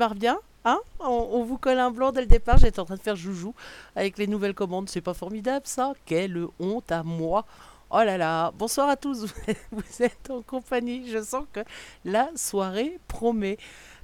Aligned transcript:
Démarre 0.00 0.14
bien. 0.14 0.38
Hein 0.64 0.80
on, 0.98 1.44
vous 1.44 1.58
colle 1.58 1.78
un 1.78 1.90
blanc 1.90 2.10
dès 2.10 2.22
le 2.22 2.26
départ. 2.26 2.56
J'étais 2.56 2.80
en 2.80 2.86
train 2.86 2.96
de 2.96 3.02
faire 3.02 3.16
joujou 3.16 3.54
avec 3.94 4.16
les 4.16 4.26
nouvelles 4.26 4.54
commandes. 4.54 4.88
C'est 4.88 5.02
pas 5.02 5.12
formidable 5.12 5.66
ça 5.66 5.92
Quelle 6.06 6.46
honte 6.58 6.90
à 6.90 7.02
moi 7.02 7.44
Oh 7.90 7.98
là 7.98 8.16
là, 8.16 8.50
bonsoir 8.56 8.88
à 8.88 8.96
tous, 8.96 9.26
vous 9.72 10.02
êtes 10.02 10.30
en 10.30 10.40
compagnie, 10.40 11.10
je 11.10 11.20
sens 11.20 11.44
que 11.52 11.60
la 12.06 12.30
soirée 12.34 12.98
promet. 13.08 13.58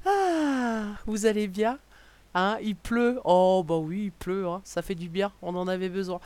Ah, 0.05 0.97
vous 1.07 1.25
allez 1.25 1.49
bien 1.49 1.79
Hein, 2.35 2.59
il 2.61 2.77
pleut. 2.77 3.19
Oh, 3.25 3.65
bah 3.67 3.79
oui, 3.79 4.05
il 4.05 4.13
pleut. 4.13 4.47
Hein. 4.47 4.61
Ça 4.65 4.83
fait 4.83 4.95
du 4.95 5.09
bien. 5.09 5.33
On 5.41 5.57
en 5.57 5.67
avait 5.69 5.89
besoin. 5.89 6.21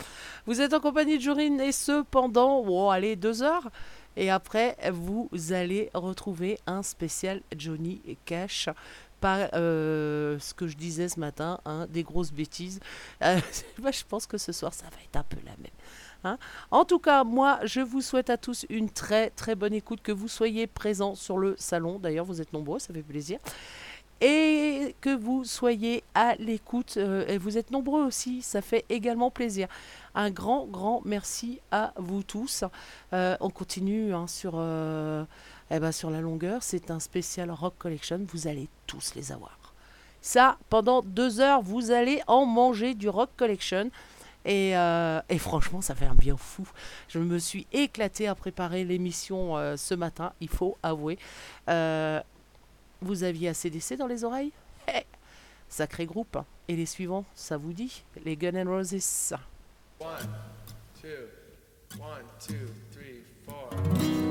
Vous 0.45 0.59
êtes 0.59 0.73
en 0.73 0.81
compagnie 0.81 1.17
de 1.17 1.23
Jorine 1.23 1.61
et 1.61 1.71
ce 1.71 2.03
pendant, 2.03 2.61
oh, 2.67 2.89
allez, 2.89 3.15
deux 3.15 3.43
heures. 3.43 3.69
Et 4.17 4.29
après, 4.29 4.75
vous 4.91 5.29
allez 5.51 5.89
retrouver 5.93 6.59
un 6.67 6.83
spécial 6.83 7.41
Johnny 7.57 8.01
Cash. 8.25 8.67
Euh, 9.23 10.39
ce 10.39 10.53
que 10.53 10.67
je 10.67 10.75
disais 10.77 11.09
ce 11.09 11.19
matin, 11.19 11.59
hein, 11.65 11.87
des 11.89 12.03
grosses 12.03 12.31
bêtises. 12.31 12.79
Euh, 13.23 13.39
je 13.77 14.03
pense 14.07 14.25
que 14.25 14.37
ce 14.37 14.51
soir, 14.51 14.73
ça 14.73 14.85
va 14.85 14.97
être 15.03 15.15
un 15.15 15.23
peu 15.23 15.37
la 15.45 15.51
même. 15.57 15.71
Hein. 16.23 16.37
En 16.69 16.85
tout 16.85 16.99
cas, 16.99 17.23
moi, 17.23 17.59
je 17.63 17.81
vous 17.81 18.01
souhaite 18.01 18.29
à 18.29 18.37
tous 18.37 18.65
une 18.69 18.89
très 18.89 19.29
très 19.31 19.55
bonne 19.55 19.73
écoute, 19.73 20.01
que 20.01 20.11
vous 20.11 20.27
soyez 20.27 20.67
présents 20.67 21.15
sur 21.15 21.37
le 21.37 21.55
salon. 21.57 21.99
D'ailleurs, 21.99 22.25
vous 22.25 22.41
êtes 22.41 22.53
nombreux, 22.53 22.79
ça 22.79 22.93
fait 22.93 23.01
plaisir. 23.01 23.39
Et 24.23 24.95
que 25.01 25.15
vous 25.15 25.45
soyez 25.45 26.03
à 26.13 26.35
l'écoute, 26.35 26.93
euh, 26.97 27.25
et 27.27 27.39
vous 27.39 27.57
êtes 27.57 27.71
nombreux 27.71 28.05
aussi, 28.05 28.43
ça 28.43 28.61
fait 28.61 28.85
également 28.89 29.31
plaisir. 29.31 29.67
Un 30.13 30.29
grand, 30.29 30.67
grand 30.67 31.01
merci 31.05 31.59
à 31.71 31.93
vous 31.97 32.21
tous. 32.21 32.63
On 33.11 33.49
continue 33.49 34.13
hein, 34.13 34.27
sur, 34.27 34.61
eh 35.71 35.79
ben, 35.79 35.91
sur 35.91 36.09
la 36.09 36.19
longueur, 36.19 36.63
c'est 36.63 36.91
un 36.91 36.99
spécial 36.99 37.49
Rock 37.49 37.75
Collection, 37.77 38.19
vous 38.27 38.47
allez 38.47 38.67
tous 38.87 39.15
les 39.15 39.31
avoir. 39.31 39.57
Ça, 40.21 40.57
pendant 40.69 41.01
deux 41.01 41.39
heures, 41.39 41.61
vous 41.61 41.91
allez 41.91 42.21
en 42.27 42.45
manger 42.45 42.93
du 42.93 43.09
Rock 43.09 43.29
Collection. 43.37 43.89
Et, 44.43 44.75
euh, 44.75 45.21
franchement, 45.37 45.81
ça 45.81 45.95
fait 45.95 46.05
un 46.05 46.15
bien 46.15 46.35
fou. 46.35 46.67
Je 47.07 47.19
me 47.19 47.39
suis 47.39 47.67
éclaté 47.71 48.27
à 48.27 48.35
préparer 48.35 48.83
l'émission 48.83 49.57
euh, 49.57 49.77
ce 49.77 49.95
matin, 49.95 50.33
il 50.41 50.49
faut 50.49 50.77
avouer. 50.83 51.17
Euh, 51.69 52.21
vous 53.01 53.23
aviez 53.23 53.49
ACDC 53.49 53.95
dans 53.97 54.07
les 54.07 54.23
oreilles? 54.23 54.51
Hey 54.87 55.05
Sacré 55.69 56.05
groupe. 56.05 56.37
Et 56.67 56.75
les 56.75 56.85
suivants, 56.85 57.25
ça 57.33 57.57
vous 57.57 57.71
dit? 57.71 58.03
Les 58.25 58.35
Gun 58.35 58.55
N' 58.55 58.67
Roses. 58.67 59.33
One, 59.99 60.09
two, 61.01 61.07
one, 61.99 62.25
two, 62.39 62.67
three, 62.91 63.23
four. 63.45 64.30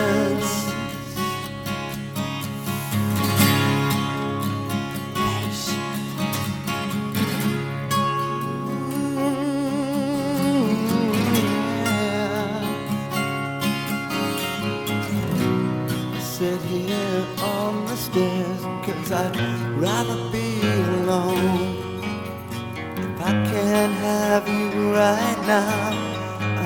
Right 25.01 25.41
now, 25.47 25.89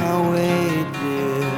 I'll 0.03 0.25
wait, 0.35 0.87
dear. 0.99 1.51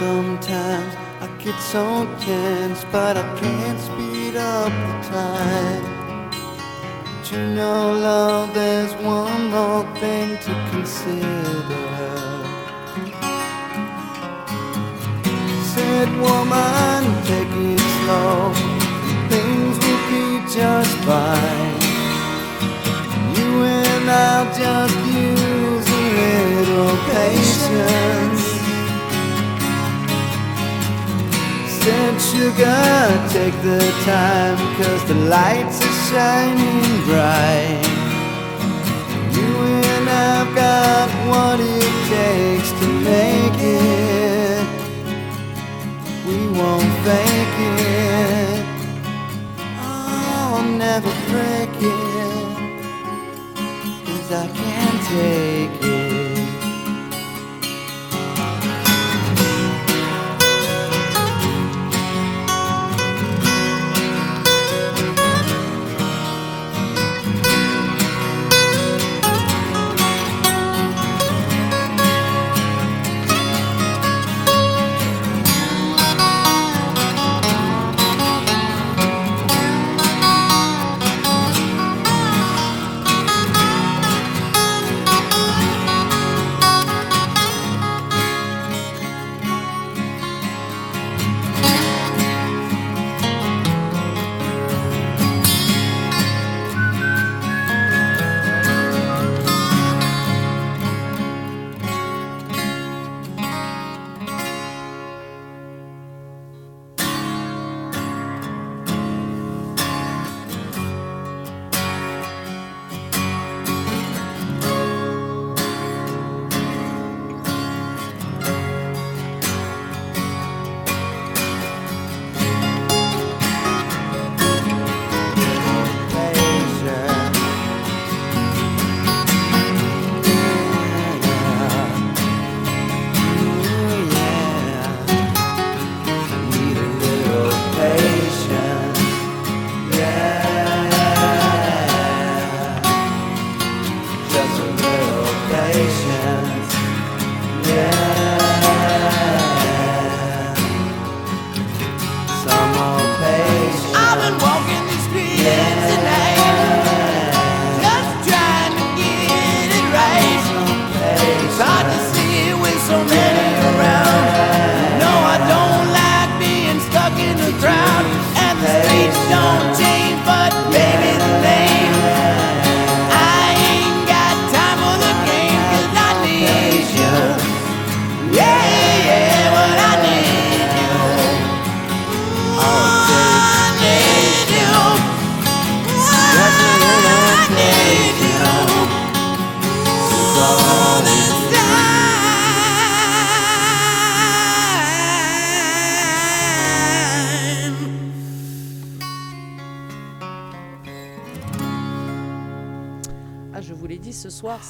Sometimes 0.00 0.92
I 1.24 1.26
get 1.44 1.58
so 1.74 1.84
tense, 2.24 2.80
but 2.90 3.14
I 3.18 3.26
can't 3.40 3.80
speed 3.88 4.34
up 4.36 4.72
the 4.86 4.96
time. 5.16 5.84
But 7.12 7.24
you 7.32 7.42
know, 7.58 7.80
love, 8.08 8.54
there's 8.54 8.94
one 9.18 9.42
more 9.56 9.84
thing 10.00 10.28
to 10.46 10.52
consider. 10.70 11.84
said, 15.74 16.10
woman, 16.24 17.02
take 17.28 17.54
it 17.70 17.82
slow. 17.96 18.36
Things 19.32 19.74
will 19.84 20.02
be 20.12 20.24
just 20.56 20.94
fine. 21.08 21.83
And 23.62 24.10
I'll 24.10 24.48
just 24.54 24.96
use 25.06 25.86
a 25.88 26.06
little 26.56 26.96
patience. 27.12 28.44
Said, 31.78 32.14
sugar, 32.30 32.84
take 33.36 33.56
the 33.62 33.82
time, 34.04 34.58
cause 34.76 35.04
the 35.06 35.18
lights 35.36 35.78
are 35.86 35.98
shining 36.10 37.04
bright. 37.06 37.84
You 39.36 39.50
and 39.92 40.08
I've 40.08 40.54
got 40.54 41.08
what 41.28 41.60
it 41.60 41.94
takes 42.08 42.70
to 42.80 42.86
make 43.10 43.60
it 43.60 44.34
we 46.26 46.46
won't 46.58 46.92
fake 47.04 47.58
it. 47.58 48.64
I'll 49.78 50.62
never 50.62 51.12
break 51.28 51.70
it, 51.82 52.13
I 54.34 54.48
can't 54.48 55.06
take 55.06 55.83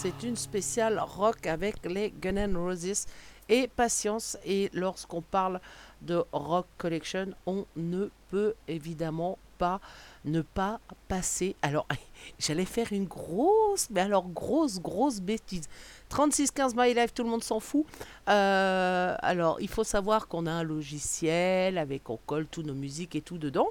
c'est 0.04 0.26
une 0.28 0.36
spéciale 0.36 0.98
rock 0.98 1.46
avec 1.46 1.76
les 1.86 2.12
Gun 2.20 2.36
N' 2.36 2.58
Roses 2.58 3.06
et 3.48 3.68
Patience. 3.68 4.36
Et 4.44 4.68
lorsqu'on 4.74 5.22
parle 5.22 5.62
de 6.02 6.22
Rock 6.30 6.66
Collection, 6.76 7.28
on 7.46 7.64
ne 7.74 8.10
peut 8.30 8.52
évidemment 8.68 9.38
pas 9.56 9.80
ne 10.26 10.42
pas 10.42 10.78
passer. 11.08 11.56
Alors, 11.62 11.86
j'allais 12.38 12.66
faire 12.66 12.92
une 12.92 13.06
grosse, 13.06 13.88
mais 13.88 14.02
alors 14.02 14.28
grosse, 14.28 14.78
grosse 14.78 15.20
bêtise. 15.20 15.70
3615 16.10 16.74
My 16.76 16.92
Life, 16.92 17.14
tout 17.14 17.22
le 17.22 17.30
monde 17.30 17.44
s'en 17.44 17.60
fout. 17.60 17.86
Euh, 18.28 19.16
alors, 19.20 19.58
il 19.62 19.68
faut 19.68 19.84
savoir 19.84 20.28
qu'on 20.28 20.44
a 20.44 20.52
un 20.52 20.64
logiciel 20.64 21.78
avec, 21.78 22.10
on 22.10 22.18
colle 22.26 22.46
tous 22.46 22.62
nos 22.62 22.74
musiques 22.74 23.16
et 23.16 23.22
tout 23.22 23.38
dedans. 23.38 23.68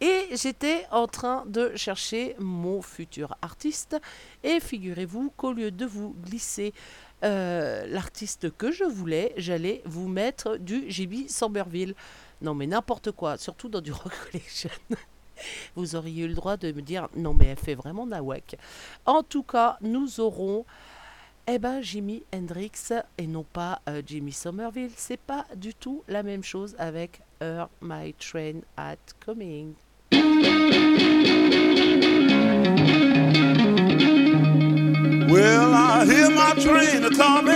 Et 0.00 0.28
j'étais 0.32 0.86
en 0.90 1.06
train 1.06 1.44
de 1.46 1.74
chercher 1.74 2.36
mon 2.38 2.82
futur 2.82 3.36
artiste. 3.40 3.96
Et 4.42 4.60
figurez-vous 4.60 5.32
qu'au 5.36 5.52
lieu 5.52 5.70
de 5.70 5.86
vous 5.86 6.14
glisser 6.22 6.74
euh, 7.24 7.86
l'artiste 7.86 8.54
que 8.56 8.70
je 8.70 8.84
voulais, 8.84 9.32
j'allais 9.38 9.82
vous 9.86 10.08
mettre 10.08 10.58
du 10.58 10.90
JB 10.90 11.28
Samberville. 11.28 11.94
Non 12.42 12.54
mais 12.54 12.66
n'importe 12.66 13.12
quoi, 13.12 13.38
surtout 13.38 13.68
dans 13.70 13.80
du 13.80 13.92
Rock 13.92 14.12
Collection. 14.30 14.70
vous 15.76 15.96
auriez 15.96 16.24
eu 16.24 16.28
le 16.28 16.34
droit 16.34 16.56
de 16.56 16.72
me 16.72 16.82
dire 16.82 17.08
non 17.16 17.32
mais 17.32 17.46
elle 17.46 17.58
fait 17.58 17.74
vraiment 17.74 18.06
nawak. 18.06 18.56
En 19.06 19.22
tout 19.22 19.42
cas, 19.42 19.78
nous 19.80 20.20
aurons 20.20 20.66
eh 21.46 21.58
ben 21.58 21.80
Jimi 21.80 22.24
Hendrix 22.34 22.92
et 23.16 23.26
non 23.26 23.44
pas 23.44 23.80
euh, 23.88 24.02
Jimmy 24.04 24.32
Somerville. 24.32 24.90
C'est 24.96 25.20
pas 25.20 25.46
du 25.54 25.74
tout 25.74 26.02
la 26.08 26.22
même 26.22 26.42
chose 26.42 26.74
avec 26.78 27.22
Hear 27.40 27.68
My 27.80 28.12
Train 28.14 28.60
at 28.76 28.96
Coming. 29.24 29.74
Well, 35.28 35.74
I 35.74 36.04
hear 36.06 36.30
my 36.30 36.54
train 36.60 37.04
a 37.04 37.10
coming. 37.10 37.55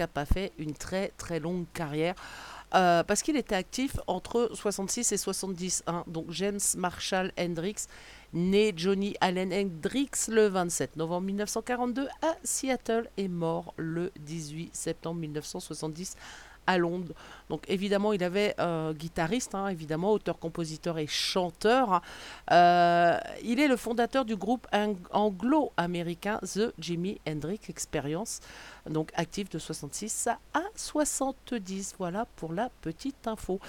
N'a 0.00 0.08
pas 0.08 0.24
fait 0.24 0.52
une 0.58 0.72
très 0.74 1.08
très 1.18 1.38
longue 1.40 1.66
carrière. 1.74 2.14
euh, 2.74 3.02
parce 3.02 3.22
qu'il 3.22 3.36
était 3.36 3.54
actif 3.54 3.98
entre 4.06 4.50
66 4.54 5.12
et 5.12 5.16
70. 5.18 5.82
hein. 5.86 6.04
Donc 6.06 6.30
James 6.30 6.60
Marshall 6.76 7.30
Hendrix, 7.38 7.86
né 8.32 8.72
Johnny 8.74 9.14
Allen 9.20 9.52
Hendrix 9.52 10.10
le 10.28 10.46
27 10.48 10.96
novembre 10.96 11.26
1942 11.26 12.08
à 12.22 12.36
Seattle, 12.44 13.10
est 13.18 13.28
mort 13.28 13.74
le 13.76 14.10
18 14.20 14.74
septembre 14.74 15.20
1970 15.20 16.16
à 16.66 16.78
Londres. 16.78 17.12
Donc 17.50 17.64
évidemment, 17.68 18.12
il 18.12 18.22
avait 18.24 18.54
euh, 18.58 18.92
guitariste, 18.92 19.54
hein, 19.54 19.68
évidemment, 19.68 20.12
auteur, 20.12 20.38
compositeur 20.38 20.98
et 20.98 21.06
chanteur. 21.06 22.00
Euh, 22.50 23.18
il 23.42 23.60
est 23.60 23.68
le 23.68 23.76
fondateur 23.76 24.24
du 24.24 24.36
groupe 24.36 24.66
ang- 24.72 24.96
anglo-américain 25.10 26.38
The 26.42 26.72
Jimi 26.78 27.20
Hendrix 27.28 27.60
Experience, 27.68 28.40
donc 28.88 29.10
actif 29.14 29.48
de 29.50 29.58
66 29.58 30.28
à 30.54 30.60
70. 30.76 31.94
Voilà 31.98 32.26
pour 32.36 32.52
la 32.52 32.70
petite 32.80 33.26
info. 33.26 33.60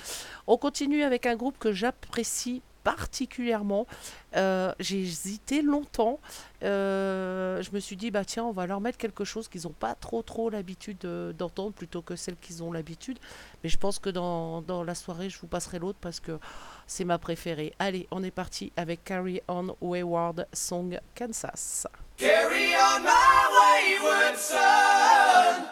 On 0.47 0.57
continue 0.57 1.03
avec 1.03 1.25
un 1.25 1.35
groupe 1.35 1.57
que 1.59 1.71
j'apprécie 1.71 2.61
particulièrement. 2.83 3.87
Euh, 4.35 4.73
J'ai 4.79 5.01
hésité 5.01 5.61
longtemps. 5.61 6.19
Euh, 6.63 7.61
je 7.61 7.71
me 7.71 7.79
suis 7.79 7.95
dit, 7.95 8.11
bah 8.11 8.25
tiens, 8.25 8.43
on 8.45 8.51
va 8.51 8.67
leur 8.67 8.81
mettre 8.81 8.97
quelque 8.97 9.23
chose 9.23 9.47
qu'ils 9.47 9.63
n'ont 9.63 9.73
pas 9.73 9.95
trop 9.95 10.21
trop 10.21 10.49
l'habitude 10.49 11.03
euh, 11.05 11.33
d'entendre 11.33 11.73
plutôt 11.73 12.01
que 12.01 12.15
celle 12.15 12.37
qu'ils 12.37 12.63
ont 12.63 12.71
l'habitude. 12.71 13.19
Mais 13.63 13.69
je 13.69 13.77
pense 13.77 13.99
que 13.99 14.09
dans, 14.09 14.83
la 14.83 14.95
soirée, 14.95 15.29
je 15.29 15.39
vous 15.39 15.47
passerai 15.47 15.79
l'autre 15.79 15.99
parce 16.01 16.19
que 16.19 16.39
c'est 16.87 17.05
ma 17.05 17.17
préférée. 17.17 17.73
Allez, 17.79 18.07
on 18.11 18.23
est 18.23 18.31
parti 18.31 18.71
avec 18.77 19.03
Carry 19.03 19.41
On 19.47 19.75
Wayward 19.81 20.47
Song 20.53 20.99
Kansas. 21.15 21.87
Carry 22.17 22.73
on 22.75 23.01
my 23.01 23.99
wayward 23.99 24.37
son. 24.37 25.65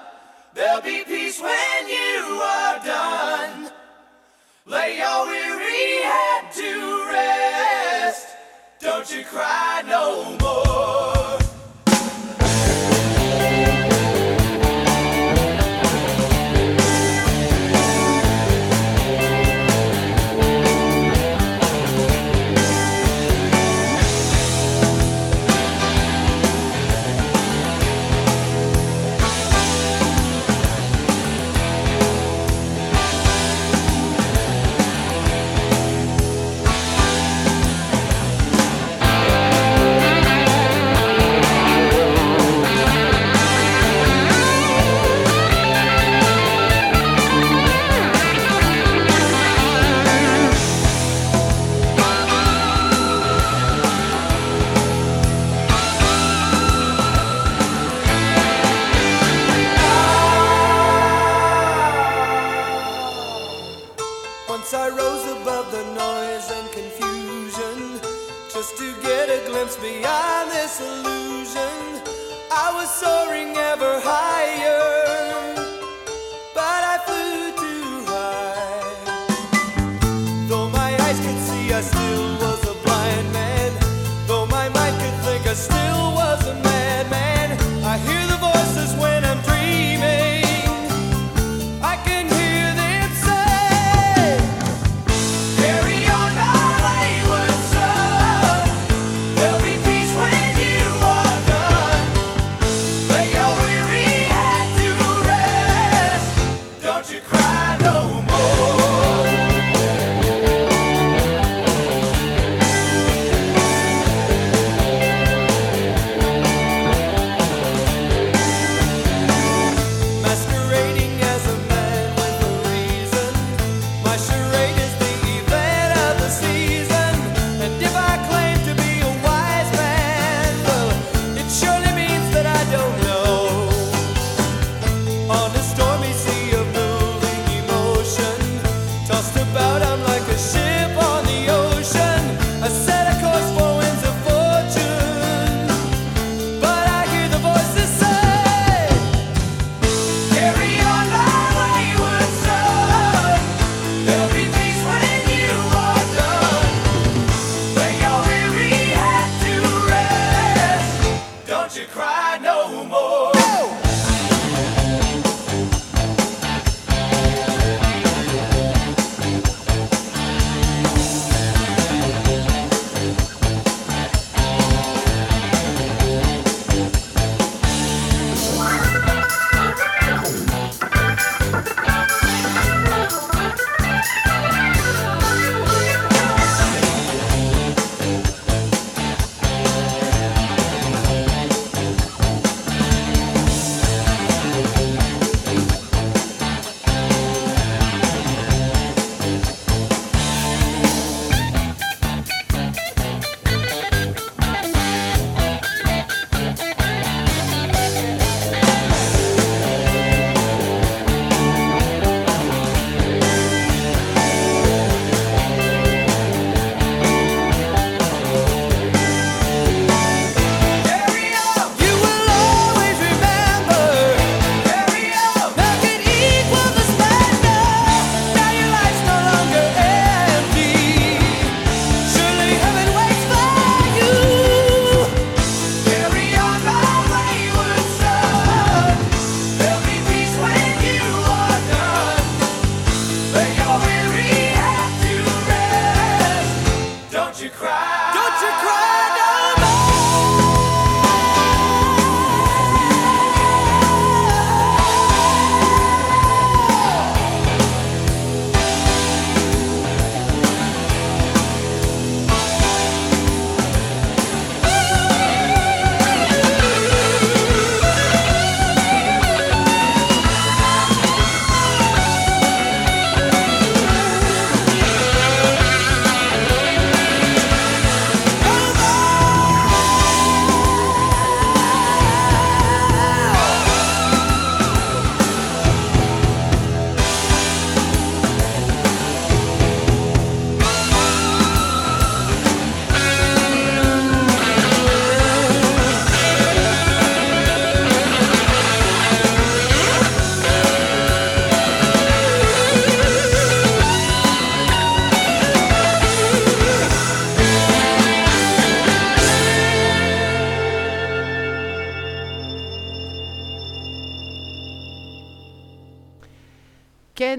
There'll 0.54 0.82
be 0.82 1.06
peace 1.06 1.40
when 1.40 1.88
you 1.88 2.42
are 2.42 2.84
done. 2.84 3.72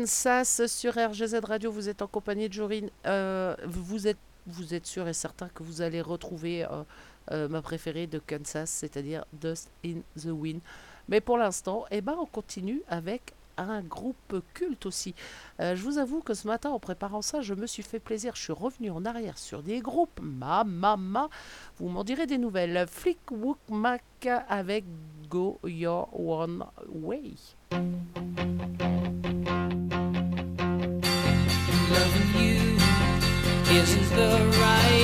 Kansas 0.03 0.67
sur 0.67 0.95
RGZ 0.95 1.37
Radio. 1.45 1.71
Vous 1.71 1.88
êtes 1.88 2.03
en 2.03 2.09
compagnie 2.09 2.49
de 2.49 2.53
Jorine. 2.53 2.91
Euh, 3.07 3.55
vous, 3.65 4.09
êtes, 4.09 4.19
vous 4.49 4.75
êtes 4.75 4.85
sûr 4.85 5.07
et 5.07 5.12
certain 5.12 5.49
que 5.49 5.62
vous 5.62 5.81
allez 5.81 6.01
retrouver 6.01 6.65
euh, 6.65 6.83
euh, 7.31 7.49
ma 7.49 7.62
préférée 7.62 8.09
de 8.09 8.19
Kansas, 8.19 8.69
c'est-à-dire 8.69 9.25
Dust 9.33 9.71
in 9.87 10.01
the 10.21 10.27
Wind. 10.27 10.61
Mais 11.09 11.21
pour 11.21 11.38
l'instant, 11.38 11.85
eh 11.93 12.01
ben, 12.01 12.17
on 12.19 12.27
continue 12.27 12.83
avec 12.88 13.33
un 13.57 13.81
groupe 13.83 14.43
culte 14.55 14.87
aussi. 14.87 15.15
Je 15.61 15.81
vous 15.81 15.99
avoue 15.99 16.21
que 16.21 16.35
ce 16.35 16.49
matin, 16.49 16.71
en 16.71 16.81
préparant 16.81 17.23
ça, 17.23 17.41
je 17.41 17.55
me 17.55 17.69
suis 17.69 17.85
fait 17.85 18.01
plaisir. 18.01 18.35
Je 18.35 18.43
suis 18.43 18.53
revenu 18.53 18.91
en 18.91 19.05
arrière 19.05 19.38
sur 19.38 19.62
des 19.62 19.79
groupes. 19.79 20.19
Ma, 20.21 20.65
ma, 20.65 20.97
ma. 20.97 21.29
Vous 21.77 21.88
m'en 21.88 22.03
direz 22.03 22.27
des 22.27 22.38
nouvelles. 22.38 22.87
Flickwook 22.88 23.59
Mac 23.69 24.03
avec 24.49 24.85
Go 25.29 25.61
Your 25.62 26.09
One 26.12 26.65
Way. 26.88 27.37
Loving 31.93 32.43
you 32.43 32.61
isn't 33.79 34.09
the 34.17 34.33
right 34.61 35.02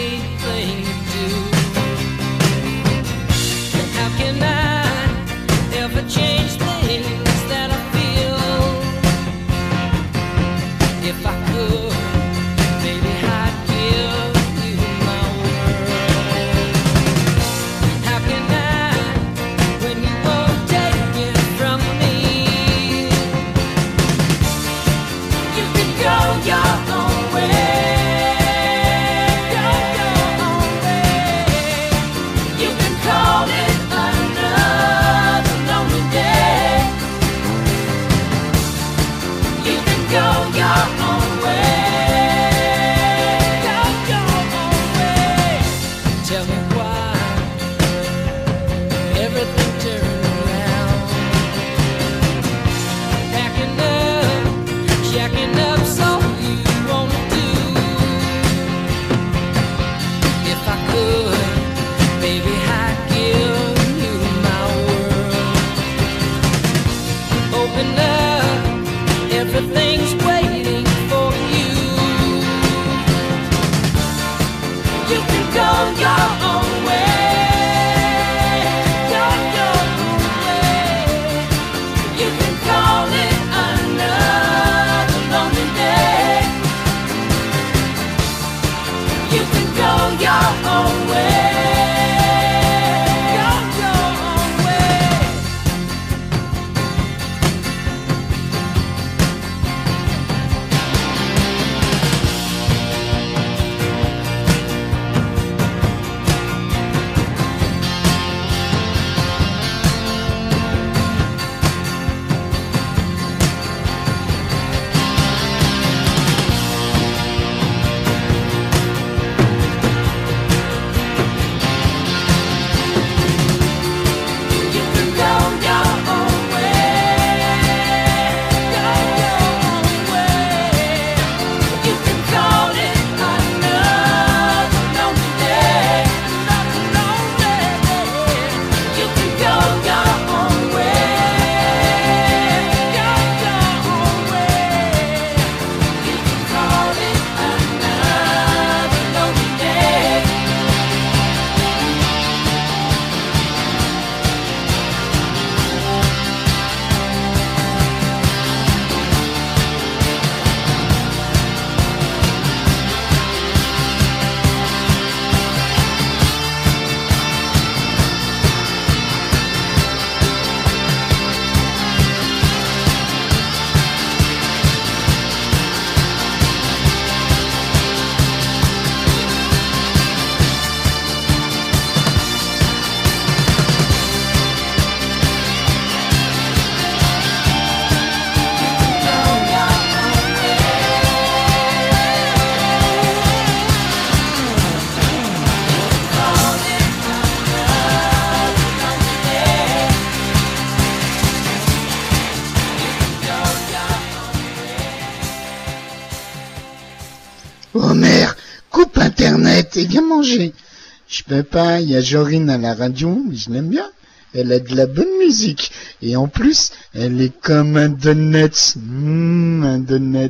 Peux 211.29 211.43
pas, 211.43 211.79
il 211.81 211.91
y 211.91 211.97
a 211.97 212.01
Jorine 212.01 212.49
à 212.49 212.57
la 212.57 212.73
radio, 212.73 213.23
mais 213.29 213.37
je 213.37 213.51
l'aime 213.51 213.69
bien. 213.69 213.87
Elle 214.33 214.51
a 214.51 214.59
de 214.61 214.75
la 214.75 214.87
bonne 214.87 215.19
musique. 215.19 215.71
Et 216.01 216.17
en 216.17 216.27
plus, 216.27 216.73
elle 216.95 217.21
est 217.21 217.39
comme 217.41 217.77
un 217.77 217.91
donut. 217.91 218.77
Mmh, 218.77 219.63
un. 219.63 220.29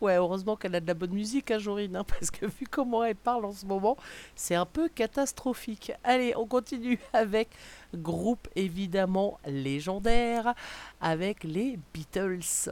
Ouais, 0.00 0.14
heureusement 0.14 0.54
qu'elle 0.54 0.76
a 0.76 0.80
de 0.80 0.86
la 0.86 0.94
bonne 0.94 1.12
musique, 1.12 1.50
hein, 1.50 1.58
Jorine, 1.58 1.96
hein, 1.96 2.04
parce 2.08 2.30
que 2.30 2.46
vu 2.46 2.66
comment 2.70 3.02
elle 3.02 3.16
parle 3.16 3.46
en 3.46 3.52
ce 3.52 3.66
moment, 3.66 3.96
c'est 4.36 4.54
un 4.54 4.66
peu 4.66 4.88
catastrophique. 4.88 5.90
Allez, 6.04 6.34
on 6.36 6.46
continue 6.46 7.00
avec 7.12 7.48
groupe 7.92 8.46
évidemment 8.54 9.40
légendaire, 9.44 10.54
avec 11.00 11.42
les 11.42 11.80
Beatles. 11.92 12.70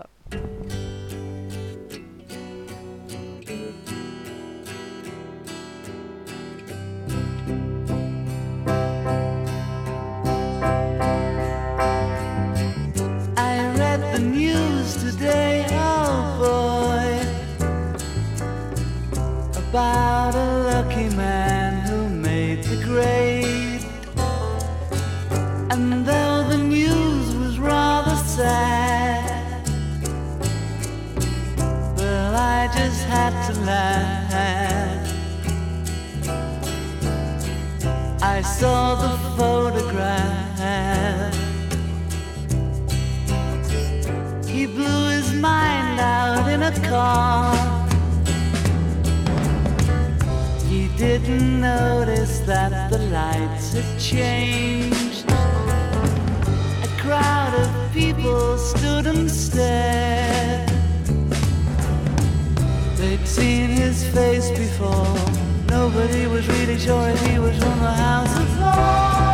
Today, 15.25 15.65
oh 15.71 16.21
boy, 16.45 17.09
about 19.59 20.35
a 20.35 20.59
lucky 20.71 21.09
man 21.17 21.73
who 21.89 21.99
made 22.11 22.63
the 22.65 22.77
grade. 22.85 23.87
And 25.71 26.05
though 26.05 26.47
the 26.47 26.59
news 26.59 27.35
was 27.37 27.59
rather 27.59 28.17
sad, 28.17 29.67
well, 31.97 32.37
I 32.37 32.69
just 32.77 33.05
had 33.05 33.33
to 33.49 33.55
laugh. 33.61 35.11
I 38.23 38.43
saw 38.43 38.95
the 39.05 39.17
photograph. 39.39 41.44
Mind 45.45 46.01
out 46.01 46.47
in 46.55 46.63
a 46.63 46.75
car. 46.89 47.53
He 50.71 50.81
didn't 51.05 51.61
notice 51.61 52.35
that 52.53 52.73
the 52.93 53.01
lights 53.19 53.69
had 53.77 53.91
changed. 54.11 55.25
A 56.89 56.91
crowd 57.03 57.53
of 57.65 57.71
people 57.93 58.57
stood 58.71 59.05
and 59.13 59.31
stared. 59.31 60.69
They'd 62.99 63.27
seen 63.39 63.69
his 63.85 63.99
face 64.17 64.49
before. 64.63 65.15
Nobody 65.79 66.25
was 66.35 66.45
really 66.55 66.79
sure 66.87 67.07
if 67.15 67.21
he 67.29 67.39
was 67.39 67.57
from 67.63 67.79
the 67.87 67.95
House 68.07 68.35
of 68.43 68.49
Lords. 68.63 69.34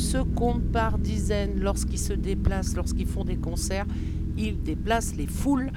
se 0.00 0.18
comptent 0.18 0.72
par 0.72 0.98
dizaines 0.98 1.60
lorsqu'ils 1.60 1.98
se 1.98 2.12
déplacent, 2.12 2.74
lorsqu'ils 2.74 3.06
font 3.06 3.24
des 3.24 3.36
concerts. 3.36 3.86
Ils 4.36 4.62
déplacent 4.62 5.14
les 5.14 5.26
foules. 5.26 5.70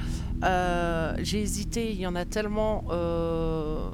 Euh, 0.44 1.16
j'ai 1.20 1.42
hésité, 1.42 1.92
il 1.92 2.00
y 2.00 2.08
en 2.08 2.16
a 2.16 2.26
tellement 2.26 2.86
euh, 2.90 3.90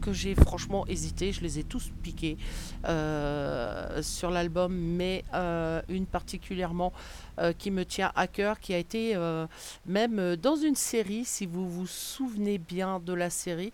que 0.00 0.12
j'ai 0.12 0.34
franchement 0.34 0.86
hésité. 0.88 1.32
Je 1.32 1.42
les 1.42 1.58
ai 1.58 1.64
tous 1.64 1.92
piqués 2.02 2.36
euh, 2.86 4.02
sur 4.02 4.30
l'album, 4.30 4.74
mais 4.74 5.24
une 5.88 6.06
particulièrement 6.06 6.92
euh, 7.40 7.52
qui 7.52 7.70
me 7.70 7.84
tient 7.84 8.12
à 8.16 8.26
cœur, 8.26 8.60
qui 8.60 8.74
a 8.74 8.78
été 8.78 9.16
euh, 9.16 9.46
même 9.86 10.18
euh, 10.18 10.36
dans 10.36 10.56
une 10.56 10.74
série, 10.74 11.24
si 11.24 11.46
vous 11.46 11.68
vous 11.68 11.86
souvenez 11.86 12.58
bien 12.58 13.00
de 13.00 13.14
la 13.14 13.30
série, 13.30 13.72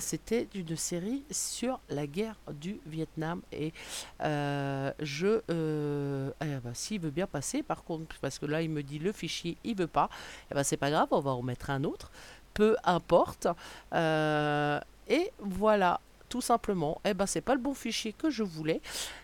c'était 0.00 0.48
une 0.54 0.76
série 0.76 1.24
sur 1.30 1.78
la 1.88 2.06
guerre 2.06 2.36
du 2.52 2.80
Vietnam. 2.86 3.42
Et 3.52 3.72
je. 4.20 5.40
Eh 5.48 6.44
ben, 6.44 6.74
S'il 6.74 7.00
veut 7.00 7.10
bien 7.10 7.26
passer, 7.26 7.62
par 7.62 7.84
contre, 7.84 8.16
parce 8.20 8.38
que 8.38 8.46
là, 8.46 8.62
il 8.62 8.70
me 8.70 8.82
dit 8.82 8.98
le 8.98 9.12
fichier, 9.12 9.56
il 9.62 9.76
veut 9.76 9.86
pas, 9.86 10.08
eh 10.50 10.54
ben, 10.54 10.64
c'est 10.64 10.76
pas 10.76 10.90
grave, 10.90 11.08
on 11.12 11.20
va 11.20 11.30
en 11.30 11.42
mettre 11.42 11.70
un 11.70 11.84
autre. 11.84 12.10
Peu 12.54 12.76
importe. 12.84 13.46
Et 13.92 15.30
voilà 15.38 16.00
tout 16.34 16.40
simplement, 16.40 17.00
eh 17.04 17.14
ben 17.14 17.26
c'est 17.26 17.40
pas 17.40 17.54
le 17.54 17.60
bon 17.60 17.74
fichier 17.74 18.12
que 18.12 18.28
je 18.28 18.42
voulais, 18.42 18.80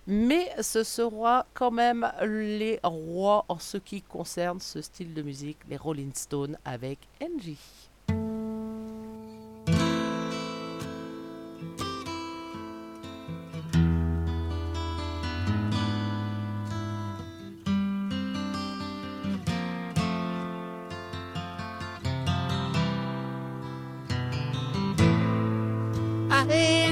mais 0.07 0.49
ce 0.61 0.85
sera 0.85 1.45
quand 1.55 1.73
même 1.73 2.09
les 2.23 2.79
rois 2.85 3.45
en 3.49 3.59
ce 3.59 3.79
qui 3.79 4.01
concerne 4.01 4.61
ce 4.61 4.81
style 4.81 5.13
de 5.13 5.23
musique, 5.23 5.59
les 5.69 5.77
Rolling 5.77 6.13
Stones 6.15 6.57
avec 6.65 7.01
NG. 7.21 7.57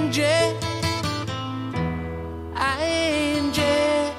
Angie, 0.08 0.56
Angie. 2.56 4.10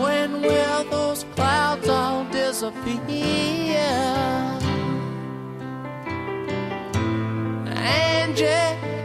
When 0.00 0.40
will 0.40 0.84
those 0.90 1.26
clouds 1.34 1.86
all 1.86 2.24
disappear? 2.30 2.96
Angie. 7.76 8.95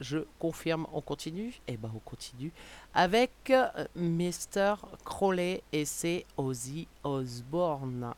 je 0.00 0.18
confirme, 0.38 0.86
on 0.92 1.00
continue 1.00 1.60
Et 1.66 1.74
eh 1.74 1.76
ben 1.76 1.90
on 1.94 1.98
continue 1.98 2.52
avec 2.94 3.50
euh, 3.50 3.68
Mr. 3.94 4.74
Crowley 5.04 5.62
et 5.72 5.84
c'est 5.84 6.26
Ozzy 6.36 6.88
Osbourne. 7.04 8.14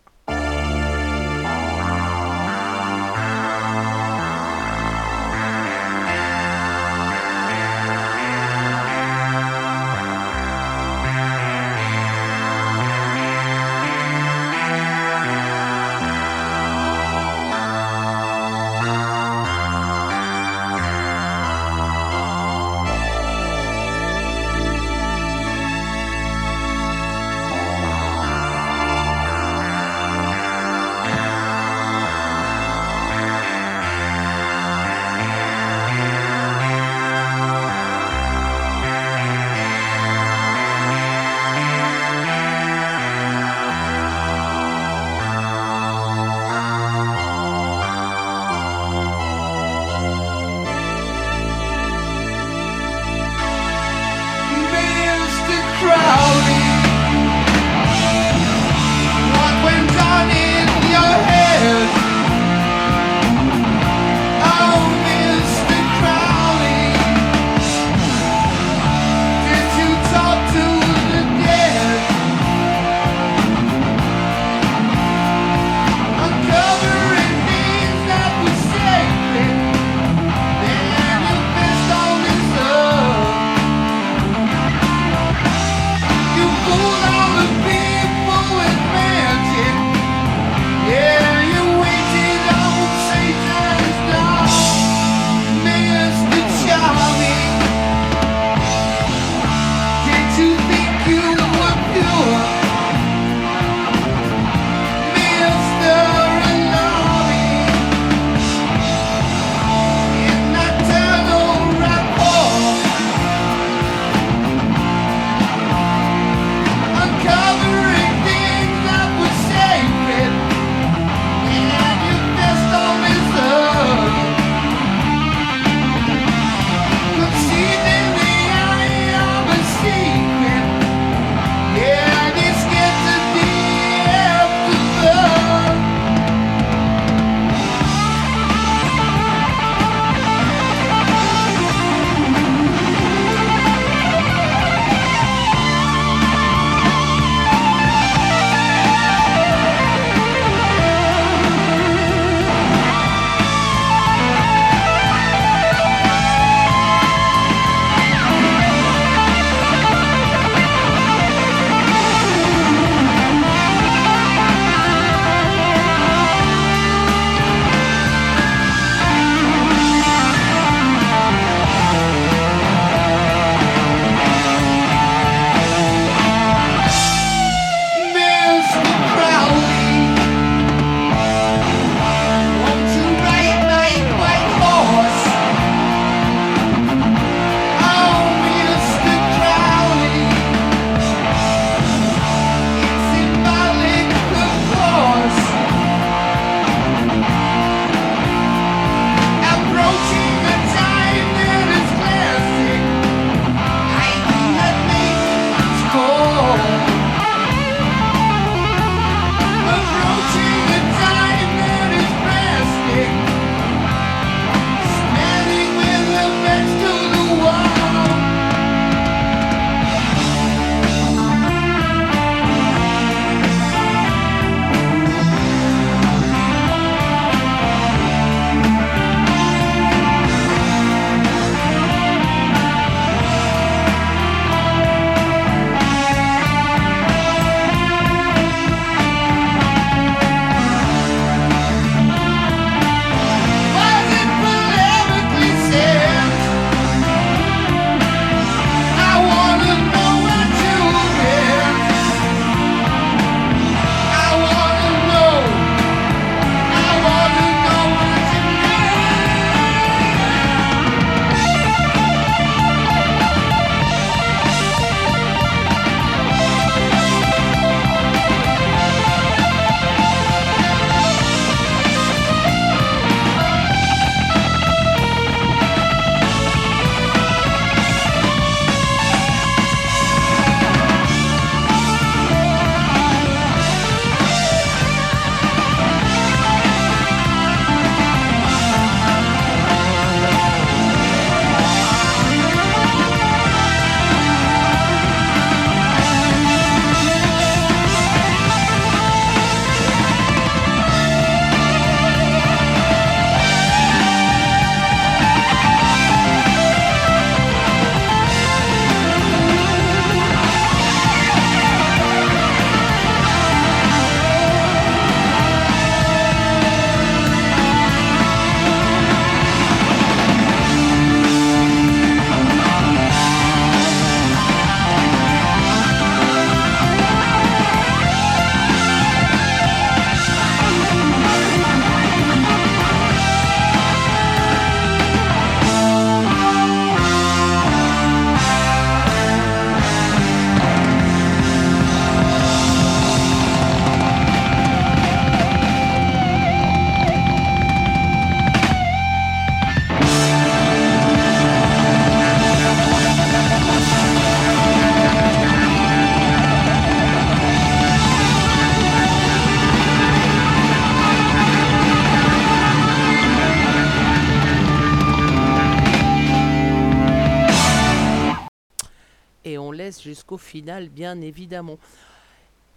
Bien 370.61 371.21
évidemment. 371.21 371.79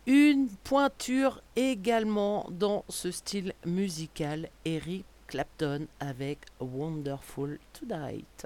Une 0.08 0.48
pointure 0.64 1.42
également 1.56 2.48
dans 2.52 2.86
ce 2.90 3.12
style 3.12 3.54
musical, 3.66 4.50
Eric 4.64 5.06
Clapton 5.28 5.88
avec 6.00 6.40
Wonderful 6.60 7.60
Tonight. 7.74 8.46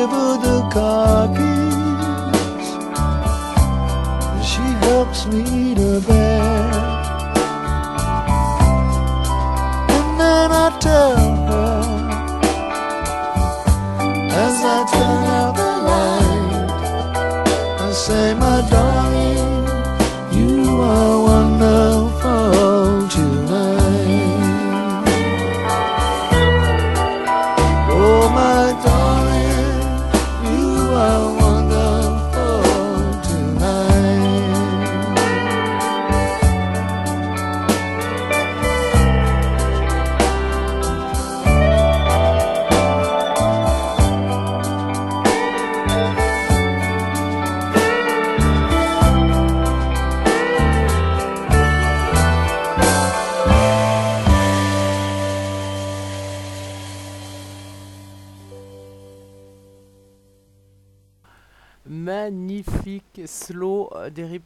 The 0.00 0.66
car 0.72 1.28
keys. 1.28 2.68
And 4.32 4.44
she 4.44 4.62
helps 4.86 5.26
me 5.26 5.74
to 5.74 6.00
bed. 6.00 6.19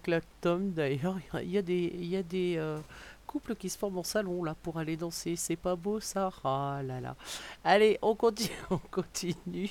d'Eric 0.05 0.27
Clapton. 0.41 0.73
D'ailleurs, 0.75 1.17
il 1.43 1.51
y 1.51 1.59
a 1.59 1.63
des, 1.63 1.93
il 1.95 2.07
y 2.07 2.17
a 2.17 2.23
des 2.23 2.57
euh, 2.57 2.79
couples 3.27 3.55
qui 3.55 3.69
se 3.69 3.79
forment 3.79 3.99
en 3.99 4.03
salon 4.03 4.45
là 4.45 4.55
pour 4.63 4.79
aller 4.79 4.97
danser. 4.97 5.37
C'est 5.37 5.57
pas 5.57 5.77
beau 5.77 6.01
ça? 6.01 6.31
Ah 6.45 6.81
là 6.85 7.01
là. 7.01 7.17
Allez, 7.65 7.99
on 8.03 8.15
continue. 8.15 8.51
On 8.71 8.79
continue. 8.79 9.71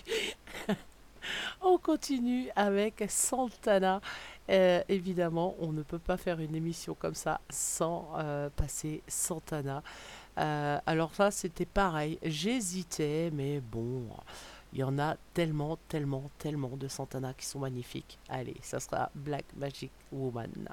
on 1.62 1.78
continue 1.78 2.50
avec 2.56 3.04
Santana. 3.08 4.02
Euh, 4.50 4.84
évidemment, 4.90 5.56
on 5.60 5.72
ne 5.72 5.84
peut 5.84 6.00
pas 6.00 6.18
faire 6.18 6.40
une 6.40 6.54
émission 6.54 6.96
comme 6.96 7.16
ça 7.16 7.40
sans 7.50 8.12
euh, 8.18 8.50
passer 8.56 9.02
Santana. 9.08 9.82
Alors 10.36 11.14
ça, 11.14 11.30
c'était 11.30 11.66
pareil. 11.66 12.18
J'hésitais, 12.24 13.30
mais 13.32 13.60
bon, 13.62 14.08
il 14.74 14.80
y 14.80 14.84
en 14.84 14.97
a 14.97 15.17
tellement, 15.34 15.78
tellement, 15.88 16.32
tellement 16.39 16.76
de 16.76 16.88
Santana 16.88 17.34
qui 17.34 17.45
sont 17.45 17.59
magnifiques. 17.59 18.17
Allez, 18.28 18.57
ça 18.61 18.80
sera 18.80 19.11
Black 19.13 19.45
Magic 19.55 19.91
Woman. 20.11 20.69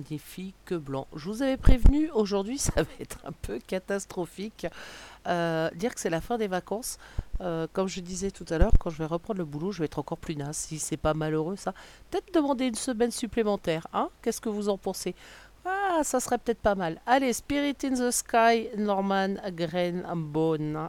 Un 0.00 0.02
magnifique 0.02 0.72
blanc. 0.72 1.06
Je 1.14 1.26
vous 1.26 1.42
avais 1.42 1.56
prévenu, 1.56 2.10
aujourd'hui 2.10 2.58
ça 2.58 2.72
va 2.76 2.88
être 3.00 3.18
un 3.24 3.32
peu 3.32 3.58
catastrophique. 3.58 4.66
Euh, 5.26 5.70
dire 5.74 5.94
que 5.94 6.00
c'est 6.00 6.10
la 6.10 6.20
fin 6.20 6.38
des 6.38 6.48
vacances, 6.48 6.98
euh, 7.40 7.66
comme 7.72 7.88
je 7.88 8.00
disais 8.00 8.30
tout 8.30 8.46
à 8.48 8.58
l'heure, 8.58 8.72
quand 8.80 8.90
je 8.90 8.96
vais 8.96 9.06
reprendre 9.06 9.38
le 9.38 9.44
boulot, 9.44 9.72
je 9.72 9.80
vais 9.80 9.84
être 9.84 9.98
encore 9.98 10.18
plus 10.18 10.36
naze. 10.36 10.56
Si 10.56 10.78
c'est 10.78 10.96
pas 10.96 11.14
malheureux 11.14 11.56
ça, 11.56 11.74
peut-être 12.10 12.32
demander 12.34 12.66
une 12.66 12.74
semaine 12.74 13.10
supplémentaire. 13.10 13.86
Hein 13.92 14.08
Qu'est-ce 14.22 14.40
que 14.40 14.48
vous 14.48 14.68
en 14.68 14.78
pensez? 14.78 15.14
Ah, 15.64 16.00
ça 16.02 16.20
serait 16.20 16.38
peut-être 16.38 16.60
pas 16.60 16.74
mal. 16.74 17.00
Allez, 17.06 17.34
Spirit 17.34 17.76
in 17.84 17.94
the 17.94 18.10
Sky, 18.10 18.70
Norman 18.78 19.34
Greenbone. 19.52 20.88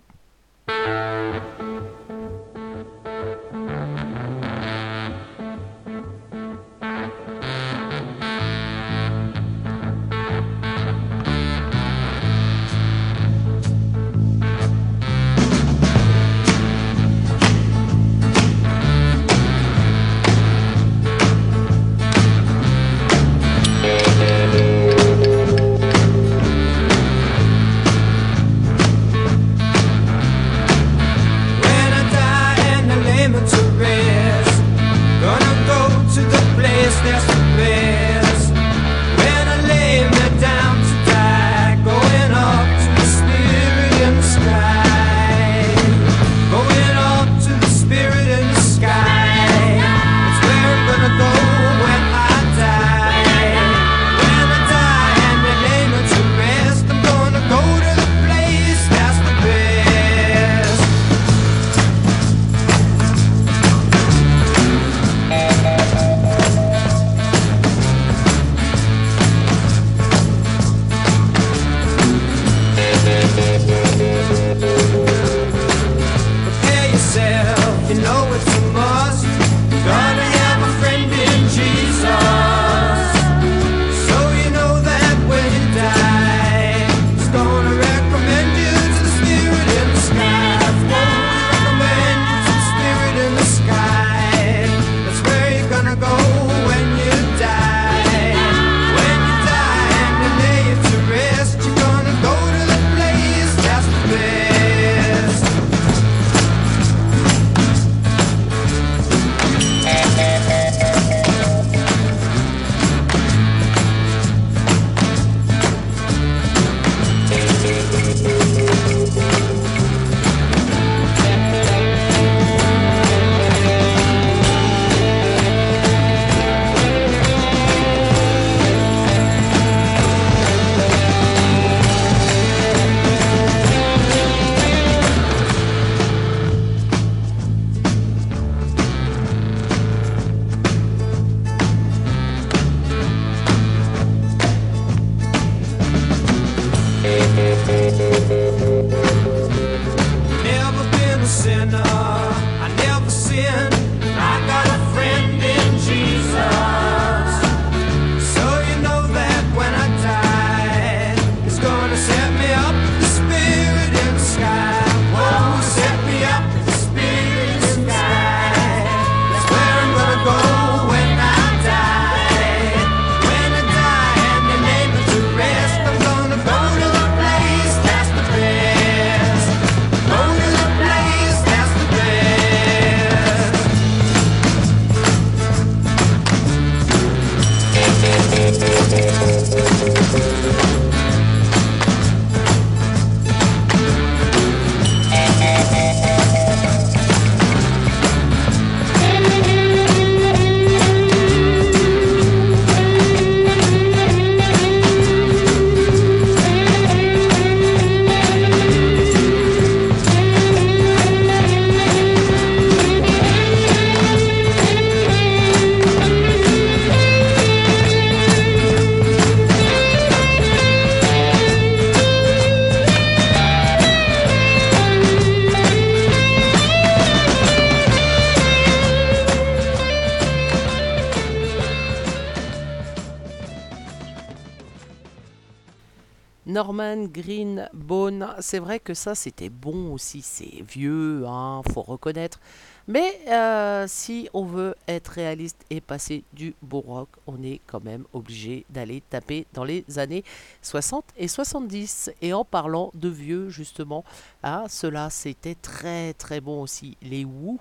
Que 238.84 238.94
ça 238.94 239.16
c'était 239.16 239.50
bon 239.50 239.94
aussi, 239.94 240.22
c'est 240.22 240.64
vieux, 240.64 241.26
hein, 241.28 241.62
faut 241.74 241.82
reconnaître. 241.82 242.40
Mais 242.88 243.20
euh, 243.28 243.86
si 243.88 244.28
on 244.34 244.44
veut 244.44 244.76
être 244.88 245.10
réaliste 245.10 245.64
et 245.70 245.82
passer 245.82 246.24
du 246.34 246.56
beau 246.62 246.82
rock, 246.82 247.10
on 247.28 247.42
est 247.44 247.62
quand 247.68 247.84
même 247.84 248.06
obligé 248.14 248.66
d'aller 248.70 249.02
taper 249.10 249.46
dans 249.54 249.64
les 249.64 249.86
années 249.98 250.24
60 250.62 251.06
et 251.18 251.28
70. 251.28 252.12
Et 252.22 252.34
en 252.34 252.44
parlant 252.44 252.92
de 252.94 253.10
vieux, 253.10 253.50
justement, 253.50 254.04
ah, 254.44 254.66
cela 254.68 255.10
c'était 255.10 255.56
très 255.56 256.14
très 256.14 256.42
bon 256.42 256.62
aussi, 256.62 256.98
les 257.02 257.24
Who. 257.24 257.60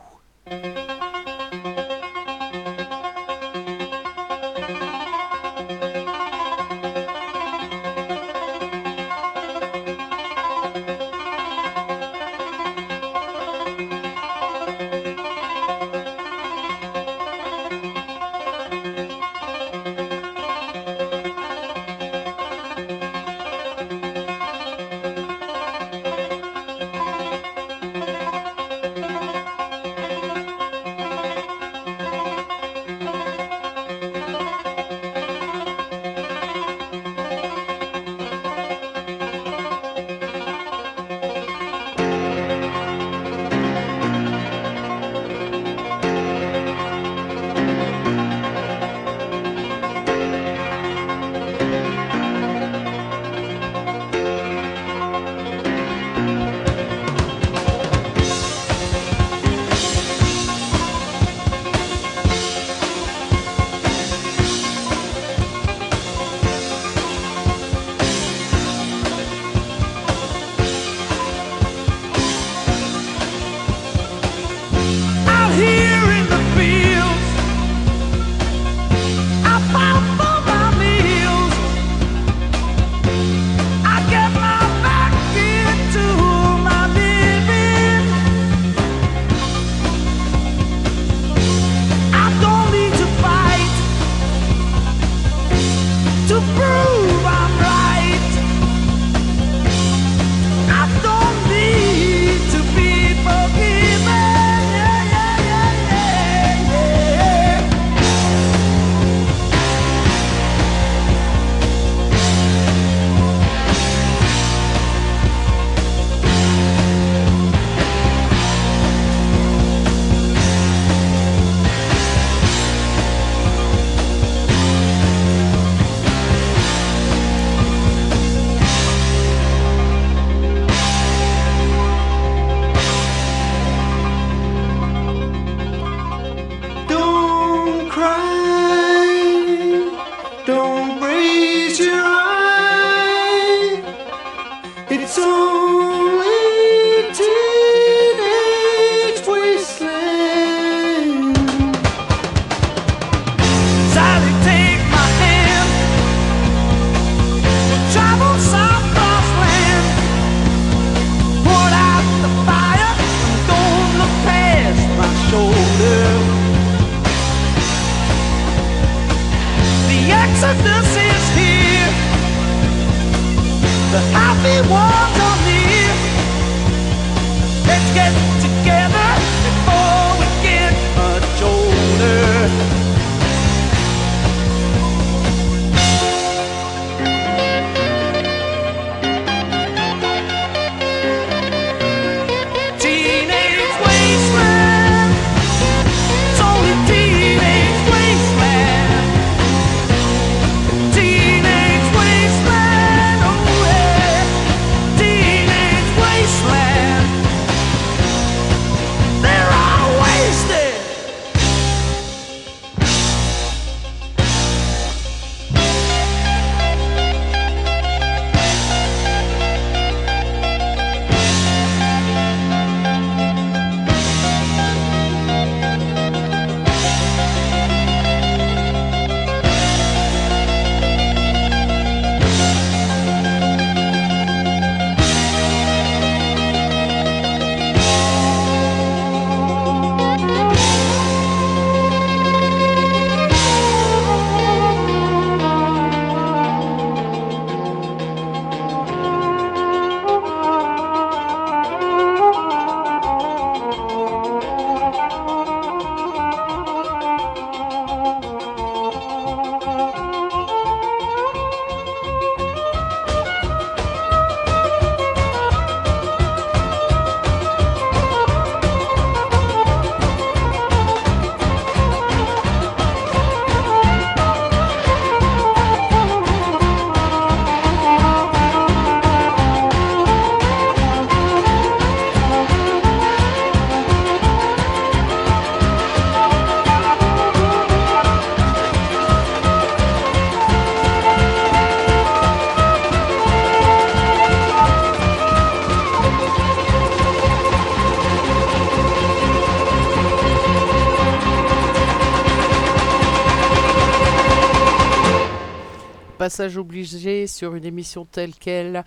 Passage 306.40 306.56
obligé 306.56 307.26
sur 307.26 307.54
une 307.54 307.66
émission 307.66 308.06
telle 308.06 308.34
qu'elle 308.34 308.82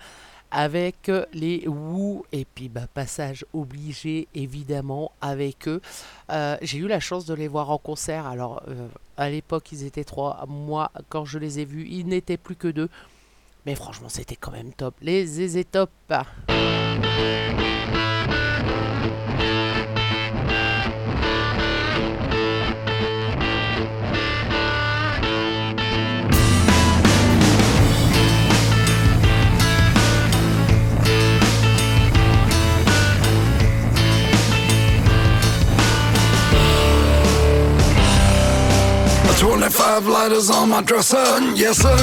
avec 0.50 1.08
euh, 1.08 1.24
les 1.32 1.68
Who 1.68 2.26
et 2.32 2.44
puis 2.44 2.68
bah, 2.68 2.88
passage 2.92 3.44
obligé 3.52 4.26
évidemment 4.34 5.12
avec 5.20 5.68
eux. 5.68 5.80
Euh, 6.32 6.56
J'ai 6.62 6.78
eu 6.78 6.88
la 6.88 6.98
chance 6.98 7.26
de 7.26 7.34
les 7.34 7.46
voir 7.46 7.70
en 7.70 7.78
concert. 7.78 8.26
Alors 8.26 8.60
euh, 8.66 8.88
à 9.16 9.30
l'époque 9.30 9.70
ils 9.70 9.84
étaient 9.84 10.02
trois. 10.02 10.44
Moi 10.48 10.90
quand 11.08 11.24
je 11.24 11.38
les 11.38 11.60
ai 11.60 11.64
vus 11.64 11.86
ils 11.88 12.08
n'étaient 12.08 12.36
plus 12.36 12.56
que 12.56 12.66
deux. 12.66 12.88
Mais 13.66 13.76
franchement 13.76 14.08
c'était 14.08 14.34
quand 14.34 14.50
même 14.50 14.72
top. 14.72 14.96
Les 15.00 15.24
Zézé 15.24 15.62
Top. 15.62 15.90
Twenty-five 39.94 40.12
lighters 40.12 40.50
on 40.50 40.70
my 40.70 40.82
dresser, 40.82 41.24
yes 41.54 41.78
sir. 41.78 41.96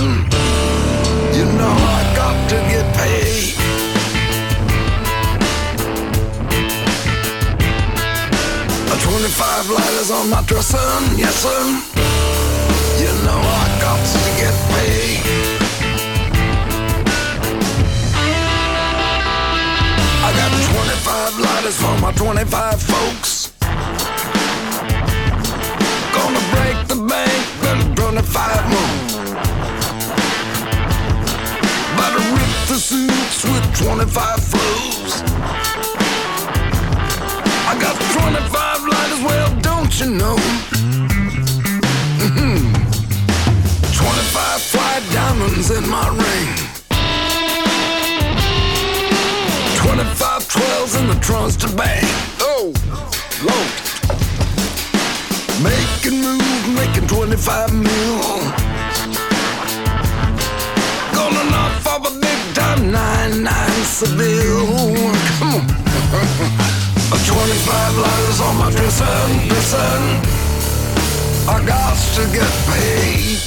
You 1.35 1.43
know 1.59 1.75
I 1.75 2.13
got 2.15 2.49
to 2.49 2.55
get 2.71 2.85
paid. 2.95 3.53
Twenty-five 9.01 9.69
lighters 9.69 10.09
on 10.09 10.29
my 10.29 10.41
dresser, 10.43 10.77
yes 11.17 11.35
sir. 11.43 11.63
You 13.03 13.11
know 13.25 13.41
I 13.59 13.67
got 13.83 13.99
to 13.99 14.19
get 14.39 14.55
paid. 14.71 15.19
I 20.23 20.31
got 20.39 20.51
twenty-five 20.71 21.39
lighters 21.39 21.75
for 21.75 21.97
my 21.99 22.13
twenty-five 22.13 22.81
folks. 22.81 23.51
Gonna 26.15 26.43
break 26.55 26.87
the 26.87 26.95
bank, 27.07 27.50
then 27.95 28.13
25 28.13 28.69
more. 28.69 28.95
About 31.93 32.11
to 32.11 32.23
rip 32.31 32.53
the 32.67 32.77
suits 32.77 33.43
with 33.43 33.77
25 33.77 34.43
flows. 34.43 35.21
I 37.67 37.77
got 37.79 37.95
25 37.95 38.87
lighters, 38.87 39.21
well, 39.23 39.59
don't 39.61 39.99
you 39.99 40.09
know? 40.11 40.37
Mm-hmm. 42.19 42.73
25 43.93 44.61
fly 44.61 45.01
diamonds 45.13 45.71
in 45.71 45.89
my 45.89 46.07
ring. 46.09 46.47
25 49.77 50.47
12s 50.47 50.99
in 50.99 51.07
the 51.07 51.15
trunks 51.21 51.55
to 51.57 51.67
bang. 51.75 52.03
Oh, 52.39 52.73
Lord. 53.43 53.80
Making 55.63 56.21
moves, 56.21 56.67
making 56.75 57.07
25 57.07 57.73
mil. 57.73 58.17
Gonna 61.13 61.43
knock 61.51 61.85
off 61.85 62.07
a 62.07 62.19
big 62.19 62.55
time 62.55 62.91
9-9 62.91 63.83
Seville. 63.83 65.13
Come 65.39 65.55
on. 65.55 66.67
25 67.31 67.97
lighters 67.97 68.41
on 68.41 68.57
my 68.57 68.71
dresser, 68.71 69.05
dresser. 69.47 69.93
I 71.47 71.63
got 71.65 71.97
to 72.15 72.23
get 72.31 72.51
paid. 72.69 73.39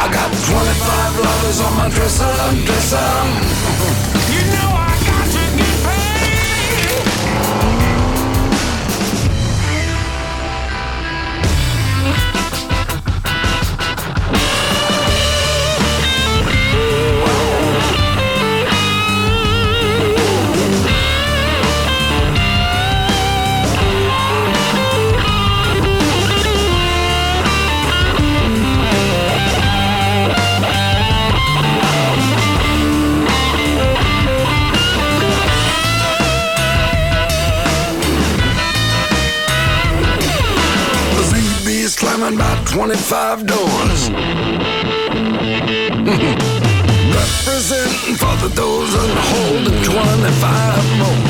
I 0.00 0.06
got 0.12 0.30
25 0.32 1.18
lighters 1.24 1.60
on 1.60 1.76
my 1.76 1.88
dresser, 1.90 2.34
dresser. 2.66 4.10
slamming 42.24 42.38
about 42.38 42.66
25 42.66 43.46
doors. 43.46 44.10
Representing 47.14 48.16
for 48.16 48.36
the 48.42 48.48
and 48.94 49.18
holding 49.28 49.82
25 49.82 50.98
more. 50.98 51.20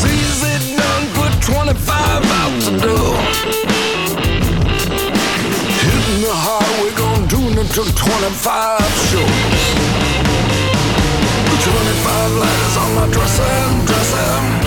Sees 0.00 0.42
it 0.44 0.62
done, 0.76 1.04
put 1.14 1.32
25 1.42 2.24
out 2.40 2.54
the 2.62 2.70
door. 2.86 3.16
Hitting 5.82 6.20
the 6.22 6.34
highway, 6.34 6.90
gonna 6.96 7.26
do 7.28 7.40
it 7.60 7.68
to 7.74 7.82
25 7.94 8.80
shows. 9.10 9.64
25 11.64 12.32
letters 12.32 12.76
on 12.76 12.94
my 12.94 13.06
dresser, 13.10 13.86
dresser. 13.86 14.63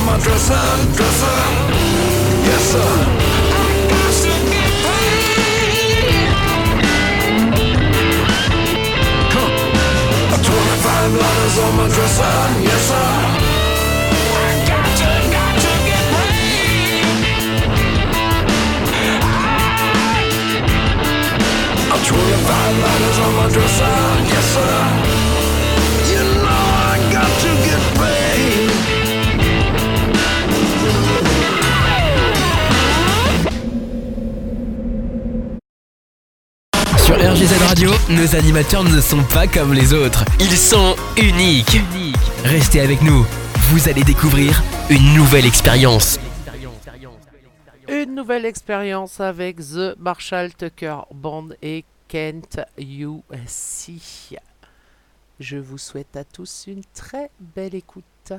On 0.00 0.06
my 0.06 0.16
dresser, 0.18 0.54
dresser. 0.96 1.38
Yes, 2.48 2.62
sir. 2.72 2.80
I 2.80 3.72
got 3.92 4.12
to 4.24 4.32
get 4.52 4.72
paid. 4.84 6.30
Huh. 9.34 10.34
A 10.34 10.38
25 10.40 11.12
lighters 11.22 11.56
on 11.64 11.72
my 11.76 11.86
dresser, 11.94 12.36
yes, 12.68 12.82
sir. 12.88 13.10
I 14.36 14.52
got 14.70 14.88
to, 15.00 15.10
got 15.36 15.54
to 15.64 15.72
get 15.88 16.04
paid. 16.14 17.04
A 21.92 21.98
25 21.98 22.84
lighters 22.84 23.18
on 23.24 23.32
my 23.38 23.46
dresser, 23.54 23.96
yes 24.32 24.46
sir. 24.54 25.09
RGZ 37.40 37.62
Radio, 37.62 37.90
nos 38.10 38.36
animateurs 38.36 38.84
ne 38.84 39.00
sont 39.00 39.24
pas 39.24 39.46
comme 39.46 39.72
les 39.72 39.94
autres. 39.94 40.26
Ils 40.40 40.58
sont 40.58 40.94
uniques. 41.16 41.78
Restez 42.44 42.82
avec 42.82 43.00
nous. 43.00 43.24
Vous 43.70 43.88
allez 43.88 44.04
découvrir 44.04 44.62
une 44.90 45.14
nouvelle 45.14 45.46
expérience. 45.46 46.20
Une 47.88 48.14
nouvelle 48.14 48.44
expérience 48.44 49.20
avec 49.20 49.56
The 49.56 49.96
Marshall 49.98 50.52
Tucker 50.52 50.98
Band 51.14 51.48
et 51.62 51.86
Kent 52.08 52.60
UC. 52.76 54.36
Je 55.38 55.56
vous 55.56 55.78
souhaite 55.78 56.16
à 56.16 56.24
tous 56.24 56.64
une 56.66 56.82
très 56.92 57.30
belle 57.40 57.74
écoute. 57.74 58.34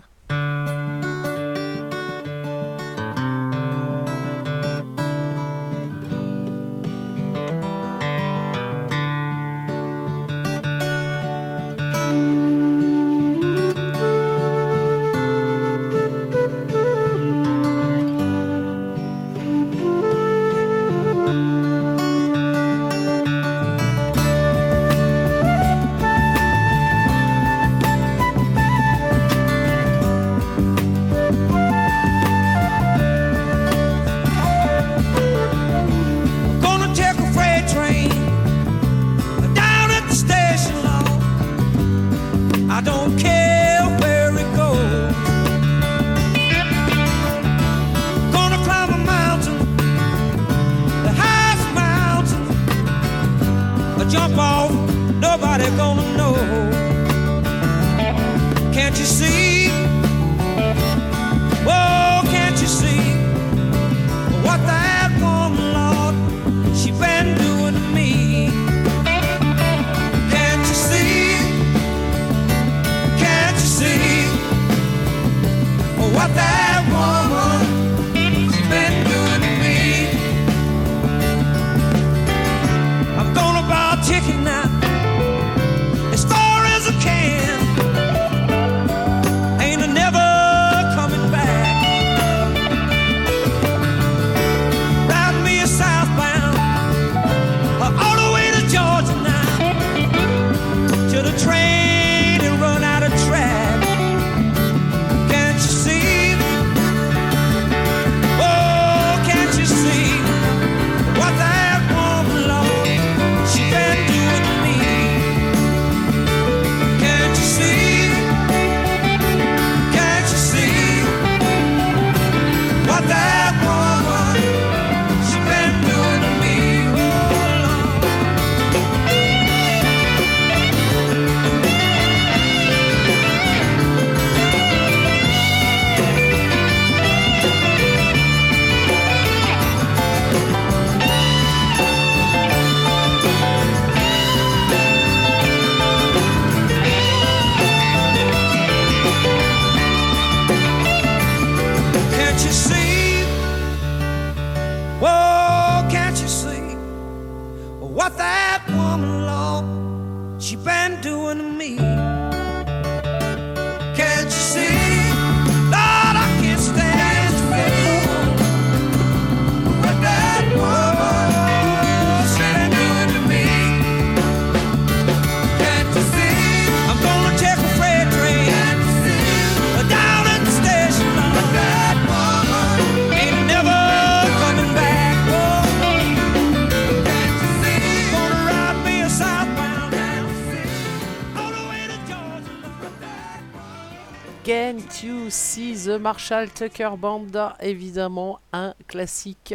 Marshall, 196.01 196.49
Tucker 196.49 196.89
Banda, 196.97 197.55
évidemment, 197.61 198.39
un 198.51 198.73
classique. 198.87 199.53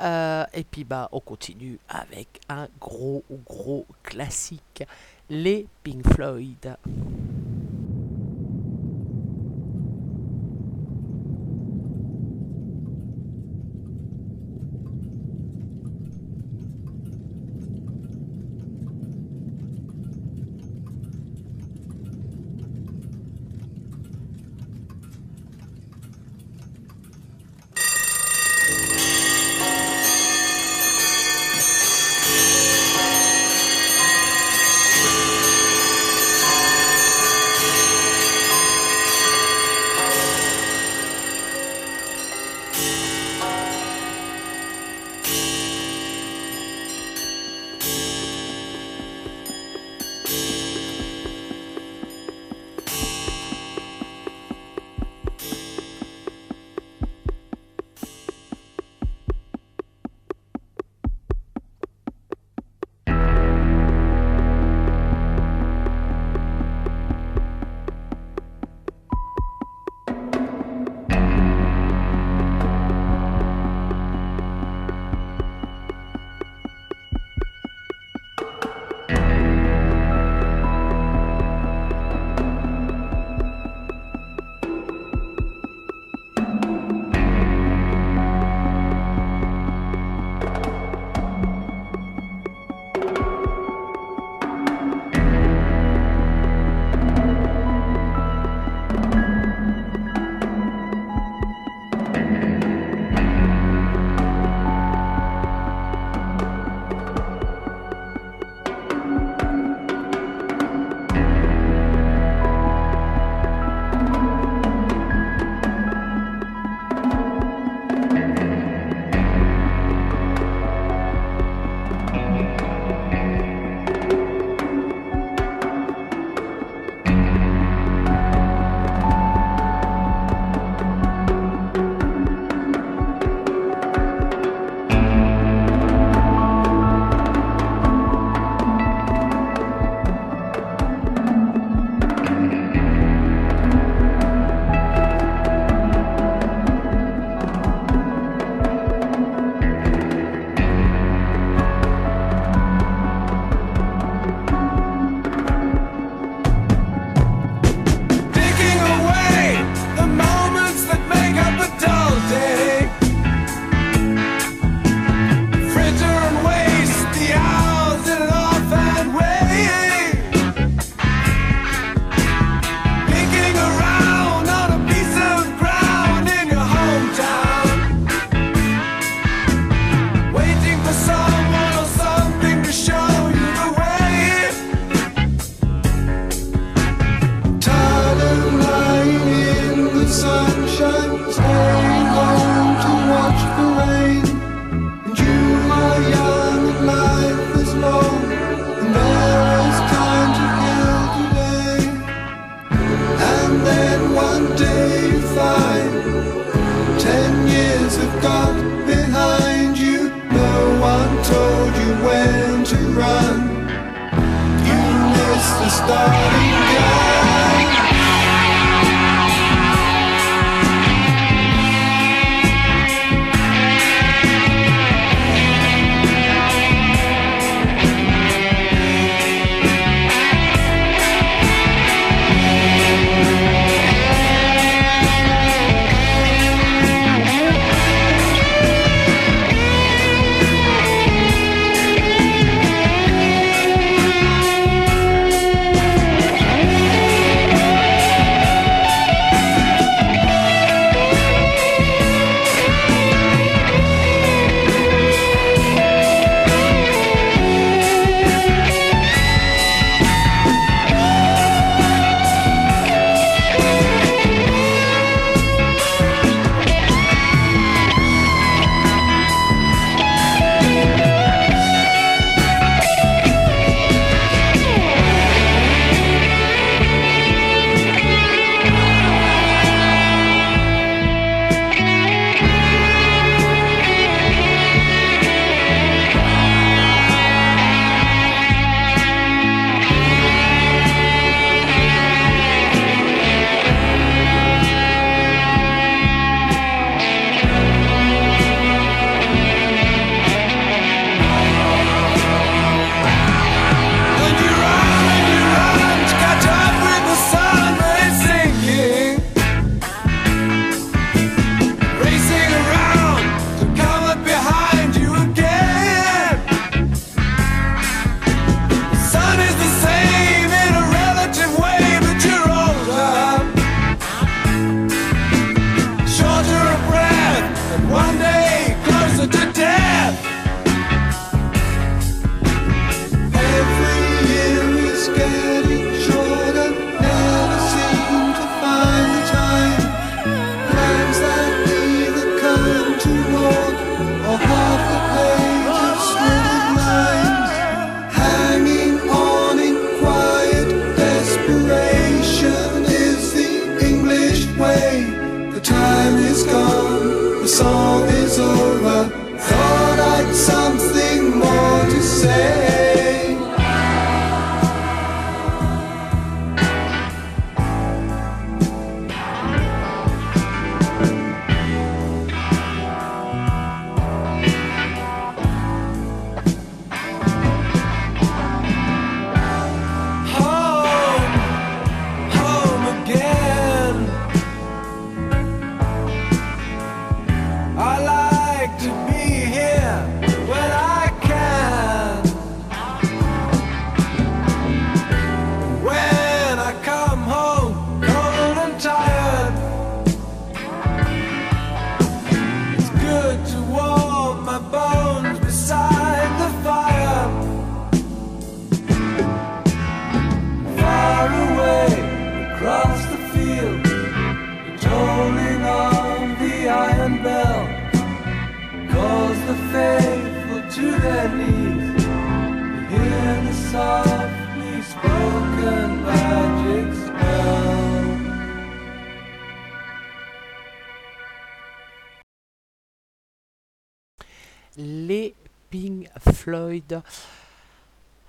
Euh, 0.00 0.44
et 0.52 0.62
puis, 0.62 0.84
bah, 0.84 1.08
on 1.10 1.20
continue 1.20 1.78
avec 1.88 2.40
un 2.48 2.68
gros, 2.78 3.24
gros 3.46 3.86
classique, 4.02 4.84
les 5.30 5.66
Pink 5.82 6.06
Floyd. 6.14 6.76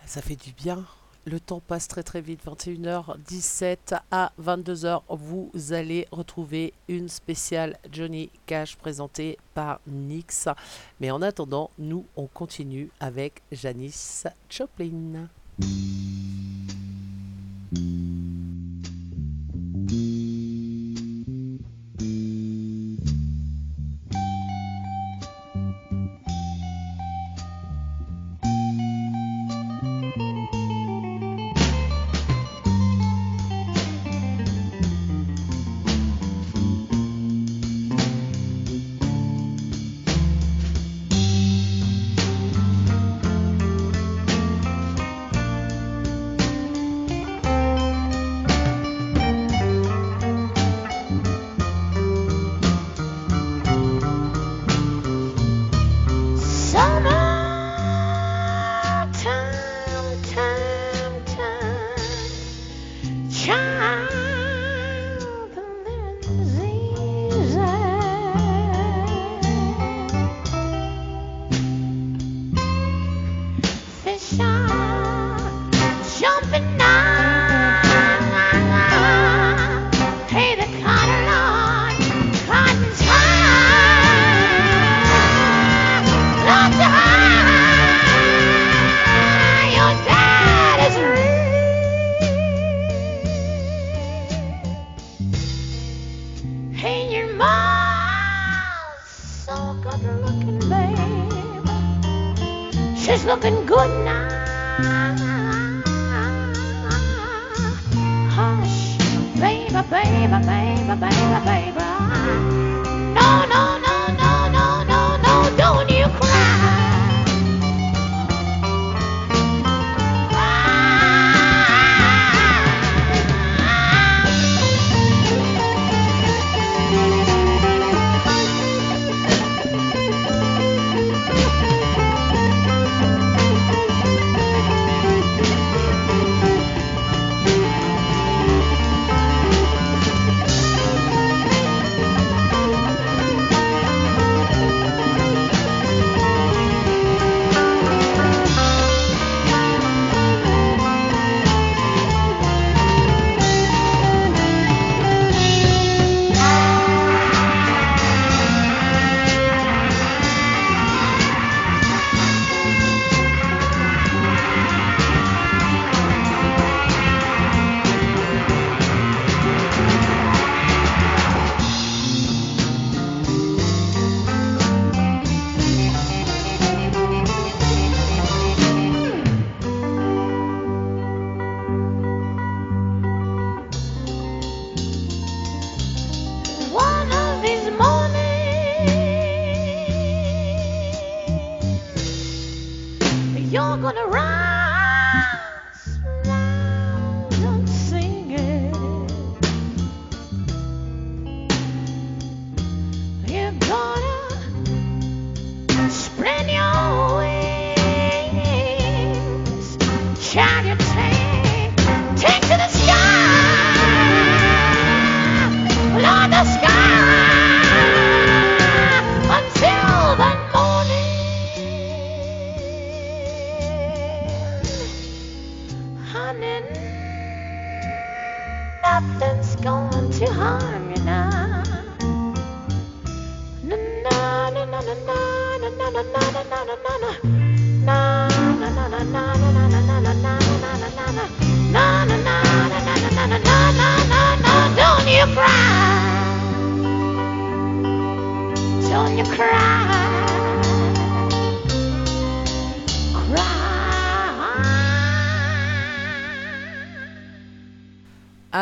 Ça 0.06 0.22
fait 0.22 0.36
du 0.36 0.52
bien. 0.52 0.86
Le 1.26 1.42
temps 1.42 1.60
passe 1.60 1.90
très 1.90 2.04
très 2.04 2.22
vite, 2.22 2.40
21h17 2.46 4.00
à 4.12 4.32
22h. 4.42 5.02
Vous 5.10 5.52
allez 5.72 6.08
retrouver 6.10 6.74
une 6.88 7.10
spéciale 7.10 7.78
Johnny 7.92 8.30
Cash 8.46 8.78
présentée 8.78 9.38
par 9.54 9.82
Nix. 9.88 10.48
Mais 11.02 11.12
en 11.12 11.22
attendant, 11.22 11.70
nous 11.78 12.06
on 12.16 12.28
continue 12.28 12.90
avec 13.02 13.42
Janice 13.52 14.26
Joplin. 14.50 15.28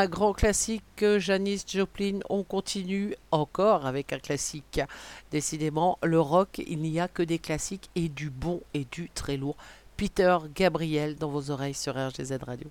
grand 0.07 0.33
classique 0.33 0.83
que 0.95 1.19
Janis 1.19 1.63
Joplin. 1.67 2.19
On 2.29 2.43
continue 2.43 3.15
encore 3.31 3.85
avec 3.85 4.13
un 4.13 4.19
classique. 4.19 4.81
Décidément, 5.31 5.97
le 6.03 6.19
rock, 6.19 6.61
il 6.65 6.79
n'y 6.79 6.99
a 6.99 7.07
que 7.07 7.23
des 7.23 7.39
classiques 7.39 7.89
et 7.95 8.09
du 8.09 8.29
bon 8.29 8.61
et 8.73 8.85
du 8.91 9.09
très 9.09 9.37
lourd. 9.37 9.57
Peter 9.97 10.37
Gabriel 10.53 11.15
dans 11.15 11.29
vos 11.29 11.51
oreilles 11.51 11.73
sur 11.73 11.93
RGZ 11.95 12.37
Radio. 12.45 12.69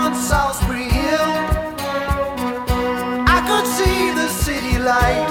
on 0.00 0.14
Solsbury 0.14 0.88
Hill. 0.90 1.30
I 3.36 3.38
could 3.48 3.66
see 3.78 4.10
the 4.20 4.28
city 4.28 4.78
light. 4.78 5.28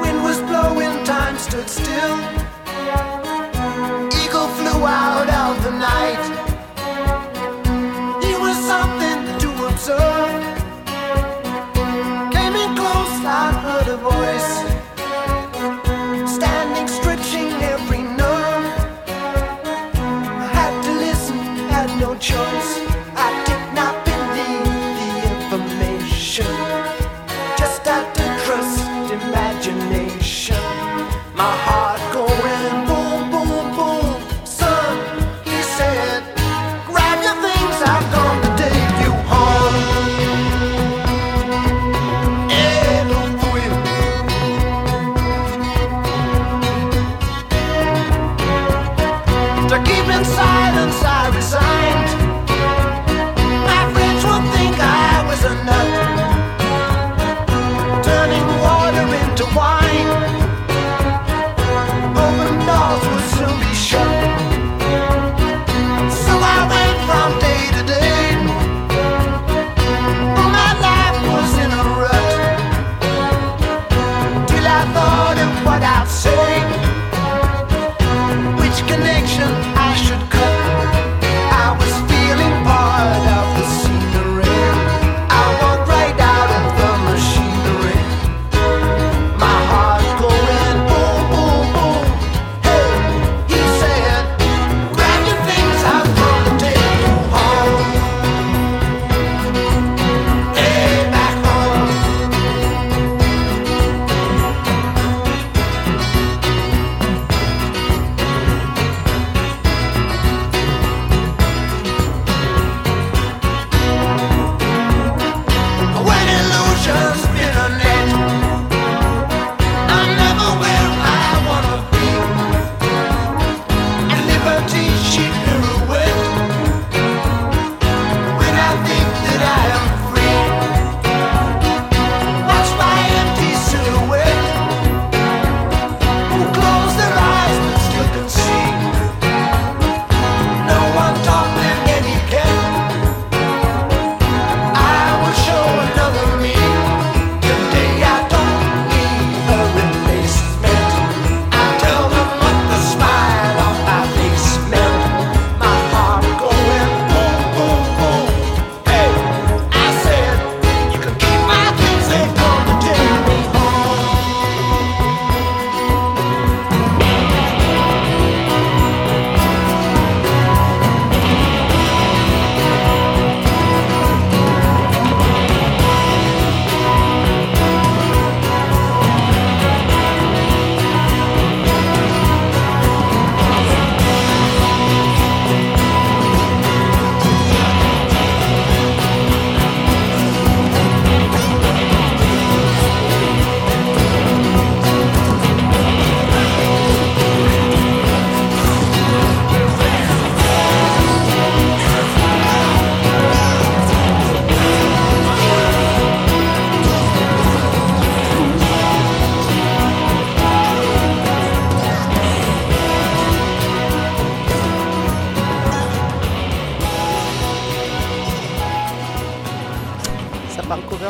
Wind 0.00 0.20
was 0.24 0.40
blowing, 0.50 1.04
time 1.04 1.38
stood 1.38 1.70
still. 1.70 2.35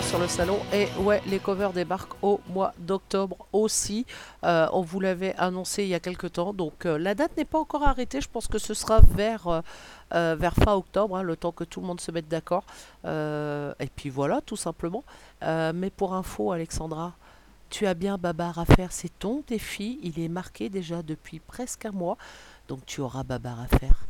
Sur 0.07 0.19
le 0.21 0.29
salon. 0.29 0.59
Et 0.73 0.87
ouais, 1.01 1.21
les 1.27 1.41
covers 1.41 1.73
débarquent 1.73 2.23
au 2.23 2.41
mois 2.49 2.73
d'octobre 2.79 3.47
aussi. 3.53 4.07
Euh, 4.45 4.69
on 4.73 4.83
vous 4.83 5.01
l'avait 5.01 5.35
annoncé 5.37 5.83
il 5.83 5.89
y 5.89 5.95
a 5.95 6.01
quelques 6.01 6.33
temps. 6.33 6.53
Donc 6.53 6.87
euh, 6.87 6.97
la 6.97 7.15
date 7.15 7.37
n'est 7.37 7.45
pas 7.45 7.59
encore 7.59 7.83
arrêtée. 7.83 8.21
Je 8.21 8.29
pense 8.29 8.47
que 8.47 8.59
ce 8.59 8.73
sera 8.73 9.01
vers, 9.01 9.63
euh, 10.13 10.51
fin 10.65 10.75
octobre, 10.75 11.17
hein, 11.17 11.23
le 11.23 11.37
temps 11.37 11.51
que 11.51 11.65
tout 11.65 11.81
le 11.81 11.87
monde 11.87 12.01
se 12.01 12.13
mette 12.13 12.29
d'accord. 12.29 12.65
Et 13.05 13.89
puis 13.97 14.09
voilà, 14.09 14.41
tout 14.43 14.57
simplement. 14.57 15.03
Mais 15.43 15.91
pour 15.91 16.15
info, 16.15 16.53
Alexandra, 16.53 17.15
tu 17.69 17.87
as 17.87 17.95
bien 17.95 18.17
babar 18.17 18.59
à 18.59 18.65
faire. 18.65 18.93
C'est 18.93 19.19
ton 19.19 19.43
défi. 19.49 19.99
Il 20.03 20.21
est 20.21 20.29
marqué 20.29 20.69
déjà 20.69 21.03
depuis 21.03 21.41
presque 21.41 21.85
un 21.85 21.93
mois. 21.93 22.17
Donc 22.69 22.87
tu 22.87 23.01
auras 23.01 23.25
babar 23.25 23.61
à 23.61 23.67
faire. 23.67 24.07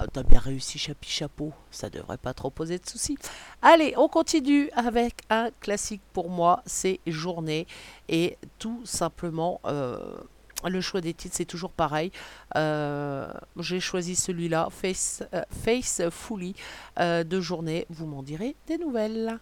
Ah, 0.00 0.06
T'as 0.12 0.22
bien 0.22 0.38
réussi, 0.38 0.78
chapi 0.78 1.08
chapeau. 1.10 1.52
Ça 1.72 1.90
devrait 1.90 2.18
pas 2.18 2.32
trop 2.32 2.50
poser 2.50 2.78
de 2.78 2.86
soucis. 2.88 3.18
Allez, 3.62 3.94
on 3.96 4.06
continue 4.06 4.70
avec 4.76 5.22
un 5.28 5.50
classique 5.58 6.02
pour 6.12 6.30
moi. 6.30 6.62
C'est 6.66 7.00
Journée. 7.04 7.66
Et 8.08 8.38
tout 8.60 8.80
simplement, 8.84 9.60
euh, 9.66 9.98
le 10.64 10.80
choix 10.80 11.00
des 11.00 11.14
titres, 11.14 11.34
c'est 11.36 11.46
toujours 11.46 11.72
pareil. 11.72 12.12
Euh, 12.54 13.28
J'ai 13.58 13.80
choisi 13.80 14.14
celui-là, 14.14 14.68
Face, 14.70 15.24
euh, 15.34 15.42
Face 15.50 16.00
Fully 16.10 16.54
de 16.96 17.40
Journée. 17.40 17.84
Vous 17.90 18.06
m'en 18.06 18.22
direz 18.22 18.54
des 18.68 18.78
nouvelles. 18.78 19.40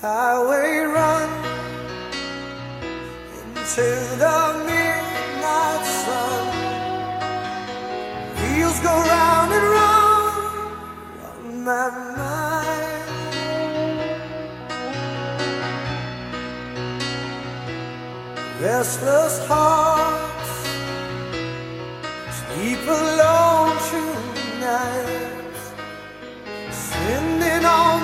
Highway 0.00 0.78
run 0.78 1.28
into 3.34 3.88
the 4.22 4.38
midnight 4.64 5.84
sun. 6.04 6.44
Wheels 8.36 8.78
go 8.80 8.94
round 8.94 9.52
and 9.52 9.66
round 9.78 10.34
on 11.26 11.64
my 11.64 11.90
mind. 12.16 12.78
Restless 18.60 19.46
hearts 19.48 20.50
sleep 22.38 22.82
alone 22.86 23.76
tonight. 23.90 25.56
Sending 26.70 27.64
all 27.64 27.97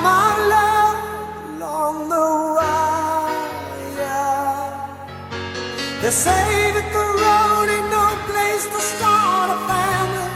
Say 6.14 6.30
that 6.30 6.88
the 6.92 7.06
road 7.22 7.68
ain't 7.74 7.90
no 7.90 8.06
place 8.30 8.66
to 8.70 8.80
start 8.80 9.50
a 9.50 9.58
family. 9.66 10.30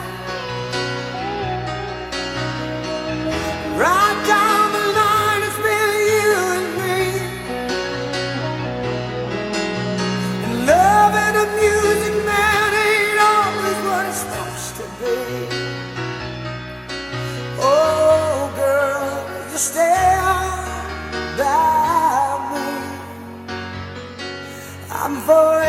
Right 3.78 4.18
down 4.26 4.72
the 4.74 4.84
line, 4.98 5.42
it's 5.46 5.60
been 5.66 5.92
you 6.10 6.34
and 6.58 6.68
me. 6.80 6.98
And 10.44 10.66
love 10.66 11.14
and 11.14 11.34
the 11.38 11.46
music, 11.62 12.14
man, 12.26 12.70
ain't 12.88 13.20
always 13.32 13.78
what 13.86 14.04
it's 14.10 14.18
supposed 14.24 14.72
to 14.80 14.86
be. 14.98 15.16
Oh, 17.60 18.50
girl, 18.56 19.14
you 19.52 19.58
stand 19.58 21.38
by 21.38 22.50
me. 22.50 22.66
I'm 24.90 25.16
forever 25.22 25.67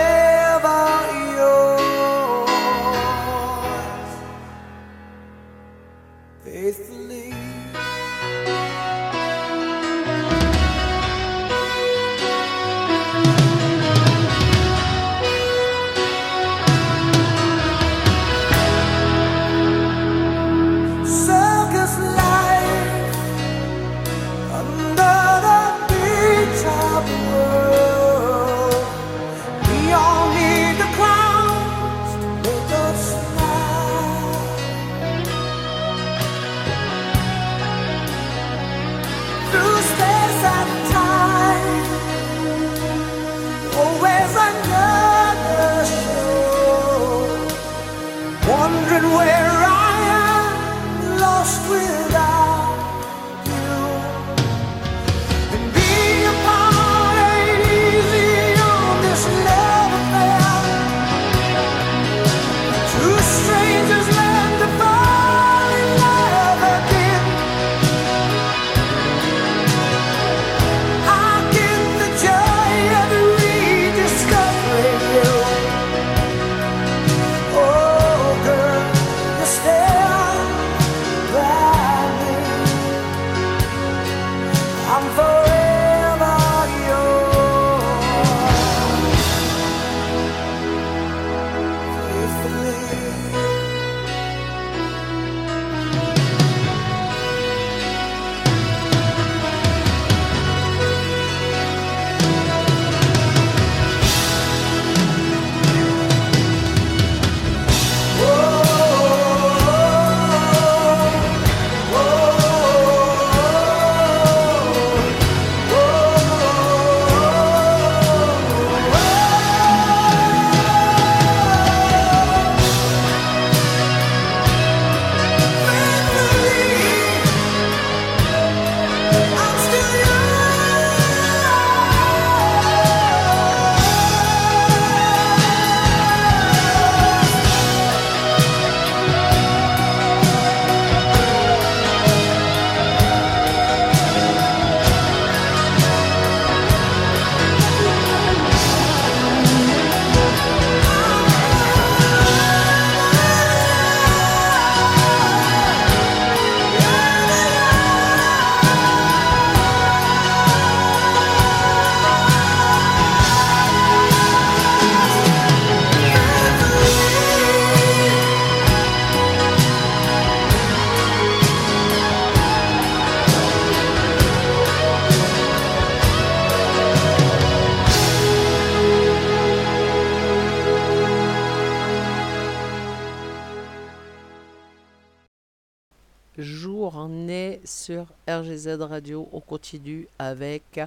RGZ 188.39 188.81
Radio. 188.81 189.27
On 189.31 189.39
continue 189.39 190.07
avec 190.17 190.79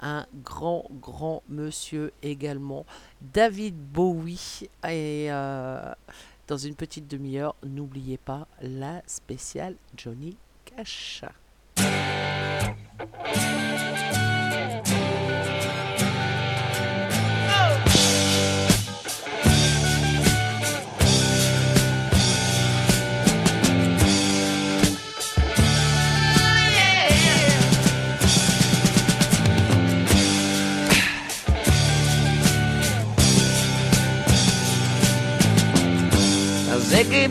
un 0.00 0.26
grand, 0.44 0.86
grand 1.00 1.42
monsieur 1.48 2.12
également, 2.22 2.84
David 3.20 3.74
Bowie. 3.76 4.68
Et 4.84 5.28
euh, 5.30 5.92
dans 6.46 6.56
une 6.56 6.74
petite 6.74 7.08
demi-heure, 7.08 7.54
n'oubliez 7.64 8.18
pas 8.18 8.46
la 8.60 9.02
spéciale 9.06 9.76
Johnny 9.96 10.36
Cash. 10.64 11.24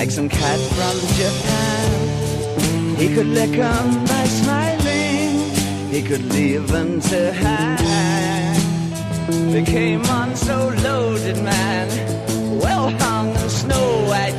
Like 0.00 0.10
some 0.10 0.30
cat 0.30 0.58
from 0.58 0.96
Japan. 1.20 2.96
He 2.96 3.14
could 3.14 3.26
lick 3.26 3.54
'em 3.58 4.04
by 4.06 4.24
smiling. 4.40 5.50
He 5.90 6.00
could 6.00 6.24
leave 6.32 6.72
to 7.10 7.32
hang. 7.42 8.56
They 9.52 9.62
came 9.62 10.02
on 10.06 10.34
so 10.36 10.72
loaded, 10.82 11.36
man. 11.42 11.86
Well 12.62 12.88
hung 13.02 13.28
in 13.42 13.50
snow 13.50 13.88
white 14.08 14.38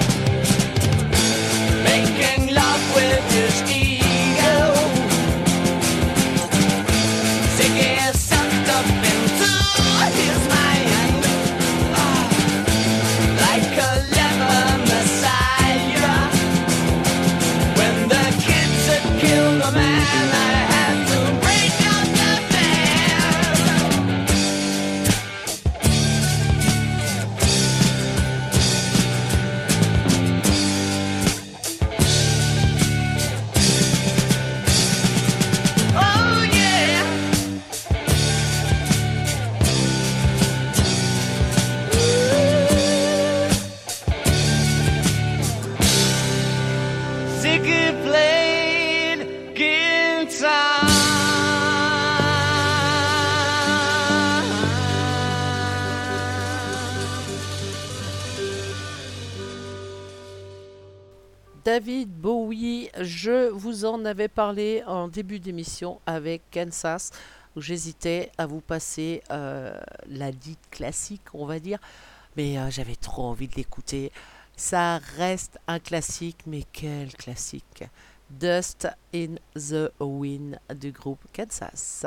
David 61.71 62.09
Bowie, 62.09 62.89
je 62.99 63.47
vous 63.47 63.85
en 63.85 64.03
avais 64.03 64.27
parlé 64.27 64.83
en 64.87 65.07
début 65.07 65.39
d'émission 65.39 66.01
avec 66.05 66.41
Kansas, 66.51 67.11
j'hésitais 67.55 68.29
à 68.37 68.45
vous 68.45 68.59
passer 68.59 69.23
euh, 69.31 69.79
la 70.09 70.33
dite 70.33 70.59
classique, 70.69 71.21
on 71.33 71.45
va 71.45 71.59
dire, 71.59 71.79
mais 72.35 72.57
euh, 72.57 72.69
j'avais 72.69 72.97
trop 72.97 73.23
envie 73.23 73.47
de 73.47 73.55
l'écouter. 73.55 74.11
Ça 74.57 74.97
reste 75.15 75.59
un 75.65 75.79
classique, 75.79 76.39
mais 76.45 76.63
quel 76.73 77.13
classique 77.15 77.85
Dust 78.29 78.89
in 79.15 79.35
the 79.55 79.93
Wind 80.01 80.59
du 80.75 80.91
groupe 80.91 81.23
Kansas. 81.31 82.05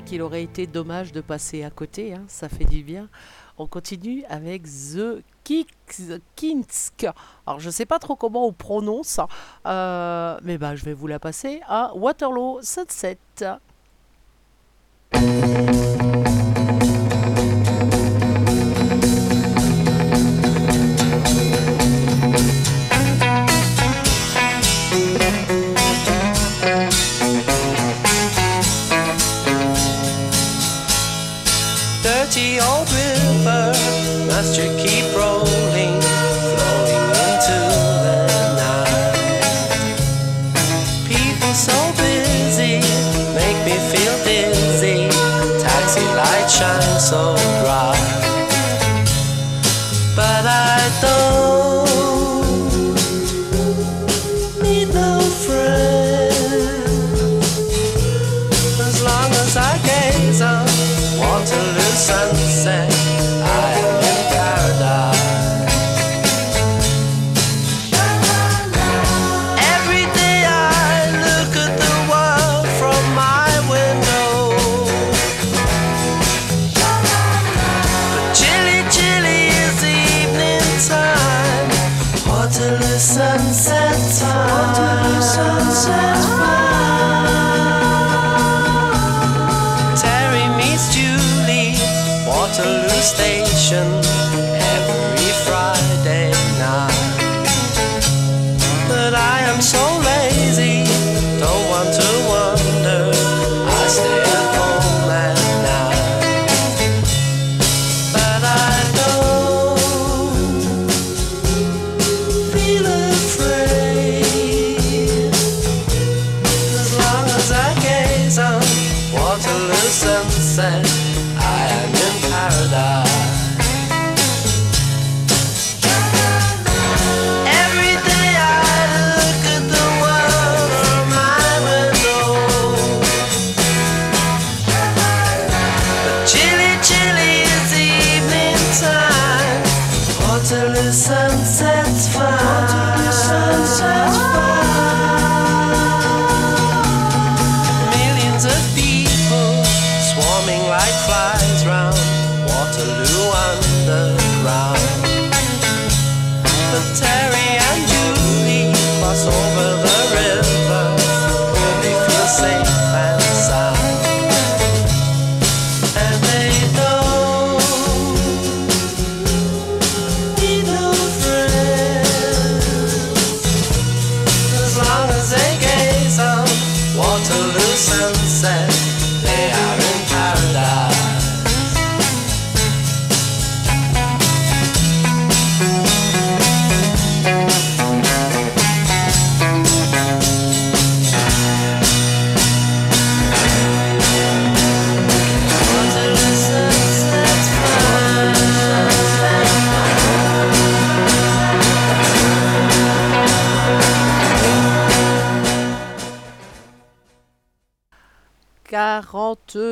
qu'il 0.00 0.22
aurait 0.22 0.42
été 0.42 0.66
dommage 0.66 1.12
de 1.12 1.20
passer 1.20 1.64
à 1.64 1.70
côté, 1.70 2.14
hein, 2.14 2.24
ça 2.28 2.48
fait 2.48 2.64
du 2.64 2.82
bien. 2.82 3.08
On 3.58 3.66
continue 3.66 4.24
avec 4.28 4.62
The 4.64 5.22
Kinsk. 6.36 7.06
Alors, 7.46 7.60
je 7.60 7.66
ne 7.66 7.72
sais 7.72 7.86
pas 7.86 7.98
trop 7.98 8.16
comment 8.16 8.46
on 8.46 8.52
prononce, 8.52 9.18
hein, 9.18 9.28
euh, 9.66 10.38
mais 10.42 10.58
bah, 10.58 10.74
je 10.74 10.84
vais 10.84 10.94
vous 10.94 11.06
la 11.06 11.18
passer 11.18 11.60
à 11.68 11.92
Waterloo 11.94 12.60
Sunset. 12.62 13.18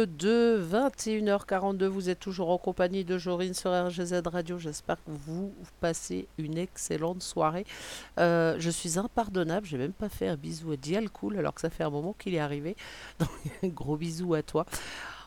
42, 0.01 0.66
21h42. 0.66 1.85
Vous 1.85 2.09
êtes 2.09 2.20
toujours 2.20 2.48
en 2.51 2.56
compagnie 2.56 3.05
de 3.05 3.18
Jorine 3.18 3.52
sur 3.52 3.70
RGZ 3.70 4.22
Radio. 4.24 4.59
J'espère 4.59 4.97
que 4.97 5.10
vous 5.10 5.52
passez 5.81 6.27
une 6.39 6.56
excellente 6.56 7.22
soirée. 7.22 7.66
Euh, 8.18 8.56
je 8.59 8.70
suis 8.70 8.98
impardonnable. 8.98 9.66
J'ai 9.66 9.77
même 9.77 9.93
pas 9.93 10.09
fait 10.09 10.28
un 10.28 10.36
bisou 10.36 10.72
à 10.72 10.77
Dial 10.77 11.10
Cool 11.10 11.36
alors 11.36 11.52
que 11.52 11.60
ça 11.60 11.68
fait 11.68 11.85
un 11.85 11.90
moment 11.90 12.14
qu'il 12.18 12.35
est 12.35 12.39
arrivé. 12.39 12.77
Donc, 13.18 13.74
gros 13.74 13.98
bisou 13.98 14.32
à 14.32 14.43
toi. 14.43 14.64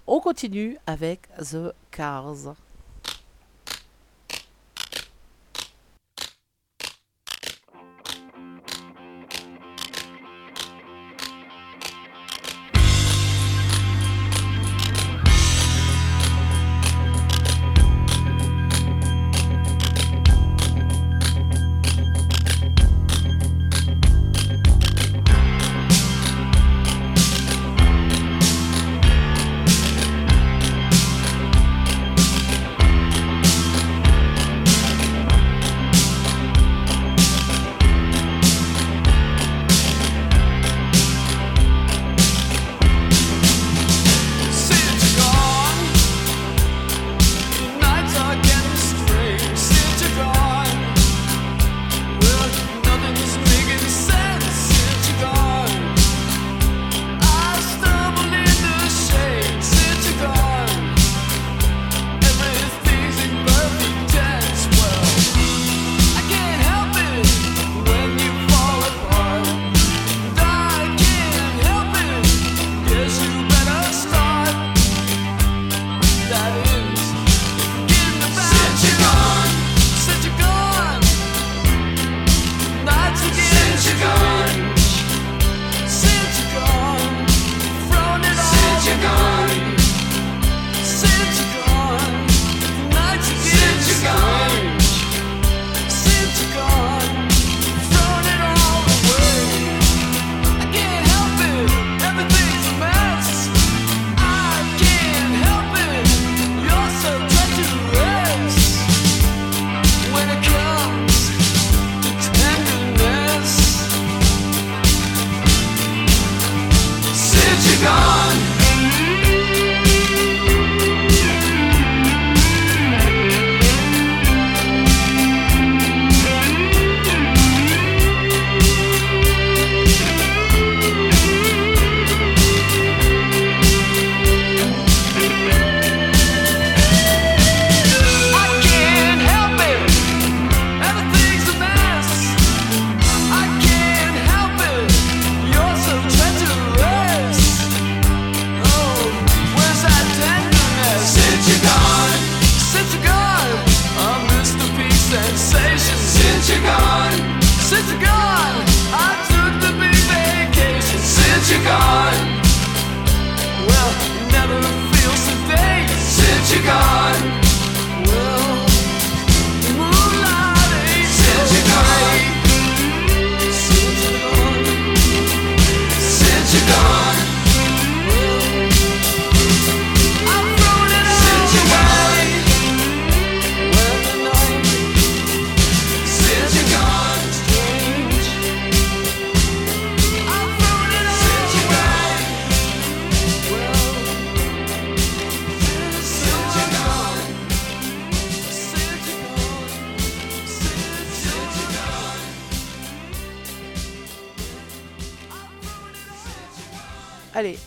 On 0.08 0.20
continue 0.20 0.78
avec 0.88 1.28
The 1.38 1.72
Cars. 1.92 2.56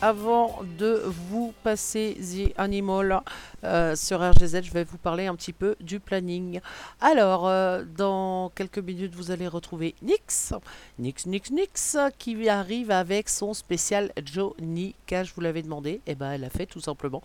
Avant 0.06 0.60
de 0.78 1.02
vous 1.04 1.52
passer 1.64 2.16
The 2.20 2.56
Animal 2.60 3.22
euh, 3.64 3.96
sur 3.96 4.20
RGZ, 4.20 4.62
je 4.62 4.70
vais 4.70 4.84
vous 4.84 4.98
parler 4.98 5.26
un 5.26 5.34
petit 5.34 5.52
peu 5.52 5.74
du 5.80 5.98
planning. 5.98 6.60
Alors, 7.00 7.48
euh, 7.48 7.82
dans 7.96 8.52
quelques 8.54 8.78
minutes, 8.78 9.16
vous 9.16 9.32
allez 9.32 9.48
retrouver 9.48 9.96
Nix, 10.02 10.54
Nix, 11.00 11.26
Nix, 11.26 11.50
Nix, 11.50 11.96
qui 12.18 12.48
arrive 12.48 12.92
avec 12.92 13.28
son 13.28 13.52
spécial 13.52 14.12
Johnny. 14.24 14.94
Je 15.10 15.34
vous 15.34 15.40
l'avais 15.40 15.62
demandé, 15.62 16.00
et 16.06 16.14
ben 16.14 16.30
elle 16.30 16.44
a 16.44 16.50
fait 16.50 16.66
tout 16.66 16.80
simplement. 16.80 17.24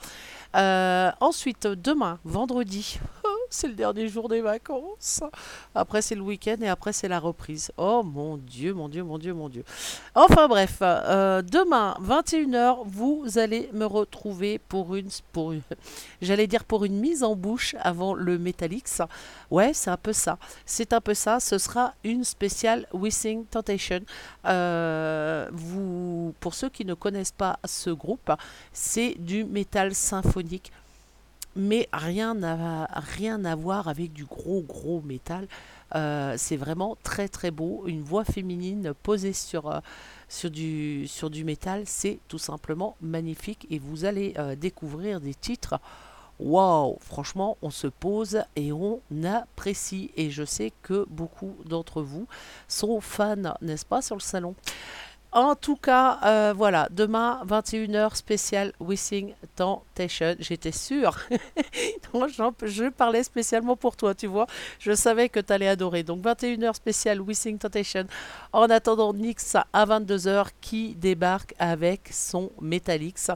Euh, 0.55 1.11
ensuite, 1.19 1.67
demain, 1.67 2.17
vendredi, 2.25 2.99
c'est 3.51 3.67
le 3.67 3.73
dernier 3.73 4.07
jour 4.07 4.29
des 4.29 4.41
vacances. 4.41 5.21
Après, 5.75 6.01
c'est 6.01 6.15
le 6.15 6.21
week-end 6.21 6.55
et 6.61 6.69
après, 6.69 6.93
c'est 6.93 7.09
la 7.09 7.19
reprise. 7.19 7.71
Oh 7.77 8.01
mon 8.01 8.37
Dieu, 8.37 8.73
mon 8.73 8.87
Dieu, 8.87 9.03
mon 9.03 9.17
Dieu, 9.17 9.33
mon 9.33 9.49
Dieu. 9.49 9.63
Enfin 10.15 10.47
bref, 10.47 10.77
euh, 10.81 11.41
demain, 11.41 11.95
21h, 12.01 12.83
vous 12.85 13.25
allez 13.35 13.69
me 13.73 13.85
retrouver 13.85 14.57
pour 14.57 14.95
une, 14.95 15.09
j'allais 16.21 16.47
dire 16.47 16.63
pour 16.63 16.85
une 16.85 16.97
mise 16.97 17.23
en 17.23 17.35
bouche 17.35 17.75
avant 17.81 18.13
le 18.13 18.37
Metalix. 18.37 19.01
Ouais, 19.51 19.73
c'est 19.73 19.91
un 19.91 19.97
peu 19.97 20.13
ça. 20.13 20.37
C'est 20.65 20.93
un 20.93 21.01
peu 21.01 21.13
ça. 21.13 21.41
Ce 21.41 21.57
sera 21.57 21.93
une 22.05 22.23
spéciale 22.23 22.87
Wishing 22.93 23.45
Temptation. 23.45 23.99
Euh, 24.45 25.49
pour 26.39 26.53
ceux 26.53 26.69
qui 26.69 26.85
ne 26.85 26.93
connaissent 26.93 27.33
pas 27.33 27.59
ce 27.65 27.89
groupe, 27.89 28.31
c'est 28.71 29.15
du 29.19 29.43
métal 29.43 29.93
symphonique 29.93 30.71
mais 31.55 31.87
rien 31.93 32.41
à, 32.43 32.87
rien 32.99 33.43
à 33.45 33.55
voir 33.55 33.87
avec 33.87 34.13
du 34.13 34.25
gros 34.25 34.61
gros 34.61 35.01
métal. 35.01 35.47
Euh, 35.95 36.35
c'est 36.37 36.57
vraiment 36.57 36.97
très 37.03 37.27
très 37.27 37.51
beau. 37.51 37.83
Une 37.87 38.01
voix 38.01 38.23
féminine 38.23 38.93
posée 39.03 39.33
sur, 39.33 39.69
euh, 39.69 40.49
du 40.49 41.43
métal, 41.43 41.83
c'est 41.85 42.19
tout 42.27 42.37
simplement 42.37 42.95
magnifique 43.01 43.67
et 43.69 43.79
vous 43.79 44.05
allez 44.05 44.33
euh, 44.37 44.55
découvrir 44.55 45.19
des 45.19 45.33
titres. 45.33 45.79
Waouh, 46.39 46.97
franchement, 47.01 47.57
on 47.61 47.69
se 47.69 47.85
pose 47.85 48.41
et 48.55 48.71
on 48.71 48.99
apprécie. 49.23 50.09
Et 50.17 50.31
je 50.31 50.43
sais 50.43 50.71
que 50.81 51.05
beaucoup 51.09 51.55
d'entre 51.65 52.01
vous 52.01 52.27
sont 52.67 52.99
fans, 52.99 53.35
n'est-ce 53.61 53.85
pas, 53.85 54.01
sur 54.01 54.15
le 54.15 54.21
salon? 54.21 54.55
En 55.33 55.55
tout 55.55 55.77
cas, 55.77 56.19
euh, 56.25 56.53
voilà, 56.53 56.89
demain, 56.91 57.41
21h, 57.47 58.15
spécial 58.15 58.73
Wishing 58.81 59.33
Temptation. 59.55 60.35
J'étais 60.39 60.73
sûre. 60.73 61.17
Je 62.13 62.89
parlais 62.89 63.23
spécialement 63.23 63.77
pour 63.77 63.95
toi, 63.95 64.13
tu 64.13 64.27
vois. 64.27 64.45
Je 64.79 64.91
savais 64.91 65.29
que 65.29 65.39
tu 65.39 65.53
allais 65.53 65.69
adorer. 65.69 66.03
Donc, 66.03 66.21
21h, 66.21 66.73
spécial 66.73 67.21
Wishing 67.21 67.57
Temptation. 67.57 68.07
En 68.51 68.69
attendant, 68.69 69.13
Nyx 69.13 69.55
à 69.71 69.85
22h 69.85 70.47
qui 70.59 70.95
débarque 70.95 71.53
avec 71.59 72.09
son 72.11 72.51
Metallix. 72.59 73.31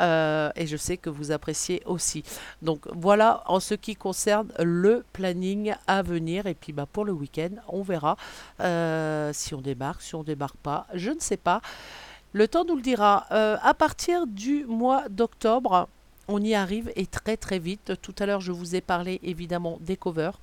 Euh, 0.00 0.50
et 0.56 0.66
je 0.66 0.76
sais 0.76 0.96
que 0.96 1.10
vous 1.10 1.30
appréciez 1.30 1.80
aussi. 1.86 2.24
Donc, 2.60 2.88
voilà 2.92 3.44
en 3.46 3.60
ce 3.60 3.74
qui 3.74 3.94
concerne 3.94 4.52
le 4.58 5.04
planning 5.12 5.74
à 5.86 6.02
venir. 6.02 6.46
Et 6.46 6.54
puis, 6.54 6.72
bah, 6.72 6.86
pour 6.92 7.04
le 7.04 7.12
week-end, 7.12 7.50
on 7.68 7.82
verra 7.82 8.16
euh, 8.60 9.30
si 9.32 9.54
on 9.54 9.60
débarque, 9.60 10.02
si 10.02 10.16
on 10.16 10.24
débarque 10.24 10.56
pas. 10.56 10.88
Je 10.92 11.12
ne 11.12 11.20
sais 11.20 11.35
pas. 11.36 11.60
Le 12.32 12.48
temps 12.48 12.64
nous 12.64 12.76
le 12.76 12.82
dira. 12.82 13.26
Euh, 13.32 13.56
à 13.62 13.74
partir 13.74 14.26
du 14.26 14.64
mois 14.66 15.08
d'octobre, 15.08 15.88
on 16.28 16.42
y 16.42 16.54
arrive 16.54 16.92
et 16.96 17.06
très 17.06 17.36
très 17.36 17.58
vite. 17.58 17.92
Tout 18.02 18.14
à 18.18 18.26
l'heure, 18.26 18.40
je 18.40 18.52
vous 18.52 18.74
ai 18.74 18.80
parlé 18.80 19.20
évidemment 19.22 19.78
des 19.80 19.96
covers. 19.96 20.38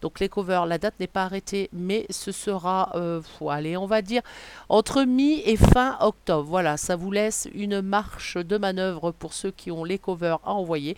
Donc 0.00 0.20
les 0.20 0.28
covers, 0.28 0.66
la 0.66 0.78
date 0.78 0.94
n'est 1.00 1.06
pas 1.06 1.24
arrêtée, 1.24 1.70
mais 1.72 2.06
ce 2.10 2.30
sera, 2.30 2.92
euh, 2.94 3.22
faut 3.22 3.48
aller, 3.48 3.76
on 3.76 3.86
va 3.86 4.02
dire, 4.02 4.22
entre 4.68 5.04
mi 5.04 5.40
et 5.46 5.56
fin 5.56 5.96
octobre. 6.00 6.48
Voilà, 6.48 6.76
ça 6.76 6.94
vous 6.94 7.10
laisse 7.10 7.48
une 7.54 7.80
marche 7.80 8.36
de 8.36 8.58
manœuvre 8.58 9.12
pour 9.12 9.32
ceux 9.32 9.50
qui 9.50 9.70
ont 9.70 9.82
les 9.82 9.98
covers 9.98 10.40
à 10.44 10.52
envoyer. 10.52 10.96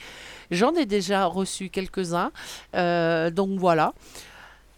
J'en 0.51 0.75
ai 0.75 0.87
déjà 0.87 1.27
reçu 1.27 1.69
quelques-uns, 1.69 2.33
euh, 2.75 3.31
donc 3.31 3.59
voilà. 3.59 3.93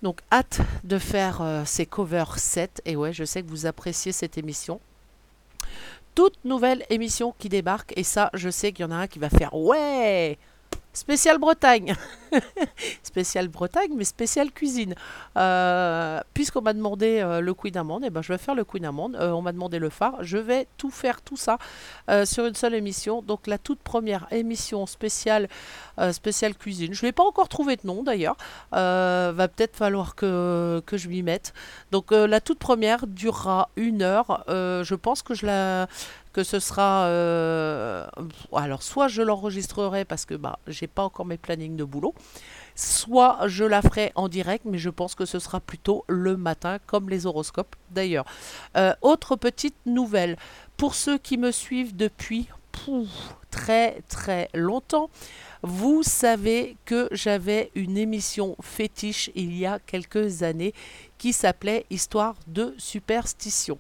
Donc 0.03 0.21
hâte 0.31 0.61
de 0.85 0.99
faire 0.99 1.41
euh, 1.43 1.63
ces 1.65 1.87
covers 1.87 2.39
7. 2.39 2.83
Et 2.85 2.97
ouais, 2.97 3.13
je 3.13 3.25
sais 3.25 3.43
que 3.43 3.49
vous 3.49 3.67
appréciez 3.67 4.13
cette 4.13 4.39
émission 4.39 4.81
toute 6.15 6.45
nouvelle 6.45 6.85
émission 6.91 7.33
qui 7.39 7.49
débarque. 7.49 7.93
Et 7.95 8.03
ça, 8.03 8.31
je 8.35 8.51
sais 8.51 8.73
qu'il 8.73 8.85
y 8.85 8.89
en 8.89 8.91
a 8.91 8.97
un 8.97 9.07
qui 9.07 9.21
va 9.21 9.31
faire 9.31 9.55
Ouais 9.55 10.37
Spécial 10.93 11.39
Bretagne 11.39 11.95
Spécial 13.03 13.49
Bretagne, 13.49 13.93
mais 13.97 14.05
spécial 14.05 14.51
cuisine. 14.51 14.95
Euh, 15.37 16.21
Puisqu'on 16.35 16.63
m'a 16.63 16.73
demandé 16.73 17.21
euh, 17.21 17.41
le 17.41 17.55
Queen 17.55 17.77
Amande, 17.77 18.05
et 18.05 18.11
ben 18.11 18.23
je 18.23 18.33
vais 18.33 18.39
faire 18.39 18.55
le 18.55 18.65
Queen 18.65 18.85
Amande. 18.85 19.17
Euh, 19.17 19.31
on 19.31 19.43
m'a 19.43 19.53
demandé 19.53 19.79
le 19.79 19.91
phare. 19.91 20.17
Je 20.23 20.39
vais 20.39 20.67
tout 20.77 20.91
faire, 20.91 21.23
tout 21.23 21.37
ça, 21.37 21.59
sur 22.25 22.47
une 22.47 22.55
seule 22.55 22.75
émission. 22.75 23.23
Donc 23.23 23.47
la 23.47 23.59
toute 23.59 23.81
première 23.81 24.27
émission 24.31 24.87
spéciale, 24.87 25.49
spéciale 26.13 26.55
cuisine. 26.55 26.95
Je 26.95 27.05
ne 27.05 27.09
l'ai 27.09 27.13
pas 27.13 27.25
encore 27.25 27.49
trouvé 27.49 27.77
de 27.77 27.87
nom 27.87 28.03
d'ailleurs. 28.03 28.37
Va 28.73 29.49
peut-être 29.49 29.77
falloir 29.77 30.15
que, 30.15 30.83
que 30.87 30.97
je 30.97 31.09
m'y 31.09 31.23
mette. 31.23 31.53
Donc 31.91 32.11
la 32.11 32.41
toute 32.41 32.59
première 32.59 33.07
durera 33.07 33.71
une 33.77 34.03
heure. 34.03 34.45
Je 34.49 34.95
pense 34.95 35.23
que 35.23 35.35
je 35.35 35.47
la 35.47 35.89
ce 36.43 36.61
sera 36.61 37.07
euh, 37.07 38.07
alors 38.53 38.83
soit 38.83 39.09
je 39.09 39.23
l'enregistrerai 39.23 40.05
parce 40.05 40.25
que 40.25 40.35
bah 40.35 40.59
j'ai 40.67 40.87
pas 40.87 41.03
encore 41.03 41.27
mes 41.27 41.39
plannings 41.39 41.77
de 41.77 41.85
boulot 41.85 42.15
soit 42.75 43.41
je 43.47 43.65
la 43.65 43.83
ferai 43.83 44.13
en 44.15 44.29
direct 44.29 44.65
mais 44.65 44.79
je 44.79 44.91
pense 44.91 45.15
que 45.15 45.27
ce 45.27 45.39
sera 45.39 45.61
plutôt 45.61 46.05
le 46.09 46.37
matin 46.37 46.79
comme 46.87 47.09
les 47.09 47.27
horoscopes 47.27 47.77
d'ailleurs. 47.91 48.25
Euh, 48.77 48.95
autre 49.03 49.37
petite 49.37 49.77
nouvelle. 49.87 50.37
Pour 50.77 50.95
ceux 50.95 51.19
qui 51.19 51.37
me 51.37 51.51
suivent 51.51 51.97
depuis 51.97 52.49
très 53.51 54.03
très 54.09 54.49
longtemps 54.55 55.11
vous 55.63 56.05
savez 56.05 56.77
que 56.85 57.09
j'avais 57.11 57.73
une 57.75 57.99
émission 57.99 58.57
fétiche 58.63 59.31
il 59.35 59.57
y 59.57 59.67
a 59.67 59.81
quelques 59.81 60.45
années 60.45 60.73
qui 61.19 61.33
s'appelait 61.33 61.85
Histoire 61.91 62.37
de 62.47 62.75
superstition 62.79 63.79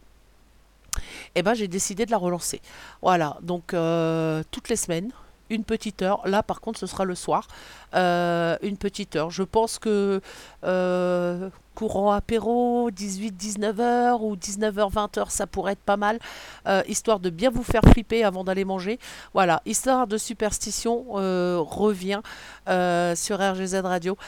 eh 1.34 1.42
ben 1.42 1.54
j'ai 1.54 1.68
décidé 1.68 2.06
de 2.06 2.10
la 2.10 2.16
relancer. 2.18 2.60
Voilà, 3.02 3.36
donc 3.42 3.74
euh, 3.74 4.42
toutes 4.50 4.68
les 4.68 4.76
semaines, 4.76 5.10
une 5.50 5.64
petite 5.64 6.02
heure. 6.02 6.20
Là, 6.26 6.42
par 6.42 6.60
contre, 6.60 6.78
ce 6.78 6.86
sera 6.86 7.04
le 7.04 7.14
soir, 7.14 7.48
euh, 7.94 8.56
une 8.62 8.76
petite 8.76 9.16
heure. 9.16 9.30
Je 9.30 9.42
pense 9.42 9.78
que 9.78 10.20
euh, 10.64 11.50
courant 11.74 12.12
apéro, 12.12 12.90
18-19 12.90 13.80
heures 13.80 14.22
ou 14.22 14.36
19h 14.36 14.90
20 14.90 15.18
heures, 15.18 15.30
ça 15.30 15.46
pourrait 15.46 15.72
être 15.72 15.78
pas 15.78 15.96
mal, 15.96 16.18
histoire 16.88 17.20
de 17.20 17.30
bien 17.30 17.50
vous 17.50 17.62
faire 17.62 17.82
flipper 17.92 18.24
avant 18.24 18.42
d'aller 18.42 18.64
manger. 18.64 18.98
Voilà, 19.32 19.62
histoire 19.64 20.08
de 20.08 20.18
superstition 20.18 21.04
revient 21.12 22.20
sur 22.66 23.38
RGZ 23.38 23.76
Radio 23.84 24.18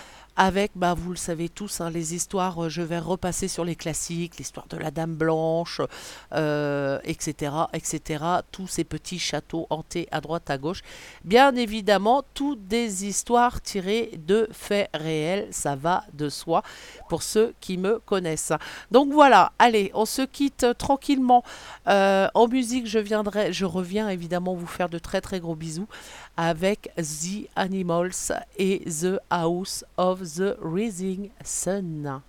avec, 0.41 0.73
bah, 0.75 0.95
vous 0.95 1.11
le 1.11 1.19
savez 1.19 1.51
tous, 1.51 1.83
hein, 1.83 1.91
les 1.91 2.15
histoires, 2.15 2.65
euh, 2.65 2.69
je 2.71 2.81
vais 2.81 2.99
repasser 2.99 3.47
sur 3.47 3.63
les 3.63 3.77
classiques, 3.77 4.39
l'histoire 4.39 4.67
de 4.69 4.79
la 4.79 4.91
Dame 4.91 5.15
Blanche, 5.15 5.83
euh, 6.33 6.99
etc., 7.05 7.53
etc., 7.75 8.25
tous 8.51 8.67
ces 8.67 8.85
petits 8.85 9.19
châteaux 9.19 9.67
hantés 9.69 10.09
à 10.11 10.23
droite, 10.23 10.49
à 10.49 10.57
gauche. 10.57 10.81
Bien 11.25 11.55
évidemment, 11.55 12.25
toutes 12.33 12.67
des 12.67 13.05
histoires 13.05 13.61
tirées 13.61 14.13
de 14.27 14.49
faits 14.51 14.89
réels, 14.95 15.47
ça 15.51 15.77
va 15.77 16.05
de 16.15 16.31
soi, 16.31 16.63
pour 17.11 17.23
ceux 17.23 17.53
qui 17.61 17.77
me 17.77 17.99
connaissent. 17.99 18.55
Donc 18.91 19.13
voilà, 19.13 19.53
allez, 19.59 19.91
on 19.93 20.07
se 20.07 20.23
quitte 20.23 20.67
tranquillement. 20.79 21.45
Euh, 21.87 22.29
en 22.33 22.49
musique, 22.49 22.87
je 22.87 22.99
viendrai, 22.99 23.53
je 23.53 23.67
reviens 23.67 24.09
évidemment 24.09 24.55
vous 24.55 24.67
faire 24.67 24.89
de 24.89 24.99
très 24.99 25.21
très 25.21 25.39
gros 25.39 25.55
bisous 25.55 25.89
avec 26.41 26.91
The 26.97 27.51
Animals 27.55 28.33
et 28.57 28.83
The 28.87 29.21
House 29.31 29.85
of 29.99 30.23
the 30.37 30.57
Rising 30.59 31.29
Sun. 31.45 32.23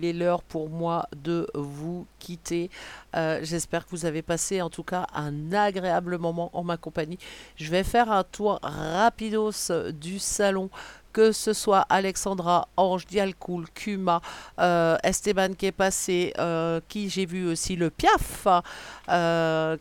Il 0.00 0.06
est 0.06 0.12
l'heure 0.12 0.42
pour 0.42 0.70
moi 0.70 1.06
de 1.14 1.46
vous 1.54 2.06
quitter. 2.18 2.70
Euh, 3.14 3.40
J'espère 3.42 3.84
que 3.84 3.90
vous 3.90 4.06
avez 4.06 4.22
passé 4.22 4.62
en 4.62 4.70
tout 4.70 4.82
cas 4.82 5.06
un 5.14 5.52
agréable 5.52 6.16
moment 6.18 6.50
en 6.54 6.64
ma 6.64 6.76
compagnie. 6.76 7.18
Je 7.56 7.70
vais 7.70 7.84
faire 7.84 8.10
un 8.10 8.24
tour 8.24 8.58
rapidos 8.62 9.70
du 9.92 10.18
salon. 10.18 10.70
Que 11.12 11.32
ce 11.32 11.52
soit 11.52 11.84
Alexandra, 11.88 12.68
Ange, 12.76 13.04
Dialcool, 13.04 13.64
Kuma, 13.74 14.22
euh, 14.60 14.96
Esteban 15.02 15.54
qui 15.58 15.66
est 15.66 15.72
passé, 15.72 16.32
euh, 16.38 16.80
qui 16.86 17.10
j'ai 17.10 17.26
vu 17.26 17.48
aussi 17.48 17.74
le 17.74 17.90
Piaf 17.90 18.46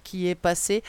qui 0.03 0.27
est 0.27 0.33
passé. 0.33 0.81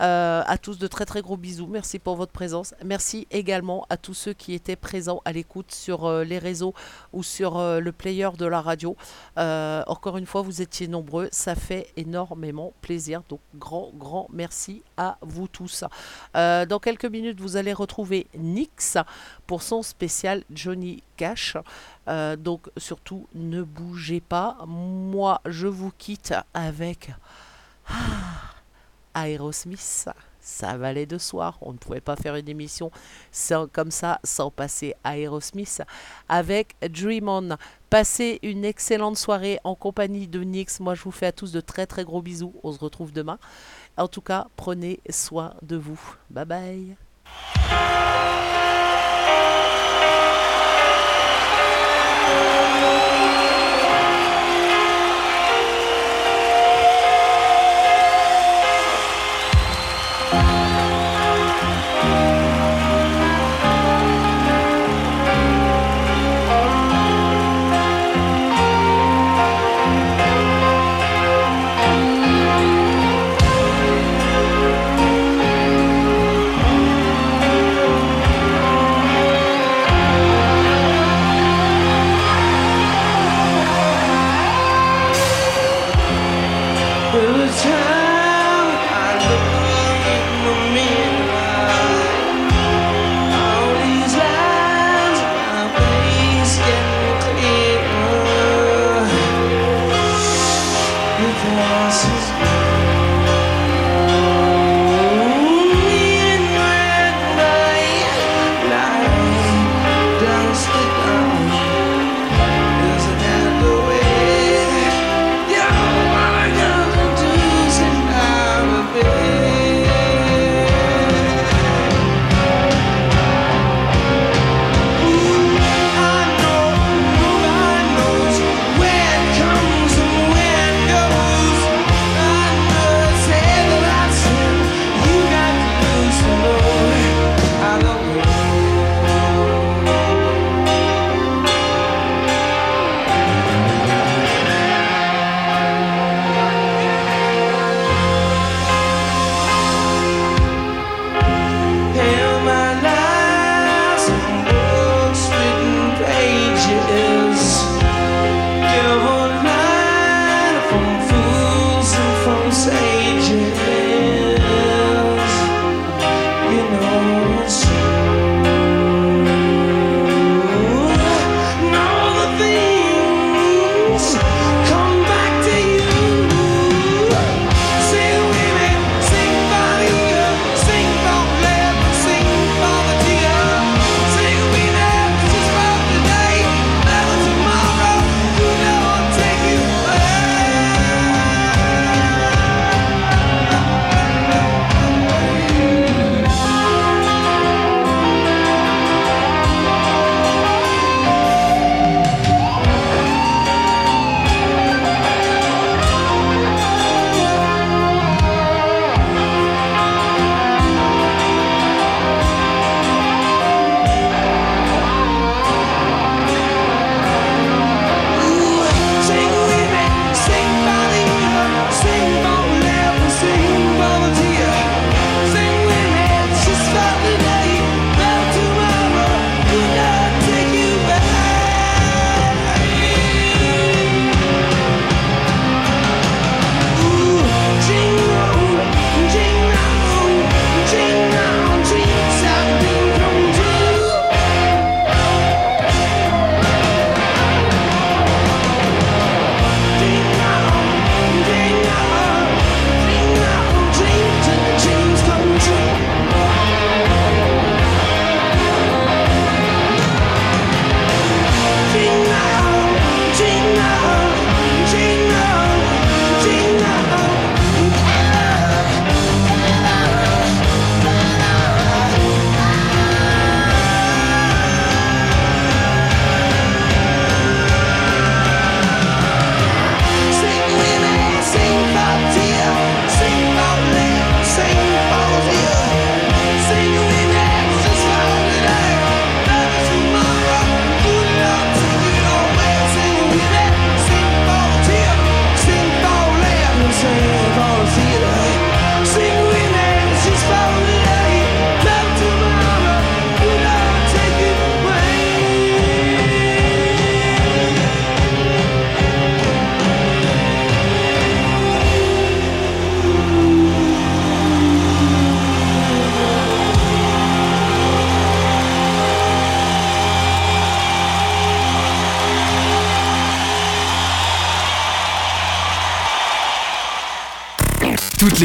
Euh, 0.00 0.42
à 0.46 0.58
tous 0.58 0.78
de 0.78 0.86
très 0.86 1.06
très 1.06 1.22
gros 1.22 1.36
bisous. 1.36 1.66
Merci 1.66 1.98
pour 1.98 2.16
votre 2.16 2.32
présence. 2.32 2.74
Merci 2.84 3.26
également 3.30 3.86
à 3.88 3.96
tous 3.96 4.14
ceux 4.14 4.34
qui 4.34 4.52
étaient 4.52 4.76
présents 4.76 5.22
à 5.24 5.32
l'écoute 5.32 5.72
sur 5.72 6.04
euh, 6.04 6.22
les 6.22 6.38
réseaux 6.38 6.74
ou 7.14 7.22
sur 7.22 7.56
euh, 7.56 7.80
le 7.80 7.92
player 7.92 8.28
de 8.36 8.46
la 8.46 8.60
radio. 8.60 8.96
Encore 9.36 10.18
une 10.18 10.26
fois, 10.26 10.42
vous 10.42 10.60
étiez 10.60 10.88
nombreux. 10.88 11.28
Ça 11.32 11.54
fait 11.54 11.92
énormément 11.96 12.72
plaisir. 12.82 13.22
Donc 13.28 13.40
grand 13.54 13.90
grand 13.94 14.28
merci 14.32 14.82
à 14.96 15.16
vous 15.22 15.48
tous. 15.48 15.84
Dans 16.34 16.78
quelques 16.80 17.06
minutes, 17.06 17.40
vous 17.40 17.56
allez 17.56 17.72
retrouver 17.72 18.26
Nix 18.36 18.98
pour 19.46 19.62
son 19.62 19.82
spécial 19.82 20.44
Johnny 20.50 21.02
Cash. 21.16 21.56
Donc 22.38 22.68
surtout 22.76 23.26
ne 23.34 23.62
bougez 23.62 24.20
pas. 24.20 24.58
Moi, 24.66 25.40
je 25.46 25.66
vous 25.66 25.92
quitte 25.96 26.34
avec 26.54 27.10
Aerosmith. 29.16 30.08
Ça 30.40 30.76
valait 30.76 31.06
de 31.06 31.18
soir. 31.18 31.58
On 31.60 31.72
ne 31.72 31.78
pouvait 31.78 32.00
pas 32.00 32.14
faire 32.14 32.36
une 32.36 32.48
émission 32.48 32.92
sans, 33.32 33.66
comme 33.66 33.90
ça 33.90 34.20
sans 34.22 34.50
passer 34.50 34.94
Aerosmith 35.04 35.82
avec 36.28 36.76
Dream 36.88 37.28
On. 37.28 37.56
Passez 37.90 38.38
une 38.42 38.64
excellente 38.64 39.16
soirée 39.16 39.58
en 39.64 39.74
compagnie 39.74 40.28
de 40.28 40.40
Nix. 40.40 40.78
Moi, 40.78 40.94
je 40.94 41.02
vous 41.02 41.10
fais 41.10 41.26
à 41.26 41.32
tous 41.32 41.50
de 41.50 41.60
très 41.60 41.86
très 41.86 42.04
gros 42.04 42.22
bisous. 42.22 42.54
On 42.62 42.70
se 42.70 42.78
retrouve 42.78 43.12
demain. 43.12 43.38
En 43.96 44.06
tout 44.06 44.20
cas, 44.20 44.46
prenez 44.56 45.00
soin 45.10 45.54
de 45.62 45.76
vous. 45.76 46.00
Bye 46.30 46.44
bye. 46.44 46.96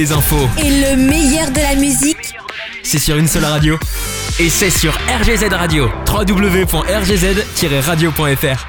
Les 0.01 0.11
infos. 0.11 0.49
Et 0.57 0.69
le 0.81 0.95
meilleur 0.95 1.51
de 1.51 1.59
la 1.59 1.75
musique, 1.75 2.33
C'est 2.81 2.97
sur 2.97 3.17
une 3.17 3.27
seule 3.27 3.45
radio. 3.45 3.77
Et 4.39 4.49
c'est 4.49 4.71
sur 4.71 4.93
RGZ 4.93 5.53
Radio. 5.53 5.91
www.rgz-radio.fr. 6.07 8.65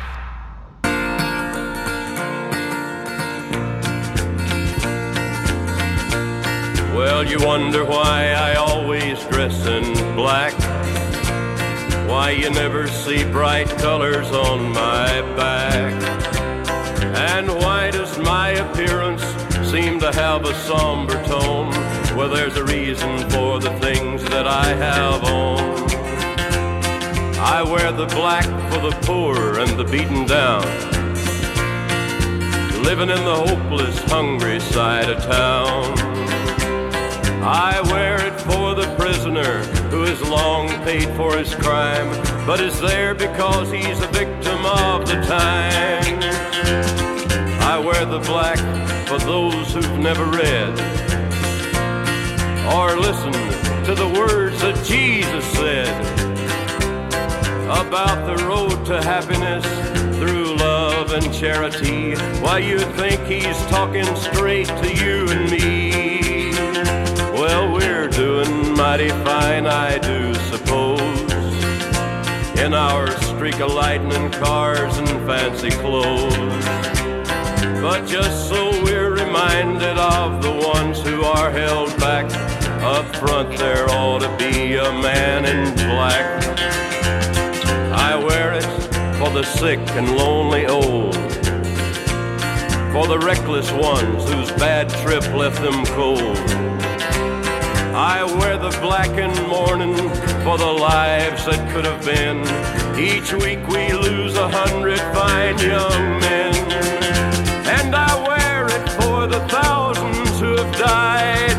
Well, 6.94 7.24
you 7.24 7.38
wonder 7.46 7.84
why 7.86 8.32
I 8.34 8.54
always 8.56 9.18
dress 9.30 9.66
in 9.66 9.94
black. 10.14 10.52
Why 12.08 12.32
you 12.32 12.50
never 12.50 12.86
see 12.88 13.24
bright 13.24 13.68
colors 13.78 14.30
on 14.30 14.70
my 14.72 15.22
back. 15.36 15.92
And 17.32 17.48
why 17.48 17.90
does 17.90 18.18
my 18.18 18.50
appearance 18.50 19.22
seem 19.72 19.98
to 19.98 20.12
have 20.12 20.44
a 20.44 20.54
somber 20.66 21.14
tone? 21.24 21.70
Well, 22.14 22.28
there's 22.28 22.58
a 22.58 22.64
reason 22.64 23.18
for 23.30 23.58
the 23.58 23.70
things 23.80 24.22
that 24.24 24.46
I 24.46 24.66
have 24.74 25.24
on. 25.24 25.60
I 27.38 27.62
wear 27.62 27.90
the 27.90 28.04
black 28.14 28.44
for 28.70 28.80
the 28.86 28.94
poor 29.06 29.60
and 29.60 29.70
the 29.78 29.84
beaten 29.84 30.26
down. 30.26 30.62
Living 32.82 33.08
in 33.08 33.24
the 33.24 33.44
hopeless, 33.46 33.98
hungry 34.10 34.60
side 34.60 35.08
of 35.08 35.22
town. 35.22 35.98
I 37.42 37.80
wear 37.90 38.16
it 38.26 38.38
for 38.42 38.74
the 38.74 38.94
prisoner 38.98 39.64
who 39.88 40.02
has 40.02 40.20
long 40.28 40.68
paid 40.84 41.08
for 41.16 41.38
his 41.38 41.54
crime, 41.54 42.10
but 42.46 42.60
is 42.60 42.78
there 42.78 43.14
because 43.14 43.72
he's 43.72 44.02
a 44.02 44.08
victim 44.08 44.66
of 44.66 45.06
the 45.06 45.14
times. 45.22 47.01
I 47.72 47.78
wear 47.78 48.04
the 48.04 48.18
black 48.18 48.58
for 49.08 49.16
those 49.16 49.72
who've 49.72 49.98
never 49.98 50.26
read 50.26 50.78
or 52.70 53.00
listened 53.00 53.86
to 53.86 53.94
the 53.94 54.12
words 54.14 54.60
that 54.60 54.76
Jesus 54.84 55.42
said 55.52 55.88
about 57.64 58.26
the 58.26 58.44
road 58.44 58.84
to 58.84 59.00
happiness 59.00 59.64
through 60.18 60.54
love 60.56 61.12
and 61.12 61.32
charity. 61.32 62.14
Why 62.42 62.58
you 62.58 62.78
think 62.78 63.22
he's 63.22 63.58
talking 63.68 64.04
straight 64.16 64.68
to 64.68 64.94
you 64.94 65.30
and 65.30 65.50
me? 65.50 66.52
Well, 67.32 67.72
we're 67.72 68.08
doing 68.08 68.76
mighty 68.76 69.08
fine, 69.08 69.66
I 69.66 69.96
do 69.96 70.34
suppose. 70.50 71.00
In 72.58 72.74
our 72.74 73.10
streak 73.22 73.60
of 73.60 73.72
lightning 73.72 74.30
cars 74.32 74.98
and 74.98 75.08
fancy 75.26 75.70
clothes. 75.70 77.01
But 77.82 78.06
just 78.06 78.48
so 78.48 78.70
we're 78.84 79.10
reminded 79.10 79.98
of 79.98 80.40
the 80.40 80.52
ones 80.52 81.00
who 81.00 81.24
are 81.24 81.50
held 81.50 81.88
back. 81.98 82.26
Up 82.80 83.04
front 83.16 83.58
there 83.58 83.90
ought 83.90 84.20
to 84.20 84.28
be 84.36 84.76
a 84.76 84.92
man 85.02 85.44
in 85.44 85.74
black. 85.74 86.44
I 87.92 88.16
wear 88.16 88.52
it 88.52 88.62
for 89.18 89.30
the 89.30 89.42
sick 89.42 89.80
and 89.98 90.16
lonely 90.16 90.66
old. 90.66 91.16
For 92.92 93.08
the 93.08 93.18
reckless 93.18 93.72
ones 93.72 94.30
whose 94.30 94.52
bad 94.52 94.88
trip 95.02 95.24
left 95.34 95.60
them 95.60 95.84
cold. 95.86 96.38
I 97.94 98.22
wear 98.38 98.58
the 98.58 98.70
black 98.80 99.10
in 99.18 99.32
mourning 99.48 99.96
for 100.44 100.56
the 100.56 100.72
lives 100.72 101.46
that 101.46 101.68
could 101.72 101.84
have 101.84 102.04
been. 102.04 102.42
Each 102.96 103.32
week 103.32 103.66
we 103.66 103.92
lose 103.92 104.36
a 104.36 104.48
hundred 104.48 105.00
fine 105.12 105.58
young 105.58 106.20
men. 106.20 106.51
The 109.32 109.48
thousands 109.48 110.40
who 110.40 110.54
have 110.58 110.76
died, 110.76 111.56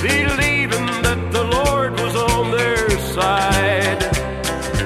believing 0.00 0.86
that 1.02 1.20
the 1.32 1.42
Lord 1.42 1.98
was 1.98 2.14
on 2.14 2.52
their 2.52 2.88
side. 3.16 4.00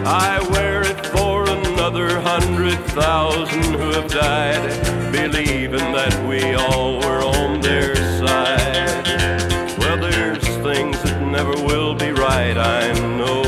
I 0.06 0.40
wear 0.50 0.80
it 0.80 1.04
for 1.08 1.46
another 1.46 2.18
hundred 2.22 2.78
thousand 2.96 3.74
who 3.74 3.90
have 3.98 4.10
died, 4.10 4.62
believing 5.12 5.92
that 5.92 6.14
we 6.26 6.54
all 6.54 7.00
were 7.00 7.22
on 7.22 7.60
their 7.60 7.96
side. 7.96 9.06
Well, 9.78 9.98
there's 9.98 10.48
things 10.68 11.02
that 11.02 11.20
never 11.20 11.52
will 11.52 11.94
be 11.94 12.12
right, 12.12 12.56
I 12.56 12.94
know. 13.18 13.44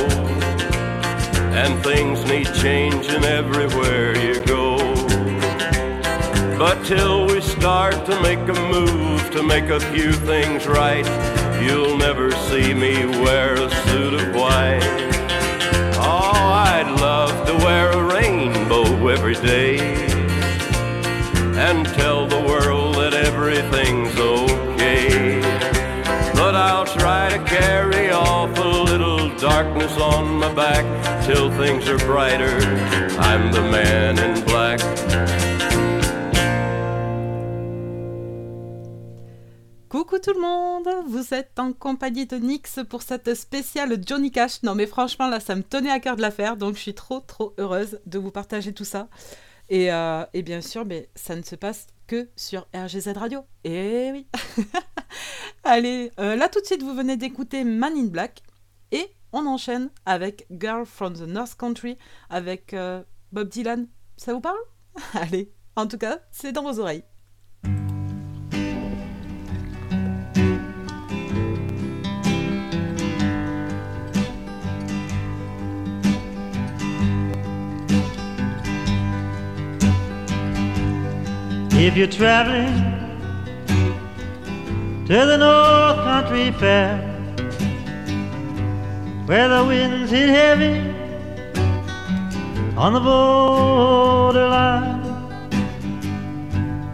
And 1.62 1.82
things 1.82 2.22
need 2.26 2.52
changing 2.52 3.24
everywhere 3.24 4.14
you 4.18 4.44
go. 4.44 4.74
But 6.58 6.84
till 6.84 7.26
we 7.26 7.40
start 7.64 8.04
to 8.04 8.20
make 8.20 8.38
a 8.40 8.60
move 8.70 9.30
to 9.30 9.42
make 9.42 9.70
a 9.70 9.80
few 9.80 10.12
things 10.12 10.66
right, 10.66 11.06
you'll 11.62 11.96
never 11.96 12.30
see 12.30 12.74
me 12.74 13.06
wear 13.22 13.54
a 13.54 13.70
suit 13.86 14.12
of 14.12 14.34
white. 14.34 14.82
Oh, 15.96 16.34
I'd 16.74 16.94
love 17.00 17.46
to 17.46 17.54
wear 17.64 17.90
a 17.92 18.04
rainbow 18.04 19.08
every 19.08 19.36
day 19.36 19.78
and 21.56 21.86
tell 21.86 22.26
the 22.26 22.42
world 22.42 22.96
that 22.96 23.14
everything's 23.14 24.14
okay. 24.18 25.40
But 26.34 26.54
I'll 26.54 26.84
try 26.84 27.30
to 27.30 27.42
carry 27.44 28.10
off 28.10 28.58
a 28.58 28.68
little 28.90 29.34
darkness 29.38 29.96
on 29.96 30.36
my 30.36 30.52
back 30.52 30.84
till 31.24 31.50
things 31.52 31.88
are 31.88 31.96
brighter. 31.96 32.58
I'm 33.18 33.52
the 33.52 33.62
man 33.62 34.18
in 34.18 34.44
black. 34.44 34.53
Tout 40.24 40.32
le 40.32 40.40
monde, 40.40 40.88
vous 41.06 41.34
êtes 41.34 41.58
en 41.58 41.74
compagnie 41.74 42.24
de 42.24 42.36
Nix 42.36 42.80
pour 42.88 43.02
cette 43.02 43.34
spéciale 43.34 43.98
Johnny 44.06 44.30
Cash. 44.30 44.62
Non 44.62 44.74
mais 44.74 44.86
franchement 44.86 45.28
là 45.28 45.38
ça 45.38 45.54
me 45.54 45.62
tenait 45.62 45.90
à 45.90 46.00
cœur 46.00 46.16
de 46.16 46.22
la 46.22 46.30
faire 46.30 46.56
donc 46.56 46.76
je 46.76 46.80
suis 46.80 46.94
trop 46.94 47.20
trop 47.20 47.52
heureuse 47.58 48.00
de 48.06 48.18
vous 48.18 48.30
partager 48.30 48.72
tout 48.72 48.86
ça. 48.86 49.08
Et, 49.68 49.92
euh, 49.92 50.24
bien 50.42 50.62
sûr 50.62 50.86
mais 50.86 51.10
ça 51.14 51.36
ne 51.36 51.42
se 51.42 51.56
passe 51.56 51.88
que 52.06 52.30
sur 52.36 52.66
RGZ 52.74 53.08
Radio. 53.16 53.44
Et 53.64 54.12
oui. 54.12 54.26
Allez, 55.64 56.10
euh, 56.18 56.36
là 56.36 56.48
tout 56.48 56.62
de 56.62 56.66
suite 56.66 56.82
vous 56.82 56.94
venez 56.94 57.18
d'écouter 57.18 57.62
Man 57.62 57.92
in 57.94 58.06
Black 58.06 58.42
et 58.92 59.06
on 59.34 59.46
enchaîne 59.46 59.90
avec 60.06 60.46
Girl 60.50 60.86
from 60.86 61.12
the 61.12 61.26
North 61.26 61.54
Country 61.56 61.98
avec 62.30 62.72
euh, 62.72 63.02
Bob 63.30 63.50
Dylan. 63.50 63.88
Ça 64.16 64.32
vous 64.32 64.40
parle? 64.40 64.56
Allez, 65.12 65.52
en 65.76 65.86
tout 65.86 65.98
cas 65.98 66.20
c'est 66.30 66.52
dans 66.52 66.62
vos 66.62 66.80
oreilles. 66.80 67.04
If 81.76 81.96
you're 81.96 82.06
traveling 82.06 82.72
to 85.06 85.12
the 85.12 85.36
North 85.36 85.96
Country 86.04 86.52
Fair, 86.52 86.98
where 89.26 89.48
the 89.48 89.64
winds 89.64 90.12
hit 90.12 90.28
heavy 90.28 90.94
on 92.76 92.92
the 92.92 93.00
borderline, 93.00 95.02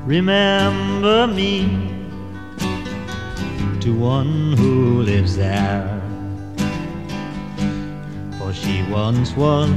remember 0.06 1.26
me 1.26 1.68
to 3.80 3.94
one 3.94 4.56
who 4.56 5.02
lives 5.02 5.36
there. 5.36 6.00
For 8.38 8.54
she 8.54 8.82
once 8.90 9.36
was 9.36 9.68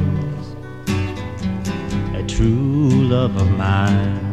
a 2.15 2.23
true 2.25 2.89
love 2.89 3.35
of 3.35 3.51
mine. 3.51 4.32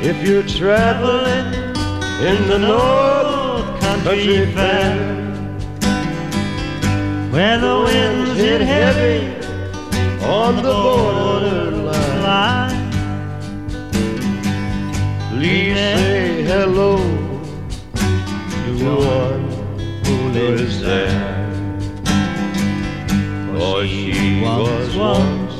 If 0.00 0.22
you're 0.22 0.44
traveling 0.44 1.52
in 2.24 2.48
the 2.48 2.56
North 2.56 3.80
Country 3.80 4.46
Fair, 4.54 4.96
where 7.32 7.58
the 7.58 7.82
winds 7.84 8.38
hit 8.38 8.60
heavy 8.60 9.34
on 10.24 10.56
the 10.62 10.62
borderline, 10.62 11.90
please 15.30 15.74
say 15.74 16.44
hello 16.44 16.98
to 17.96 18.94
one 18.94 19.48
who 20.04 20.28
lives 20.28 20.80
there. 20.80 21.50
For 23.52 23.84
she 23.84 24.42
was 24.42 24.96
once 24.96 25.54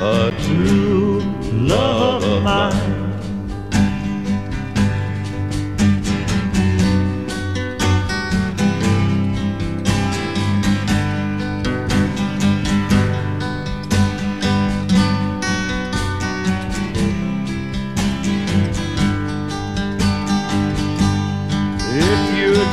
a 0.00 0.32
true 0.46 1.20
love 1.52 2.24
of 2.24 2.42
mine. 2.42 2.93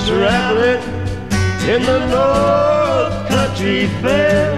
Traveling 0.07 0.81
in 1.69 1.81
the 1.83 1.99
North 2.09 3.27
Country 3.29 3.87
Fair, 4.01 4.57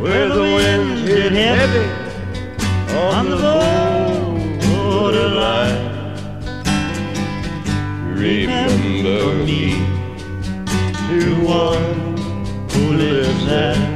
where 0.00 0.28
the 0.28 0.42
winds 0.42 1.02
hit 1.02 1.32
heavy 1.32 1.88
on 2.96 3.30
the 3.30 3.36
borderline, 4.66 5.88
remember 8.14 9.44
me 9.44 9.62
to 11.08 11.20
one 11.44 12.16
who 12.70 12.92
lives 12.94 13.46
there. 13.46 13.89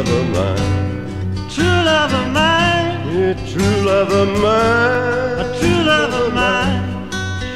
Love 0.00 0.20
of 0.20 0.28
mine. 0.30 1.48
True 1.50 1.64
love 1.64 2.12
of 2.14 2.32
mine. 2.32 3.18
Yeah, 3.18 3.34
true 3.52 3.84
love 3.84 4.10
of 4.10 4.28
mine. 4.40 5.38
A 5.42 5.58
true 5.58 5.82
love 5.84 6.14
of 6.14 6.32
mine. 6.32 7.10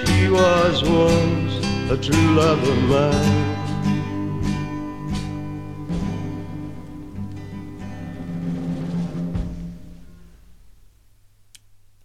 She 0.05 0.29
was 0.29 0.83
once 0.85 1.55
a 1.91 1.97
true 1.97 2.35
love 2.35 2.63
of 2.63 2.83
mine. 2.91 3.55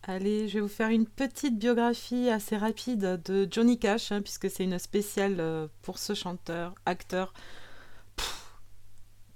Allez, 0.04 0.48
je 0.48 0.54
vais 0.56 0.62
vous 0.62 0.68
faire 0.68 0.90
une 0.90 1.06
petite 1.06 1.60
biographie 1.60 2.30
assez 2.30 2.58
rapide 2.58 3.22
de 3.26 3.48
Johnny 3.52 3.78
Cash, 3.78 4.12
hein, 4.12 4.22
puisque 4.22 4.50
c'est 4.50 4.64
une 4.64 4.80
spéciale 4.80 5.36
euh, 5.40 5.68
pour 5.82 6.00
ce 6.00 6.14
chanteur, 6.14 6.74
acteur, 6.86 7.34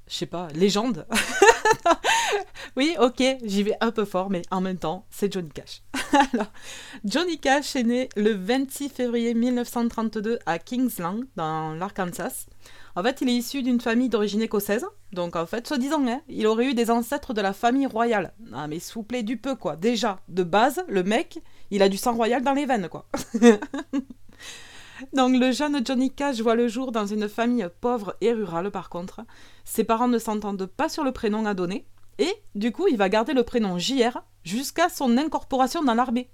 je 0.07 0.15
sais 0.15 0.25
pas, 0.25 0.47
légende. 0.53 1.05
oui, 2.75 2.95
ok, 2.99 3.23
j'y 3.43 3.63
vais 3.63 3.77
un 3.81 3.91
peu 3.91 4.05
fort, 4.05 4.29
mais 4.29 4.41
en 4.51 4.61
même 4.61 4.77
temps, 4.77 5.05
c'est 5.09 5.31
Johnny 5.31 5.49
Cash. 5.49 5.81
Alors, 6.33 6.51
Johnny 7.05 7.39
Cash 7.39 7.75
est 7.75 7.83
né 7.83 8.09
le 8.15 8.33
26 8.33 8.89
février 8.89 9.33
1932 9.33 10.39
à 10.45 10.59
Kingsland, 10.59 11.25
dans 11.35 11.73
l'Arkansas. 11.73 12.47
En 12.95 13.01
fait, 13.01 13.21
il 13.21 13.29
est 13.29 13.33
issu 13.33 13.63
d'une 13.63 13.81
famille 13.81 14.09
d'origine 14.09 14.41
écossaise. 14.41 14.85
Donc, 15.13 15.35
en 15.35 15.45
fait, 15.47 15.67
soi-disant, 15.67 16.05
hein, 16.07 16.21
il 16.27 16.45
aurait 16.45 16.67
eu 16.67 16.73
des 16.75 16.91
ancêtres 16.91 17.33
de 17.33 17.41
la 17.41 17.53
famille 17.53 17.87
royale. 17.87 18.33
Ah, 18.53 18.67
mais 18.67 18.79
souplé 18.79 19.23
du 19.23 19.37
peu, 19.37 19.55
quoi. 19.55 19.75
Déjà, 19.75 20.19
de 20.27 20.43
base, 20.43 20.83
le 20.87 21.03
mec, 21.03 21.39
il 21.71 21.81
a 21.81 21.89
du 21.89 21.97
sang 21.97 22.13
royal 22.13 22.43
dans 22.43 22.53
les 22.53 22.65
veines, 22.65 22.89
quoi. 22.89 23.07
Donc, 25.11 25.35
le 25.37 25.51
jeune 25.51 25.85
Johnny 25.85 26.11
Cash 26.11 26.39
voit 26.39 26.55
le 26.55 26.67
jour 26.67 26.91
dans 26.91 27.05
une 27.05 27.27
famille 27.27 27.67
pauvre 27.81 28.15
et 28.21 28.31
rurale, 28.31 28.71
par 28.71 28.89
contre. 28.89 29.21
Ses 29.65 29.83
parents 29.83 30.07
ne 30.07 30.19
s'entendent 30.19 30.65
pas 30.65 30.89
sur 30.89 31.03
le 31.03 31.11
prénom 31.11 31.45
à 31.45 31.53
donner. 31.53 31.85
Et, 32.19 32.33
du 32.55 32.71
coup, 32.71 32.87
il 32.87 32.97
va 32.97 33.09
garder 33.09 33.33
le 33.33 33.43
prénom 33.43 33.77
JR 33.77 34.23
jusqu'à 34.43 34.89
son 34.89 35.17
incorporation 35.17 35.83
dans 35.83 35.93
l'armée. 35.93 36.29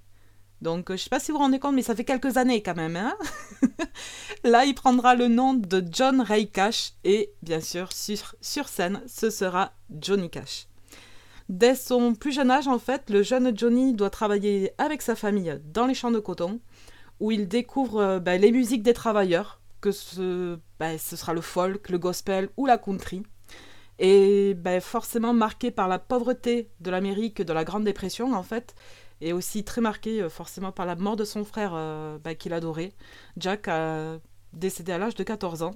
Donc, 0.60 0.92
je 0.92 0.96
sais 0.96 1.08
pas 1.08 1.20
si 1.20 1.30
vous 1.30 1.38
vous 1.38 1.44
rendez 1.44 1.58
compte, 1.58 1.74
mais 1.74 1.82
ça 1.82 1.96
fait 1.96 2.04
quelques 2.04 2.36
années 2.36 2.62
quand 2.62 2.76
même. 2.76 2.96
Hein 2.96 3.16
Là, 4.44 4.66
il 4.66 4.74
prendra 4.74 5.14
le 5.14 5.28
nom 5.28 5.54
de 5.54 5.82
John 5.90 6.20
Ray 6.20 6.50
Cash 6.50 6.92
et, 7.02 7.32
bien 7.42 7.60
sûr, 7.60 7.92
sur, 7.92 8.34
sur 8.42 8.68
scène, 8.68 9.02
ce 9.06 9.30
sera 9.30 9.72
Johnny 9.90 10.28
Cash. 10.28 10.66
Dès 11.48 11.74
son 11.74 12.14
plus 12.14 12.32
jeune 12.32 12.50
âge, 12.50 12.68
en 12.68 12.78
fait, 12.78 13.10
le 13.10 13.22
jeune 13.22 13.56
Johnny 13.56 13.94
doit 13.94 14.10
travailler 14.10 14.72
avec 14.78 15.02
sa 15.02 15.16
famille 15.16 15.58
dans 15.64 15.86
les 15.86 15.94
champs 15.94 16.12
de 16.12 16.20
coton, 16.20 16.60
où 17.20 17.30
il 17.30 17.48
découvre 17.48 18.00
euh, 18.00 18.20
bah, 18.20 18.36
les 18.36 18.52
musiques 18.52 18.82
des 18.82 18.94
travailleurs, 18.94 19.60
que 19.80 19.92
ce, 19.92 20.58
bah, 20.78 20.98
sera 20.98 21.32
le 21.32 21.40
folk, 21.40 21.88
le 21.88 21.98
gospel 21.98 22.48
ou 22.56 22.66
la 22.66 22.78
country. 22.78 23.22
Et 23.98 24.54
bah, 24.54 24.80
forcément 24.80 25.34
marqué 25.34 25.70
par 25.70 25.86
la 25.88 25.98
pauvreté 25.98 26.70
de 26.80 26.90
l'Amérique 26.90 27.42
de 27.42 27.52
la 27.52 27.64
Grande 27.64 27.84
Dépression, 27.84 28.32
en 28.32 28.42
fait, 28.42 28.74
et 29.20 29.32
aussi 29.32 29.64
très 29.64 29.80
marqué 29.80 30.22
euh, 30.22 30.28
forcément 30.28 30.72
par 30.72 30.86
la 30.86 30.96
mort 30.96 31.16
de 31.16 31.24
son 31.24 31.44
frère 31.44 31.72
euh, 31.74 32.18
bah, 32.18 32.34
qu'il 32.34 32.52
adorait. 32.52 32.92
Jack 33.36 33.68
a 33.68 34.18
décédé 34.52 34.92
à 34.92 34.98
l'âge 34.98 35.14
de 35.14 35.22
14 35.22 35.62
ans. 35.62 35.74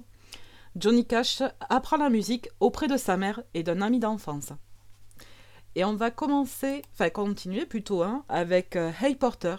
Johnny 0.75 1.05
Cash 1.05 1.41
apprend 1.69 1.97
la 1.97 2.09
musique 2.09 2.49
auprès 2.59 2.87
de 2.87 2.97
sa 2.97 3.15
mère 3.15 3.41
et 3.53 3.63
d'un 3.63 3.81
ami 3.81 3.99
d'enfance. 3.99 4.51
Et 5.75 5.85
on 5.85 5.95
va 5.95 6.11
commencer, 6.11 6.81
enfin 6.93 7.09
continuer 7.09 7.65
plutôt, 7.65 8.01
hein, 8.01 8.23
avec 8.29 8.75
euh, 8.75 8.91
Hey 9.01 9.15
Porter, 9.15 9.55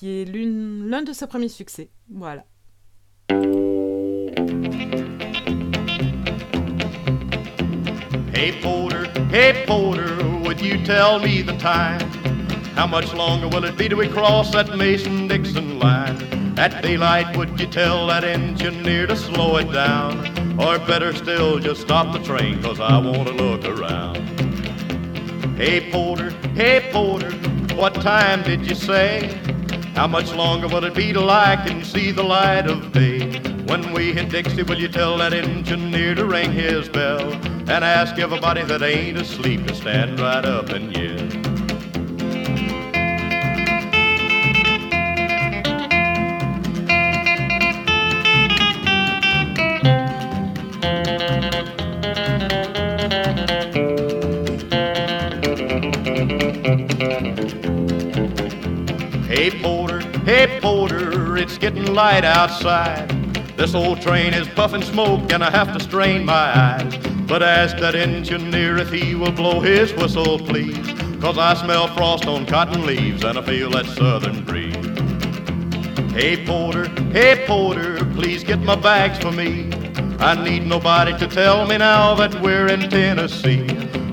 qui 0.00 0.22
est 0.22 0.24
l'un 0.24 1.02
de 1.02 1.12
ses 1.12 1.26
premiers 1.26 1.50
succès. 1.50 1.90
Voilà. 2.10 2.46
Hey 8.32 8.52
Porter, 8.62 9.10
hey 9.30 9.66
Porter, 9.66 10.16
would 10.42 10.58
you 10.58 10.82
tell 10.86 11.18
me 11.20 11.42
the 11.42 11.54
time? 11.58 12.00
How 12.74 12.86
much 12.86 13.12
longer 13.12 13.48
will 13.48 13.66
it 13.66 13.76
be 13.76 13.90
till 13.90 13.98
we 13.98 14.08
cross 14.08 14.50
that 14.52 14.74
Mason-Dixon 14.74 15.78
line? 15.78 16.16
At 16.56 16.82
daylight, 16.82 17.36
would 17.36 17.60
you 17.60 17.66
tell 17.66 18.06
that 18.06 18.24
engineer 18.24 19.06
to 19.06 19.16
slow 19.16 19.58
it 19.58 19.70
down? 19.70 20.18
Or 20.58 20.78
better 20.78 21.12
still, 21.14 21.58
just 21.58 21.82
stop 21.82 22.14
the 22.14 22.20
train, 22.20 22.62
cause 22.62 22.80
I 22.80 22.96
want 22.96 23.28
to 23.28 23.34
look 23.34 23.66
around. 23.66 24.16
Hey 25.58 25.90
Porter, 25.92 26.30
hey 26.54 26.88
Porter, 26.90 27.32
what 27.76 27.92
time 27.96 28.42
did 28.42 28.66
you 28.66 28.74
say? 28.74 29.38
How 29.94 30.06
much 30.06 30.32
longer 30.32 30.68
will 30.68 30.84
it 30.84 30.94
be 30.94 31.12
till 31.12 31.30
I 31.30 31.56
can 31.56 31.84
see 31.84 32.10
the 32.10 32.22
light 32.22 32.66
of 32.66 32.92
day? 32.92 33.38
When 33.66 33.92
we 33.92 34.12
hit 34.12 34.30
Dixie, 34.30 34.62
will 34.62 34.78
you 34.78 34.88
tell 34.88 35.18
that 35.18 35.32
engineer 35.32 36.14
to 36.14 36.24
ring 36.24 36.52
his 36.52 36.88
bell 36.88 37.32
and 37.32 37.84
ask 37.84 38.18
everybody 38.18 38.62
that 38.64 38.82
ain't 38.82 39.18
asleep 39.18 39.66
to 39.66 39.74
stand 39.74 40.18
right 40.18 40.44
up 40.44 40.70
and 40.70 40.96
yell? 40.96 41.40
Hey 59.26 59.50
Porter, 59.62 59.79
hey 60.24 60.58
Porter, 60.60 61.36
it's 61.36 61.58
getting 61.58 61.94
light 61.94 62.24
outside. 62.24 63.08
This 63.56 63.74
old 63.74 64.00
train 64.00 64.34
is 64.34 64.48
puffing 64.48 64.82
smoke 64.82 65.32
and 65.32 65.42
I 65.42 65.50
have 65.50 65.72
to 65.76 65.82
strain 65.82 66.24
my 66.24 66.32
eyes. 66.58 66.96
But 67.26 67.42
ask 67.42 67.76
that 67.78 67.94
engineer 67.94 68.76
if 68.78 68.90
he 68.90 69.14
will 69.14 69.32
blow 69.32 69.60
his 69.60 69.92
whistle, 69.94 70.38
please. 70.38 70.76
Cause 71.20 71.38
I 71.38 71.54
smell 71.54 71.86
frost 71.88 72.26
on 72.26 72.46
cotton 72.46 72.86
leaves 72.86 73.22
and 73.24 73.38
I 73.38 73.42
feel 73.42 73.70
that 73.70 73.86
southern 73.86 74.44
breeze. 74.44 74.74
Hey 76.12 76.44
Porter, 76.44 76.88
hey 77.12 77.44
Porter, 77.46 78.04
please 78.14 78.42
get 78.42 78.60
my 78.60 78.74
bags 78.74 79.18
for 79.18 79.30
me. 79.30 79.70
I 80.18 80.42
need 80.42 80.66
nobody 80.66 81.16
to 81.18 81.26
tell 81.28 81.66
me 81.66 81.78
now 81.78 82.14
that 82.14 82.34
we're 82.42 82.66
in 82.66 82.90
Tennessee. 82.90 83.66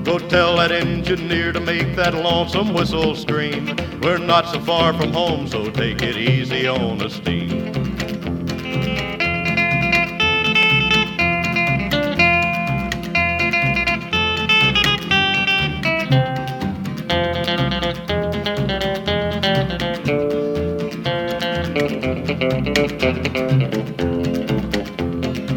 Go 0.04 0.18
tell 0.18 0.56
that 0.56 0.72
engineer 0.72 1.52
to 1.52 1.60
make 1.60 1.94
that 1.96 2.14
lonesome 2.14 2.72
whistle 2.72 3.14
scream. 3.14 3.76
We're 4.00 4.18
not 4.18 4.48
so 4.48 4.60
far 4.60 4.92
from 4.94 5.12
home, 5.12 5.46
so 5.46 5.70
take 5.70 6.02
it 6.02 6.16
easy 6.16 6.66
on 6.66 6.98
the 6.98 7.10
steam. 7.10 7.74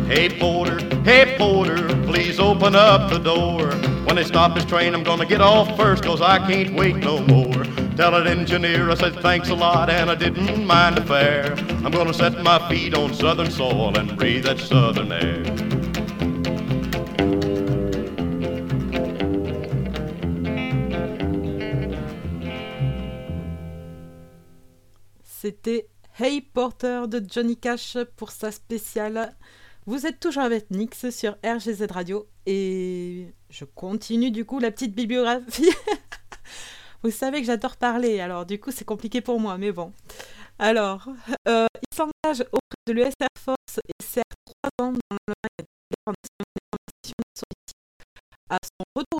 Hey 0.08 0.30
porter, 0.38 0.80
hey 1.04 1.36
porter, 1.38 1.88
please 2.06 2.40
open 2.40 2.76
up 2.76 3.10
the 3.10 3.20
door. 3.20 3.91
When 4.12 4.18
they 4.18 4.26
stop 4.26 4.54
this 4.54 4.66
train, 4.66 4.94
I'm 4.94 5.04
gonna 5.04 5.26
get 5.26 5.40
off 5.40 5.78
first, 5.78 6.04
cause 6.04 6.20
I 6.20 6.38
can't 6.40 6.76
wait 6.76 6.98
no 6.98 7.20
more. 7.28 7.64
Tell 7.96 8.12
that 8.12 8.28
engineer 8.28 8.90
I 8.92 8.96
said 8.96 9.16
thanks 9.22 9.48
a 9.48 9.56
lot 9.56 9.90
and 9.90 10.12
I 10.12 10.16
didn't 10.16 10.66
mind 10.68 10.98
the 10.98 11.02
fare. 11.06 11.54
I'm 11.86 11.94
gonna 11.94 12.14
set 12.14 12.44
my 12.44 12.60
feet 12.68 12.94
on 12.94 13.14
southern 13.14 13.50
soil 13.50 13.98
and 13.98 14.18
breathe 14.18 14.44
that 14.44 14.60
southern 14.60 15.14
air. 15.14 15.46
C'était 25.24 25.88
Hey 26.20 26.42
Porter 26.42 27.08
de 27.08 27.22
Johnny 27.26 27.56
Cash 27.56 27.98
pour 28.18 28.32
sa 28.32 28.52
spéciale. 28.52 29.38
Vous 29.86 30.06
êtes 30.06 30.20
toujours 30.20 30.44
avec 30.44 30.70
Nix 30.70 31.10
sur 31.12 31.38
RGZ 31.46 31.88
Radio 31.90 32.28
et 32.46 33.34
je 33.52 33.66
continue 33.66 34.32
du 34.32 34.46
coup 34.46 34.60
la 34.60 34.72
petite 34.72 34.96
bibliographie. 34.96 35.70
Vous 37.04 37.12
savez 37.12 37.42
que 37.42 37.48
j'adore 37.48 37.76
parler, 37.76 38.20
alors 38.20 38.46
du 38.46 38.60
coup 38.60 38.72
c'est 38.72 38.86
compliqué 38.86 39.22
pour 39.22 39.40
moi, 39.40 39.58
mais 39.58 39.72
bon. 39.72 39.92
Alors, 40.58 41.08
euh, 41.48 41.66
il 41.76 41.96
s'engage 41.96 42.46
auprès 42.52 42.78
de 42.88 42.94
l'US 42.94 43.14
Air 43.20 43.28
Force 43.38 43.80
et 43.88 44.04
sert 44.04 44.24
trois 44.46 44.86
ans 44.86 44.94
dans 44.94 46.14
soviétiques. 47.34 47.76
À 48.50 48.58
son 48.64 48.86
retour 48.96 49.20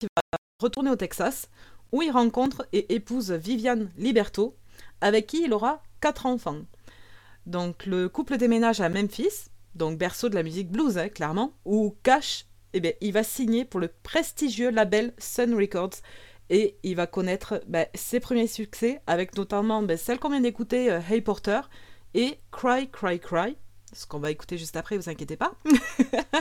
il 0.00 0.08
va 0.16 0.38
retourner 0.60 0.90
au 0.90 0.96
Texas, 0.96 1.48
où 1.92 2.02
il 2.02 2.10
rencontre 2.10 2.66
et 2.72 2.94
épouse 2.94 3.32
Viviane 3.32 3.90
Liberto, 3.96 4.56
avec 5.00 5.26
qui 5.26 5.44
il 5.44 5.52
aura 5.52 5.82
quatre 6.00 6.26
enfants. 6.26 6.62
Donc 7.46 7.86
le 7.86 8.08
couple 8.08 8.36
déménage 8.38 8.80
à 8.80 8.88
Memphis, 8.88 9.48
donc 9.74 9.98
berceau 9.98 10.28
de 10.28 10.34
la 10.34 10.42
musique 10.42 10.70
blues, 10.70 10.98
hein, 10.98 11.08
clairement, 11.08 11.52
où 11.64 11.96
Cash, 12.02 12.46
eh 12.74 12.96
il 13.00 13.12
va 13.12 13.22
signer 13.22 13.64
pour 13.64 13.80
le 13.80 13.88
prestigieux 14.02 14.70
label 14.70 15.14
Sun 15.18 15.54
Records 15.54 16.00
et 16.50 16.76
il 16.82 16.96
va 16.96 17.06
connaître 17.06 17.62
ben, 17.66 17.86
ses 17.94 18.20
premiers 18.20 18.46
succès 18.46 19.00
avec 19.06 19.36
notamment 19.36 19.82
ben, 19.82 19.96
celle 19.96 20.18
qu'on 20.18 20.30
vient 20.30 20.40
d'écouter, 20.40 20.90
euh, 20.90 21.00
Hey 21.08 21.20
Porter, 21.20 21.60
et 22.14 22.38
Cry 22.52 22.88
Cry 22.90 23.18
Cry, 23.18 23.56
ce 23.92 24.06
qu'on 24.06 24.18
va 24.18 24.30
écouter 24.30 24.58
juste 24.58 24.76
après, 24.76 24.96
vous 24.96 25.08
inquiétez 25.08 25.36
pas. 25.36 25.54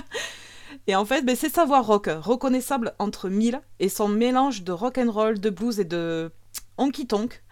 et 0.88 0.96
en 0.96 1.06
fait, 1.06 1.24
ben, 1.24 1.36
c'est 1.36 1.50
sa 1.50 1.66
voix 1.66 1.82
rock, 1.82 2.08
reconnaissable 2.08 2.94
entre 3.00 3.30
mille, 3.30 3.62
et 3.80 3.90
son 3.90 4.08
mélange 4.08 4.64
de 4.64 4.72
rock 4.72 4.98
and 4.98 5.12
roll, 5.12 5.40
de 5.40 5.50
blues 5.50 5.80
et 5.80 5.86
de 5.86 6.32
honky 6.78 7.08
tonk, 7.08 7.44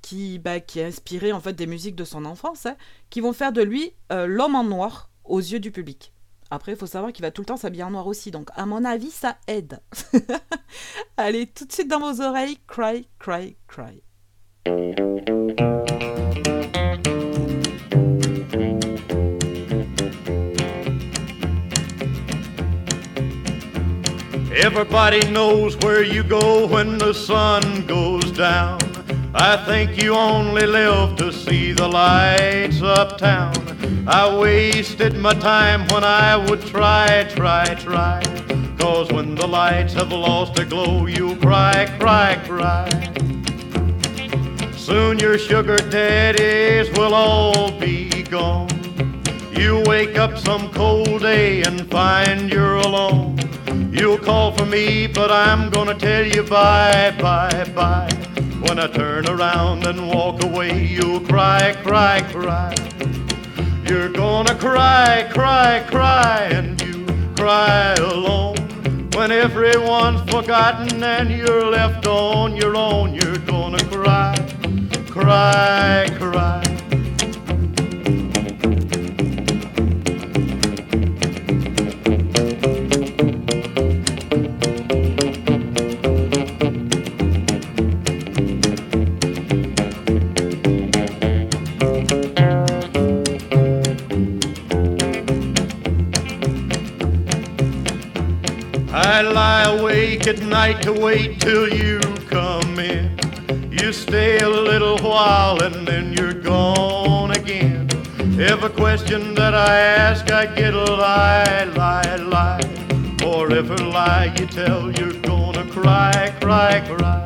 qui, 0.00 0.38
bah, 0.38 0.60
qui 0.60 0.80
est 0.80 0.84
inspiré 0.84 1.32
en 1.32 1.40
fait 1.40 1.52
des 1.52 1.66
musiques 1.66 1.96
de 1.96 2.04
son 2.04 2.24
enfance, 2.24 2.66
hein, 2.66 2.76
qui 3.08 3.20
vont 3.20 3.32
faire 3.32 3.52
de 3.52 3.62
lui 3.62 3.92
euh, 4.10 4.26
l'homme 4.26 4.56
en 4.56 4.64
noir 4.64 5.10
aux 5.24 5.40
yeux 5.40 5.60
du 5.60 5.70
public. 5.70 6.12
Après, 6.54 6.72
il 6.72 6.76
faut 6.76 6.84
savoir 6.84 7.14
qu'il 7.14 7.22
va 7.22 7.30
tout 7.30 7.40
le 7.40 7.46
temps 7.46 7.56
s'habiller 7.56 7.84
en 7.84 7.92
noir 7.92 8.06
aussi, 8.06 8.30
donc 8.30 8.50
à 8.54 8.66
mon 8.66 8.84
avis, 8.84 9.10
ça 9.10 9.38
aide. 9.46 9.80
Allez, 11.16 11.46
tout 11.46 11.64
de 11.64 11.72
suite 11.72 11.88
dans 11.88 11.98
vos 11.98 12.20
oreilles, 12.20 12.58
cry, 12.66 13.08
cry, 13.18 13.56
cry. 13.66 14.02
Everybody 24.54 25.26
knows 25.30 25.78
where 25.78 26.04
you 26.04 26.22
go 26.22 26.66
when 26.66 26.98
the 26.98 27.14
sun 27.14 27.62
goes 27.86 28.30
down. 28.32 28.78
I 29.34 29.56
think 29.64 29.96
you 29.96 30.14
only 30.14 30.66
live 30.66 31.16
to 31.16 31.32
see 31.32 31.72
the 31.72 31.88
lights 31.88 32.82
uptown. 32.82 33.71
I 34.06 34.36
wasted 34.36 35.16
my 35.16 35.32
time 35.32 35.86
when 35.88 36.02
I 36.02 36.36
would 36.36 36.60
try, 36.62 37.24
try, 37.34 37.64
try. 37.74 38.20
Cause 38.76 39.12
when 39.12 39.36
the 39.36 39.46
lights 39.46 39.92
have 39.94 40.10
lost 40.10 40.54
their 40.54 40.64
glow, 40.64 41.06
you'll 41.06 41.36
cry, 41.36 41.86
cry, 42.00 42.34
cry. 42.44 42.88
Soon 44.76 45.20
your 45.20 45.38
sugar 45.38 45.76
daddies 45.76 46.90
will 46.98 47.14
all 47.14 47.70
be 47.78 48.24
gone. 48.24 48.68
You 49.52 49.84
wake 49.86 50.18
up 50.18 50.36
some 50.36 50.72
cold 50.72 51.20
day 51.20 51.62
and 51.62 51.88
find 51.88 52.50
you're 52.50 52.74
alone. 52.76 53.38
You'll 53.92 54.18
call 54.18 54.50
for 54.50 54.66
me, 54.66 55.06
but 55.06 55.30
I'm 55.30 55.70
gonna 55.70 55.94
tell 55.94 56.26
you 56.26 56.42
bye, 56.42 57.14
bye, 57.20 57.70
bye. 57.72 58.10
When 58.66 58.80
I 58.80 58.88
turn 58.88 59.28
around 59.28 59.86
and 59.86 60.08
walk 60.08 60.42
away, 60.42 60.86
you'll 60.86 61.20
cry, 61.20 61.76
cry, 61.84 62.22
cry. 62.32 62.74
You're 63.92 64.08
gonna 64.08 64.54
cry, 64.54 65.28
cry, 65.30 65.84
cry, 65.86 66.48
and 66.50 66.80
you 66.80 67.04
cry 67.36 67.92
alone. 67.96 68.56
When 69.12 69.30
everyone's 69.30 70.22
forgotten 70.30 71.02
and 71.02 71.30
you're 71.30 71.70
left 71.70 72.06
on 72.06 72.56
your 72.56 72.74
own, 72.74 73.12
you're 73.12 73.36
gonna 73.36 73.84
cry, 73.90 74.34
cry, 75.10 76.08
cry. 76.18 76.62
Lie 99.52 99.64
awake 99.78 100.26
at 100.26 100.40
night 100.40 100.80
to 100.80 100.92
wait 101.06 101.38
till 101.38 101.68
you 101.68 102.00
come 102.36 102.78
in. 102.78 103.04
You 103.70 103.92
stay 103.92 104.38
a 104.38 104.48
little 104.48 104.98
while 105.10 105.62
and 105.62 105.86
then 105.86 106.04
you're 106.16 106.38
gone 106.54 107.32
again. 107.40 107.80
Every 108.52 108.70
question 108.70 109.34
that 109.34 109.54
I 109.54 109.74
ask, 110.06 110.30
I 110.30 110.44
get 110.60 110.72
a 110.72 110.88
lie, 111.04 111.64
lie, 111.82 112.16
lie. 112.34 112.66
For 113.20 113.52
every 113.60 113.84
lie 113.98 114.34
you 114.38 114.46
tell, 114.46 114.82
you're 114.98 115.20
gonna 115.30 115.66
cry, 115.78 116.34
cry, 116.40 116.72
cry. 116.90 117.22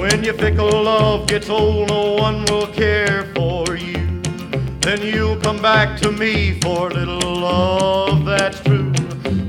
When 0.00 0.18
your 0.26 0.36
fickle 0.42 0.82
love 0.92 1.26
gets 1.26 1.48
old, 1.48 1.88
no 1.88 2.02
one 2.26 2.44
will 2.50 2.70
care 2.84 3.20
for 3.34 3.64
you. 3.86 4.02
Then 4.84 5.00
you'll 5.10 5.40
come 5.46 5.60
back 5.72 5.98
to 6.02 6.12
me 6.12 6.60
for 6.60 6.90
a 6.90 6.94
little 7.00 7.34
love 7.48 8.24
that's 8.26 8.60
true. 8.60 8.89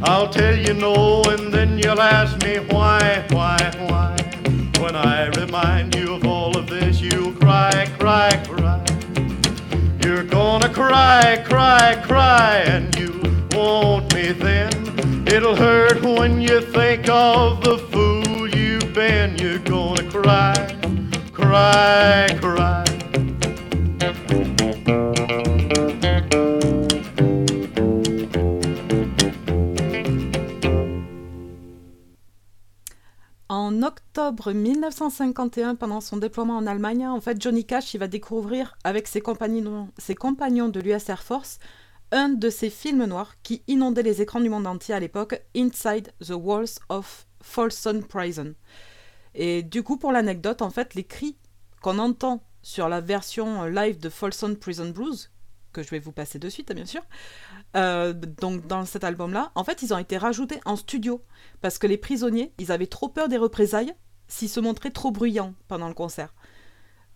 I'll 0.03 0.27
tell 0.29 0.57
you 0.57 0.73
no, 0.73 1.21
and 1.25 1.53
then 1.53 1.77
you'll 1.77 2.01
ask 2.01 2.43
me 2.43 2.57
why, 2.57 3.23
why, 3.29 3.57
why. 3.87 4.15
When 4.81 4.95
I 4.95 5.27
remind 5.27 5.93
you 5.95 6.15
of 6.15 6.25
all 6.25 6.57
of 6.57 6.67
this, 6.67 6.99
you'll 6.99 7.33
cry, 7.33 7.87
cry, 7.99 8.31
cry. 8.47 8.83
You're 10.03 10.23
gonna 10.23 10.69
cry, 10.69 11.43
cry, 11.47 12.01
cry, 12.03 12.63
and 12.65 12.95
you 12.95 13.21
want 13.51 14.11
me 14.15 14.31
then. 14.31 15.27
It'll 15.27 15.55
hurt 15.55 16.01
when 16.01 16.41
you 16.41 16.61
think 16.61 17.07
of 17.07 17.63
the 17.63 17.77
fool 17.77 18.49
you've 18.49 18.93
been. 18.95 19.37
You're 19.37 19.59
gonna 19.59 20.09
cry, 20.09 20.55
cry, 21.31 22.27
cry. 22.41 22.90
Octobre 34.11 34.51
1951, 34.51 35.75
pendant 35.75 36.01
son 36.01 36.17
déploiement 36.17 36.57
en 36.57 36.67
Allemagne, 36.67 37.07
en 37.07 37.21
fait, 37.21 37.41
Johnny 37.41 37.65
Cash 37.65 37.93
il 37.93 37.97
va 37.97 38.09
découvrir 38.09 38.75
avec 38.83 39.07
ses 39.07 39.21
compagnons, 39.21 39.87
de 39.97 40.79
l'US 40.81 41.07
Air 41.07 41.23
Force 41.23 41.59
un 42.11 42.27
de 42.27 42.49
ces 42.49 42.69
films 42.69 43.05
noirs 43.05 43.35
qui 43.41 43.63
inondaient 43.69 44.03
les 44.03 44.21
écrans 44.21 44.41
du 44.41 44.49
monde 44.49 44.67
entier 44.67 44.93
à 44.93 44.99
l'époque, 44.99 45.41
Inside 45.55 46.11
the 46.19 46.33
Walls 46.33 46.79
of 46.89 47.25
Folsom 47.41 48.03
Prison. 48.03 48.53
Et 49.33 49.63
du 49.63 49.81
coup, 49.81 49.95
pour 49.95 50.11
l'anecdote, 50.11 50.61
en 50.61 50.71
fait, 50.71 50.93
les 50.93 51.05
cris 51.05 51.37
qu'on 51.81 51.97
entend 51.97 52.43
sur 52.63 52.89
la 52.89 52.99
version 52.99 53.63
live 53.63 53.97
de 53.97 54.09
Folsom 54.09 54.57
Prison 54.57 54.89
Blues, 54.89 55.31
que 55.71 55.83
je 55.83 55.89
vais 55.89 55.99
vous 55.99 56.11
passer 56.11 56.37
de 56.37 56.49
suite, 56.49 56.73
bien 56.73 56.85
sûr. 56.85 57.01
Euh, 57.75 58.13
donc, 58.13 58.67
dans 58.67 58.85
cet 58.85 59.03
album-là, 59.03 59.51
en 59.55 59.63
fait, 59.63 59.81
ils 59.81 59.93
ont 59.93 59.97
été 59.97 60.17
rajoutés 60.17 60.59
en 60.65 60.75
studio 60.75 61.23
parce 61.61 61.77
que 61.77 61.87
les 61.87 61.97
prisonniers, 61.97 62.53
ils 62.57 62.71
avaient 62.71 62.87
trop 62.87 63.09
peur 63.09 63.29
des 63.29 63.37
représailles 63.37 63.93
s'ils 64.27 64.49
se 64.49 64.59
montraient 64.59 64.91
trop 64.91 65.11
bruyants 65.11 65.53
pendant 65.67 65.87
le 65.87 65.93
concert. 65.93 66.33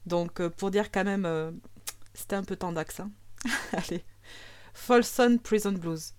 Donc, 0.05 0.39
euh, 0.39 0.49
pour 0.49 0.71
dire 0.71 0.91
quand 0.91 1.03
même, 1.03 1.25
euh, 1.25 1.51
c'était 2.13 2.35
un 2.35 2.43
peu 2.43 2.55
tendax. 2.55 2.99
Hein. 2.99 3.11
Allez, 3.73 4.03
Folsom 4.73 5.39
Prison 5.39 5.73
Blues, 5.73 6.13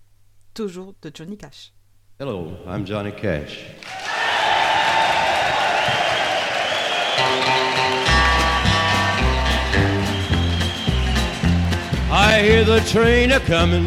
toujours 0.55 0.95
de 1.03 1.11
Johnny 1.15 1.37
Cash. 1.37 1.73
Hello, 2.19 2.51
I'm 2.67 2.87
Johnny 2.87 3.13
Cash. 3.13 3.67
I 12.19 12.41
hear 12.41 12.65
the 12.65 12.81
train 12.87 13.31
a 13.33 13.41
comin', 13.41 13.87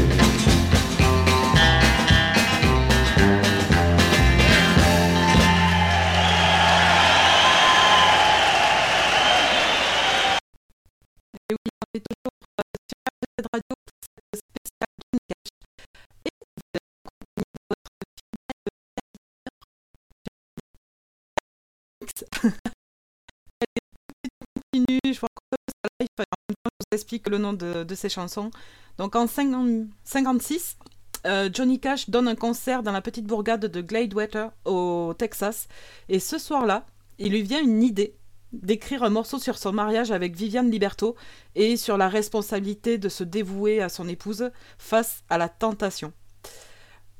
Explique 27.01 27.27
le 27.27 27.37
nom 27.37 27.53
de, 27.53 27.83
de 27.83 27.95
ces 27.95 28.09
chansons. 28.09 28.51
Donc 28.97 29.15
en 29.15 29.27
50 29.27 29.87
56, 30.03 30.77
euh, 31.25 31.49
Johnny 31.51 31.79
Cash 31.79 32.09
donne 32.09 32.27
un 32.27 32.35
concert 32.35 32.83
dans 32.83 32.91
la 32.91 33.01
petite 33.01 33.25
bourgade 33.25 33.65
de 33.65 33.81
Gladewater 33.81 34.51
au 34.65 35.13
Texas. 35.17 35.67
Et 36.09 36.19
ce 36.19 36.37
soir-là, 36.37 36.85
il 37.19 37.31
lui 37.31 37.41
vient 37.41 37.61
une 37.61 37.83
idée 37.83 38.15
d'écrire 38.53 39.03
un 39.03 39.09
morceau 39.09 39.39
sur 39.39 39.57
son 39.57 39.71
mariage 39.71 40.11
avec 40.11 40.35
Viviane 40.35 40.69
Liberto 40.69 41.15
et 41.55 41.77
sur 41.77 41.97
la 41.97 42.09
responsabilité 42.09 42.97
de 42.97 43.09
se 43.09 43.23
dévouer 43.23 43.81
à 43.81 43.89
son 43.89 44.07
épouse 44.07 44.51
face 44.77 45.23
à 45.29 45.37
la 45.37 45.47
tentation. 45.47 46.11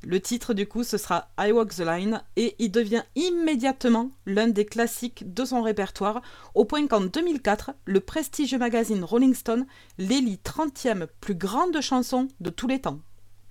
Le 0.04 0.20
titre 0.20 0.52
du 0.52 0.66
coup 0.66 0.82
ce 0.82 0.98
sera 0.98 1.30
I 1.38 1.52
Walk 1.52 1.74
the 1.74 1.80
Line 1.80 2.22
et 2.36 2.56
il 2.58 2.70
devient 2.70 3.04
immédiatement 3.14 4.10
l'un 4.26 4.48
des 4.48 4.64
classiques 4.64 5.32
de 5.32 5.44
son 5.44 5.62
répertoire 5.62 6.22
au 6.54 6.64
point 6.64 6.86
qu'en 6.88 7.02
2004 7.02 7.72
le 7.84 8.00
prestigieux 8.00 8.58
magazine 8.58 9.04
Rolling 9.04 9.34
Stone 9.34 9.66
l'élit 9.98 10.40
30e 10.44 11.06
plus 11.20 11.36
grande 11.36 11.80
chanson 11.80 12.28
de 12.40 12.50
tous 12.50 12.66
les 12.66 12.80
temps. 12.80 13.00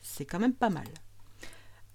C'est 0.02 0.26
quand 0.26 0.40
même 0.40 0.54
pas 0.54 0.70
mal. 0.70 0.88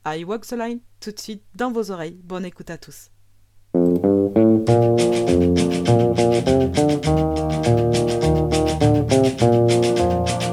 I 0.07 0.25
Walk 0.25 0.47
the 0.47 0.53
Line 0.53 0.81
tout 1.01 1.11
de 1.11 1.21
suite 1.21 1.43
dans 1.55 1.71
vos 1.71 1.91
oreilles. 1.91 2.19
Bonne 2.23 2.47
écoute 2.47 2.71
à 2.71 2.79
tous. 2.79 3.11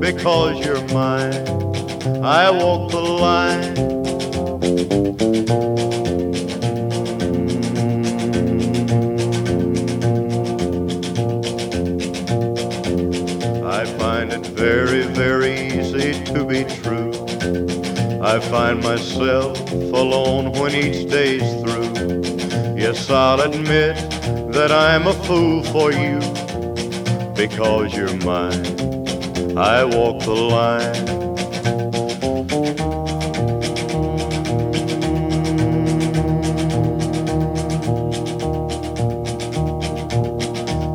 Because 0.00 0.64
you're 0.64 0.82
mine, 0.88 1.34
I 2.24 2.50
walk 2.50 2.90
the 2.90 3.00
line. 3.00 3.76
I 13.64 13.84
find 13.98 14.32
it 14.32 14.46
very, 14.46 15.02
very 15.02 15.54
easy 15.68 16.24
to 16.32 16.44
be 16.44 16.64
true. 16.80 17.12
I 18.22 18.40
find 18.40 18.82
myself 18.82 19.58
alone 19.72 20.52
when 20.52 20.74
each 20.74 21.10
day's 21.10 21.48
through. 21.62 21.92
Yes, 22.76 23.10
I'll 23.10 23.40
admit 23.40 23.96
that 24.52 24.72
I'm 24.72 25.06
a 25.06 25.12
fool 25.12 25.62
for 25.64 25.92
you 25.92 26.18
because 27.34 27.94
you're 27.94 28.16
mine. 28.24 28.95
I 29.56 29.84
walk 29.84 30.20
the 30.22 30.34
line. 30.34 30.82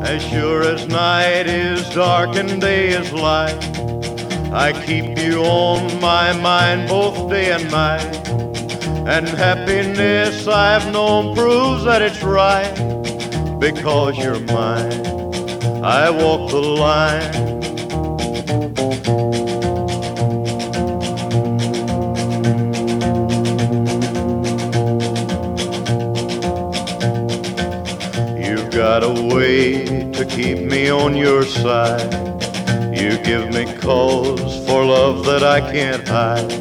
As 0.03 0.21
sure 0.29 0.61
as 0.61 0.87
night 0.87 1.47
is 1.47 1.89
dark 1.89 2.35
and 2.35 2.61
day 2.61 2.89
is 2.89 3.11
light, 3.11 3.57
I 4.53 4.73
keep 4.85 5.17
you 5.17 5.43
on 5.43 5.99
my 5.99 6.31
mind 6.33 6.87
both 6.87 7.31
day 7.31 7.51
and 7.53 7.71
night. 7.71 8.27
And 9.07 9.27
happiness 9.27 10.47
I've 10.47 10.93
known 10.93 11.33
proves 11.33 11.85
that 11.85 12.03
it's 12.03 12.21
right 12.21 12.75
because 13.59 14.19
you're 14.19 14.39
mine. 14.39 15.03
I 15.83 16.11
walk 16.11 16.51
the 16.51 16.61
line. 16.61 17.60
Keep 30.41 30.59
me 30.59 30.89
on 30.89 31.15
your 31.15 31.43
side. 31.43 32.11
You 32.97 33.17
give 33.19 33.49
me 33.49 33.65
cause 33.79 34.65
for 34.65 34.83
love 34.83 35.23
that 35.25 35.43
I 35.43 35.59
can't 35.71 36.07
hide. 36.07 36.51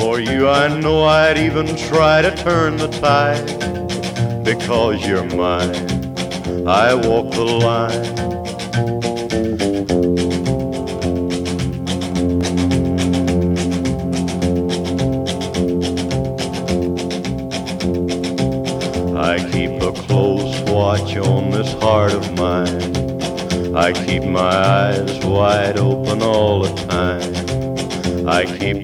For 0.00 0.18
you, 0.18 0.48
I 0.48 0.66
know 0.80 1.04
I'd 1.04 1.38
even 1.38 1.66
try 1.76 2.20
to 2.22 2.34
turn 2.34 2.76
the 2.78 2.88
tide 2.88 4.44
because 4.44 5.06
you're 5.06 5.24
mine. 5.24 5.86
I 6.66 6.94
walk 6.94 7.32
the 7.32 7.44
line. 7.44 8.39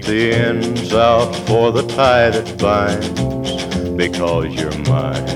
The 0.06 0.32
ends 0.32 0.94
out 0.94 1.34
for 1.48 1.72
the 1.72 1.82
tie 1.82 2.30
that 2.30 2.56
binds 2.58 3.08
because 3.96 4.54
you're 4.54 4.78
mine. 4.84 5.28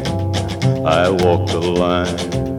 I 0.87 1.11
walk 1.11 1.49
the 1.49 1.61
line. 1.61 2.50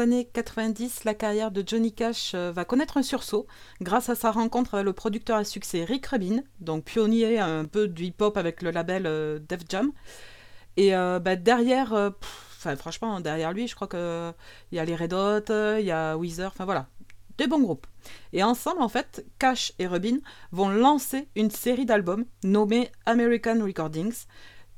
Années 0.00 0.28
90, 0.32 1.04
la 1.04 1.14
carrière 1.14 1.50
de 1.50 1.62
Johnny 1.66 1.92
Cash 1.92 2.32
euh, 2.34 2.52
va 2.52 2.64
connaître 2.64 2.96
un 2.96 3.02
sursaut 3.02 3.46
grâce 3.80 4.08
à 4.08 4.14
sa 4.14 4.30
rencontre 4.30 4.74
avec 4.74 4.86
le 4.86 4.92
producteur 4.92 5.36
à 5.36 5.44
succès 5.44 5.84
Rick 5.84 6.06
Rubin, 6.06 6.42
donc 6.60 6.84
pionnier 6.84 7.38
un 7.38 7.64
peu 7.64 7.88
du 7.88 8.04
hip-hop 8.04 8.36
avec 8.36 8.62
le 8.62 8.70
label 8.70 9.06
euh, 9.06 9.38
Def 9.38 9.60
Jam. 9.68 9.92
Et 10.76 10.94
euh, 10.94 11.18
bah, 11.18 11.36
derrière, 11.36 11.92
euh, 11.92 12.10
franchement, 12.76 13.20
derrière 13.20 13.52
lui, 13.52 13.68
je 13.68 13.74
crois 13.74 13.88
qu'il 13.88 14.34
y 14.72 14.78
a 14.78 14.84
les 14.84 14.96
Red 14.96 15.12
Hot, 15.12 15.50
euh, 15.50 15.76
il 15.80 15.86
y 15.86 15.90
a 15.90 16.16
Weezer, 16.16 16.48
enfin 16.48 16.64
voilà, 16.64 16.86
des 17.38 17.46
bons 17.46 17.60
groupes. 17.60 17.86
Et 18.32 18.42
ensemble, 18.42 18.82
en 18.82 18.88
fait, 18.88 19.24
Cash 19.38 19.72
et 19.78 19.86
Rubin 19.86 20.18
vont 20.50 20.68
lancer 20.68 21.28
une 21.36 21.50
série 21.50 21.86
d'albums 21.86 22.24
nommée 22.42 22.90
American 23.06 23.62
Recordings, 23.62 24.24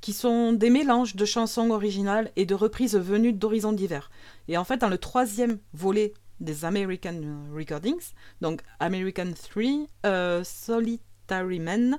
qui 0.05 0.13
sont 0.13 0.53
des 0.53 0.69
mélanges 0.69 1.17
de 1.17 1.25
chansons 1.25 1.71
originales 1.71 2.31
et 2.37 2.45
de 2.45 2.55
reprises 2.55 2.95
venues 2.95 3.33
d'horizons 3.33 3.73
divers. 3.73 4.11
Et 4.49 4.59
en 4.59 4.65
fait, 4.65 4.77
dans 4.77 4.91
le 4.91 4.99
troisième 4.99 5.61
volet 5.73 6.13
des 6.41 6.67
American 6.67 7.15
Recordings, 7.55 8.13
donc 8.43 8.61
American 8.81 9.33
3, 9.33 9.63
euh, 10.05 10.45
Solitary 10.45 11.59
Man, 11.59 11.99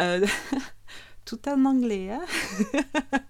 euh, 0.00 0.26
tout 1.24 1.48
en 1.48 1.64
anglais, 1.66 2.10
hein 2.10 2.24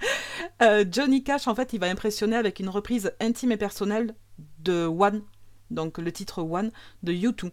Euh, 0.62 0.86
Johnny 0.90 1.22
Cash, 1.22 1.46
en 1.46 1.54
fait, 1.54 1.74
il 1.74 1.80
va 1.80 1.88
impressionner 1.88 2.36
avec 2.36 2.58
une 2.58 2.70
reprise 2.70 3.12
intime 3.20 3.52
et 3.52 3.58
personnelle 3.58 4.14
de 4.60 4.86
One, 4.86 5.22
donc 5.70 5.98
le 5.98 6.10
titre 6.10 6.42
One 6.42 6.70
de 7.02 7.12
U2. 7.12 7.50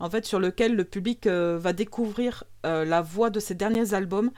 En 0.00 0.10
fait, 0.10 0.26
sur 0.26 0.40
lequel 0.40 0.74
le 0.74 0.84
public 0.84 1.26
va 1.26 1.72
découvrir 1.72 2.44
la 2.62 3.02
voix 3.02 3.30
de 3.30 3.40
ses 3.40 3.54
derniers 3.54 3.94
albums, 3.94 4.30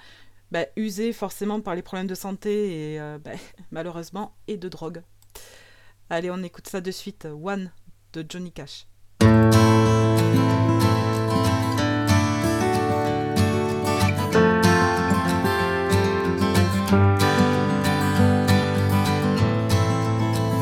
bah, 0.51 0.67
usés 0.77 1.12
forcément 1.12 1.60
par 1.60 1.75
les 1.75 1.83
problèmes 1.83 2.07
de 2.07 2.15
santé 2.15 2.93
et 2.93 3.01
euh, 3.01 3.18
bah, 3.25 3.33
malheureusement 3.70 4.36
et 4.47 4.57
de 4.57 4.68
drogue. 4.68 5.02
Allez, 6.10 6.31
on 6.31 6.43
écoute 6.43 6.68
ça 6.68 6.81
de 6.81 6.91
suite. 6.91 7.27
One 7.27 7.70
de 8.12 8.25
Johnny 8.27 8.52
Cash. 8.52 8.86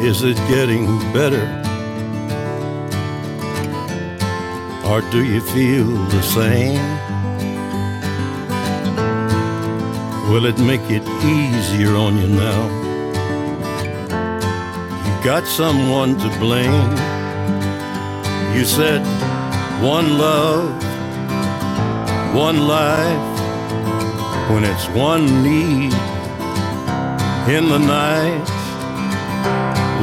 Is 0.02 0.22
it 0.22 0.36
getting 0.48 0.86
better? 1.12 1.42
Or 4.84 5.00
do 5.10 5.24
you 5.24 5.40
feel 5.40 5.86
the 6.10 6.22
same? 6.22 7.05
Will 10.30 10.46
it 10.46 10.58
make 10.58 10.82
it 10.90 11.02
easier 11.24 11.96
on 11.96 12.18
you 12.18 12.28
now? 12.28 12.90
You 14.94 15.24
got 15.24 15.46
someone 15.46 16.18
to 16.18 16.28
blame. 16.40 16.96
You 18.56 18.64
said 18.64 19.02
one 19.82 20.18
love, 20.18 20.98
one 22.34 22.66
life, 22.68 23.40
when 24.50 24.64
it's 24.64 24.88
one 24.90 25.42
need 25.42 25.94
in 27.48 27.68
the 27.68 27.78
night. 27.78 28.48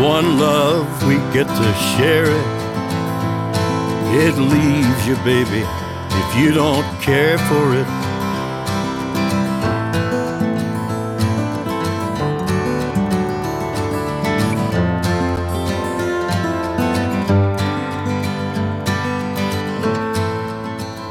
One 0.01 0.39
love, 0.39 0.87
we 1.07 1.15
get 1.33 1.47
to 1.47 1.73
share 1.97 2.25
it. 2.25 2.67
It 4.25 4.35
leaves 4.37 5.07
you, 5.07 5.15
baby, 5.25 5.63
if 6.21 6.37
you 6.37 6.53
don't 6.53 6.85
care 7.01 7.37
for 7.39 7.75
it. 7.75 8.02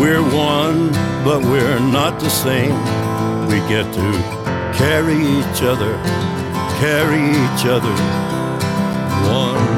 We're 0.00 0.22
one, 0.22 0.90
but 1.24 1.42
we're 1.42 1.78
not 1.80 2.20
the 2.20 2.28
same. 2.28 2.76
We 3.48 3.56
get 3.68 3.92
to 3.94 4.36
carry 4.76 5.16
each 5.16 5.62
other, 5.62 5.94
carry 6.78 7.30
each 7.30 7.64
other 7.64 7.94
one. 9.26 9.76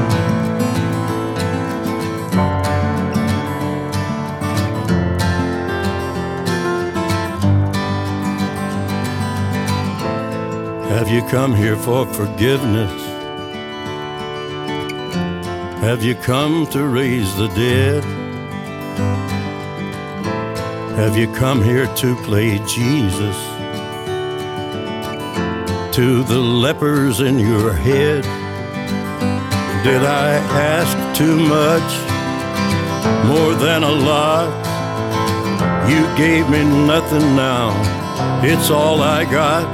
Have 10.90 11.08
you 11.08 11.22
come 11.30 11.54
here 11.54 11.76
for 11.76 12.06
forgiveness? 12.06 13.02
Have 15.80 16.02
you 16.02 16.16
come 16.16 16.66
to 16.72 16.88
raise 16.88 17.36
the 17.36 17.46
dead? 17.48 18.17
Have 20.98 21.16
you 21.16 21.32
come 21.34 21.62
here 21.62 21.86
to 21.96 22.16
play 22.24 22.58
Jesus? 22.66 23.36
To 25.94 26.24
the 26.24 26.38
lepers 26.38 27.20
in 27.20 27.38
your 27.38 27.72
head? 27.72 28.24
Did 29.84 30.02
I 30.02 30.34
ask 30.72 31.18
too 31.18 31.36
much? 31.36 31.90
More 33.26 33.54
than 33.54 33.84
a 33.84 33.92
lot? 33.92 34.74
You 35.88 36.02
gave 36.16 36.50
me 36.50 36.64
nothing 36.64 37.36
now. 37.36 37.70
It's 38.44 38.70
all 38.70 39.00
I 39.02 39.24
got. 39.24 39.66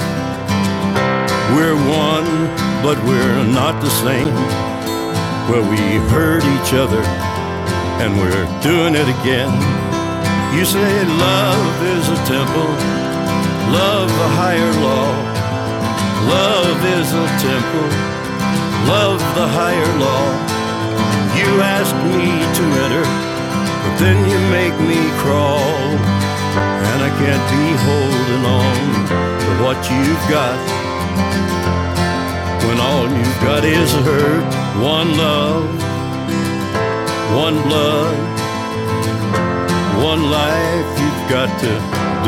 We're 1.56 1.76
one, 1.76 2.48
but 2.82 2.98
we're 3.04 3.44
not 3.46 3.80
the 3.82 3.90
same. 3.90 4.34
Well, 5.48 5.68
we 5.70 5.78
hurt 6.10 6.44
each 6.44 6.74
other, 6.74 7.02
and 8.02 8.18
we're 8.18 8.62
doing 8.62 8.94
it 8.94 9.08
again. 9.20 9.83
You 10.54 10.64
say 10.64 11.04
love 11.04 11.82
is 11.82 12.08
a 12.08 12.20
temple, 12.30 12.70
love 13.74 14.08
a 14.08 14.30
higher 14.38 14.72
law. 14.86 15.10
Love 16.30 16.78
is 16.98 17.08
a 17.12 17.26
temple, 17.42 17.90
love 18.86 19.18
the 19.34 19.48
higher 19.50 19.92
law. 19.98 20.26
You 21.34 21.60
ask 21.60 21.92
me 22.06 22.30
to 22.58 22.64
enter, 22.84 23.04
but 23.82 23.94
then 23.98 24.16
you 24.30 24.38
make 24.54 24.76
me 24.90 25.00
crawl. 25.18 25.90
And 26.88 26.98
I 27.02 27.10
can't 27.18 27.46
be 27.50 27.66
holding 27.88 28.44
on 28.62 28.78
to 29.42 29.50
what 29.64 29.78
you've 29.90 30.26
got. 30.30 30.58
When 32.64 32.78
all 32.78 33.10
you've 33.10 33.40
got 33.42 33.64
is 33.64 33.92
hurt, 34.06 34.46
one 34.80 35.18
love, 35.18 35.66
one 37.34 37.60
blood, 37.68 38.33
one 40.04 40.30
life. 40.30 40.88
You've 41.00 41.24
got 41.30 41.48
to 41.64 41.72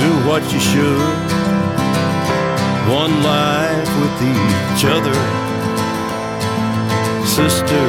do 0.00 0.08
what 0.26 0.42
you 0.50 0.58
should. 0.58 1.26
One 2.88 3.14
life 3.22 3.90
with 4.00 4.16
each 4.34 4.82
other, 4.96 5.18
sister, 7.38 7.86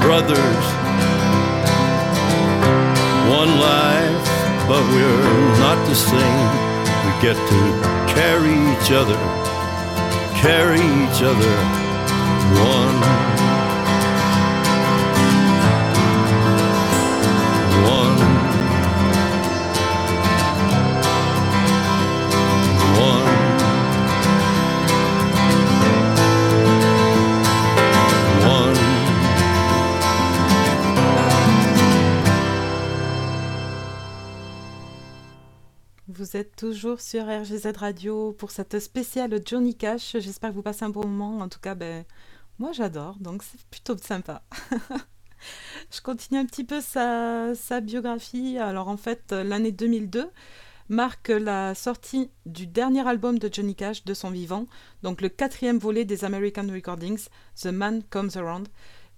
brothers. 0.00 0.66
One 3.40 3.52
life, 3.60 4.28
but 4.66 4.82
we're 4.92 5.58
not 5.66 5.78
the 5.86 5.94
same. 5.94 6.50
We 7.04 7.10
get 7.20 7.36
to 7.52 7.60
carry 8.16 8.56
each 8.72 8.90
other, 9.00 9.20
carry 10.40 10.84
each 11.02 11.20
other. 11.30 11.54
One. 12.64 13.43
Vous 36.34 36.36
êtes 36.36 36.56
toujours 36.56 37.00
sur 37.00 37.24
RGZ 37.26 37.76
Radio 37.76 38.32
pour 38.32 38.50
cette 38.50 38.78
spéciale 38.80 39.40
Johnny 39.44 39.76
Cash. 39.76 40.16
J'espère 40.18 40.50
que 40.50 40.54
vous 40.54 40.62
passez 40.62 40.84
un 40.84 40.88
bon 40.88 41.06
moment. 41.06 41.38
En 41.38 41.48
tout 41.48 41.60
cas, 41.60 41.74
ben, 41.74 42.04
moi 42.58 42.72
j'adore, 42.72 43.16
donc 43.20 43.42
c'est 43.42 43.60
plutôt 43.66 43.96
sympa. 43.96 44.42
Je 45.90 46.00
continue 46.00 46.38
un 46.38 46.46
petit 46.46 46.64
peu 46.64 46.80
sa, 46.80 47.80
biographie. 47.80 48.58
Alors 48.58 48.88
en 48.88 48.96
fait, 48.96 49.32
l'année 49.32 49.72
2002 49.72 50.30
marque 50.88 51.28
la 51.28 51.74
sortie 51.74 52.30
du 52.46 52.66
dernier 52.66 53.06
album 53.06 53.38
de 53.38 53.48
Johnny 53.52 53.74
Cash 53.74 54.04
de 54.04 54.12
son 54.14 54.30
vivant, 54.30 54.66
donc 55.02 55.22
le 55.22 55.28
quatrième 55.30 55.78
volet 55.78 56.04
des 56.04 56.24
American 56.24 56.66
Recordings, 56.70 57.28
The 57.60 57.66
Man 57.66 58.02
Comes 58.10 58.30
Around. 58.34 58.68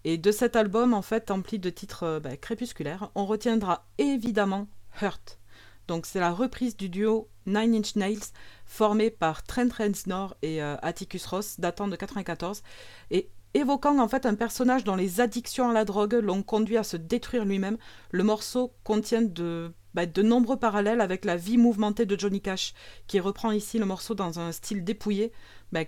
Et 0.05 0.19
de 0.19 0.31
cet 0.31 0.55
album, 0.55 0.95
en 0.95 1.03
fait, 1.03 1.33
empli 1.33 1.59
de 1.59 1.69
titres 1.69 2.05
euh, 2.05 2.21
bah, 2.21 2.37
crépusculaires, 2.37 3.11
on 3.17 3.27
retiendra 3.27 3.85
évidemment 3.99 4.69
Hurt. 5.03 5.41
Donc 5.89 6.07
c'est 6.07 6.21
la 6.21 6.33
reprise 6.33 6.77
du 6.77 6.89
duo 6.89 7.29
Nine 7.47 7.75
Inch 7.75 7.97
Nails 7.97 8.33
formé 8.65 9.11
par 9.11 9.43
Trent 9.45 9.69
Reznor 9.77 10.37
et 10.43 10.63
euh, 10.63 10.77
Atticus 10.83 11.27
Ross 11.27 11.61
datant 11.61 11.89
de 11.89 11.97
94 11.97 12.63
et 13.11 13.29
évoquant 13.57 13.99
en 13.99 14.09
fait 14.09 14.27
un 14.27 14.35
personnage 14.35 14.85
dont 14.85 14.97
les 14.97 15.21
addictions 15.21 15.71
à 15.71 15.73
la 15.73 15.85
drogue 15.85 16.15
l'ont 16.15 16.43
conduit 16.43 16.77
à 16.77 16.85
se 16.85 16.97
détruire 16.97 17.45
lui-même. 17.45 17.79
Le 18.11 18.23
morceau 18.25 18.73
contient 18.85 19.23
de, 19.23 19.73
bah, 19.95 20.07
de 20.07 20.23
nombreux 20.23 20.59
parallèles 20.59 21.01
avec 21.01 21.25
la 21.25 21.37
vie 21.37 21.57
mouvementée 21.59 22.07
de 22.07 22.19
Johnny 22.19 22.41
Cash 22.41 22.75
qui 23.07 23.21
reprend 23.21 23.53
ici 23.53 23.79
le 23.79 23.87
morceau 23.87 24.15
dans 24.15 24.39
un 24.39 24.53
style 24.53 24.85
dépouillé, 24.85 25.33
bah, 25.73 25.85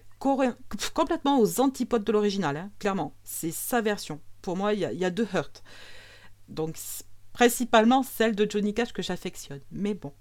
complètement 0.94 1.38
aux 1.38 1.60
antipodes 1.60 2.05
de 2.05 2.12
l'original, 2.12 2.56
hein, 2.56 2.70
clairement. 2.78 3.14
C'est 3.24 3.52
sa 3.52 3.80
version. 3.80 4.20
Pour 4.42 4.56
moi, 4.56 4.72
il 4.72 4.80
y, 4.80 5.05
a- 5.05 5.10
deux 5.10 5.28
Hurt. 5.34 5.62
Donc 6.48 6.76
principalement 7.34 8.02
celle 8.02 8.34
de 8.34 8.50
Johnny 8.50 8.74
Cash 8.74 8.92
que 8.92 9.02
j'affectionne. 9.02 9.60
Mais 9.70 9.94
bon. 9.94 10.12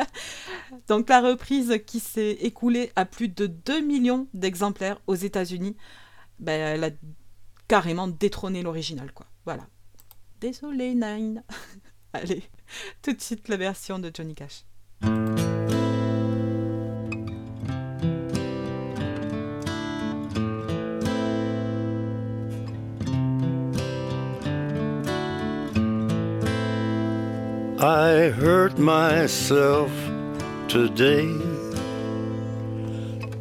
Donc 0.88 1.08
la 1.08 1.20
reprise 1.20 1.80
qui 1.86 2.00
s'est 2.00 2.38
écoulée 2.40 2.90
à 2.96 3.04
plus 3.04 3.28
de 3.28 3.46
2 3.46 3.80
millions 3.80 4.26
d'exemplaires 4.34 5.00
aux 5.06 5.14
États-Unis, 5.14 5.76
ben, 6.40 6.60
elle 6.74 6.84
a 6.84 6.90
carrément 7.68 8.08
détrôné 8.08 8.62
l'original, 8.62 9.12
quoi. 9.12 9.26
Voilà. 9.44 9.66
Désolé, 10.40 10.94
Nine. 10.94 11.44
Allez, 12.12 12.42
tout 13.02 13.12
de 13.12 13.20
suite 13.20 13.48
la 13.48 13.56
version 13.56 13.98
de 13.98 14.10
Johnny 14.12 14.34
Cash. 14.34 14.64
I 27.82 28.30
hurt 28.36 28.78
myself 28.78 29.90
today 30.68 31.49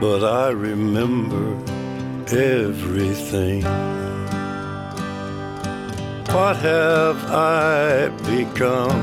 but 0.00 0.22
I 0.22 0.50
remember 0.50 1.56
everything. 2.28 3.62
What 6.34 6.56
have 6.56 7.24
I 7.30 8.08
become? 8.26 9.00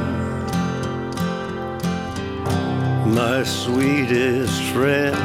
My 3.15 3.43
sweetest 3.43 4.61
friend. 4.71 5.15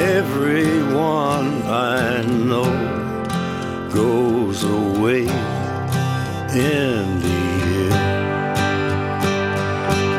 Everyone 0.00 1.62
I 1.64 2.22
know 2.22 2.72
goes 3.92 4.64
away 4.64 5.26
in 6.54 7.20
the. 7.20 7.71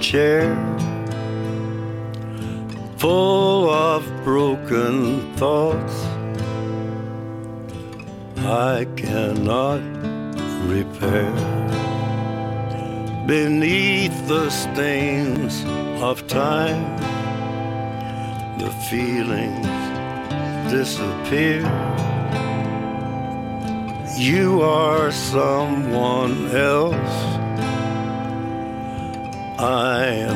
Chair, 0.00 0.56
full 2.96 3.70
of 3.70 4.02
broken 4.24 5.32
thoughts. 5.36 5.94
I 8.38 8.86
cannot 8.96 9.80
repair. 10.66 11.32
Beneath 13.26 14.26
the 14.26 14.50
stains 14.50 15.64
of 16.02 16.26
time, 16.26 16.98
the 18.58 18.70
feelings 18.90 19.66
disappear. 20.70 21.62
You 24.18 24.62
are 24.62 25.10
someone 25.12 26.50
else. 26.50 27.33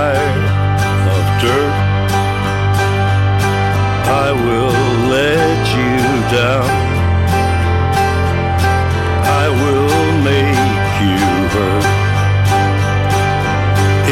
Empire 0.00 0.44
of 1.16 1.24
dirt. 1.42 1.76
I 4.06 4.32
will 4.32 4.74
let 5.16 5.60
you 5.76 5.96
down. 6.36 6.70
I 9.42 9.46
will 9.60 10.10
make 10.30 10.92
you 11.04 11.20
hurt. 11.54 11.86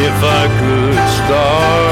If 0.06 0.16
I 0.22 0.44
could 0.60 0.98
start 1.18 1.87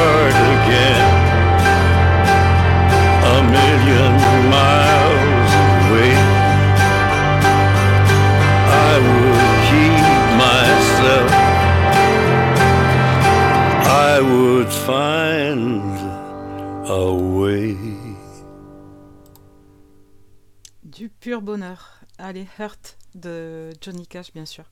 find 14.70 15.98
a 16.88 17.12
way. 17.12 17.76
Du 20.82 21.08
pur 21.08 21.42
bonheur. 21.42 22.00
Allez, 22.18 22.46
Hurt 22.58 22.96
de 23.14 23.70
Johnny 23.80 24.06
Cash, 24.06 24.32
bien 24.32 24.46
sûr. 24.46 24.64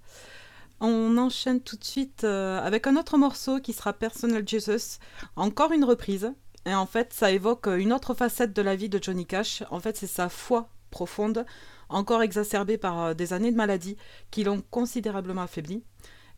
On 0.81 1.17
enchaîne 1.19 1.61
tout 1.61 1.77
de 1.77 1.85
suite 1.85 2.25
euh, 2.25 2.61
avec 2.61 2.87
un 2.87 2.97
autre 2.97 3.19
morceau 3.19 3.61
qui 3.61 3.73
sera 3.73 3.93
Personal 3.93 4.47
Jesus. 4.47 4.99
Encore 5.37 5.73
une 5.73 5.85
reprise. 5.85 6.33
Et 6.67 6.75
en 6.75 6.87
fait, 6.87 7.13
ça 7.13 7.31
évoque 7.31 7.67
une 7.67 7.93
autre 7.93 8.15
facette 8.15 8.55
de 8.55 8.63
la 8.63 8.75
vie 8.75 8.89
de 8.89 8.99
Johnny 9.03 9.27
Cash. 9.27 9.63
En 9.71 9.81
fait, 9.81 9.97
c'est 9.97 10.07
sa 10.07 10.29
foi 10.29 10.69
profonde, 10.91 11.45
encore 11.89 12.23
exacerbée 12.23 12.79
par 12.79 13.01
euh, 13.01 13.15
des 13.15 13.33
années 13.33 13.53
de 13.53 13.57
maladie 13.57 13.97
qui 14.31 14.45
l'ont 14.45 14.63
considérablement 14.71 15.43
affaibli. 15.43 15.83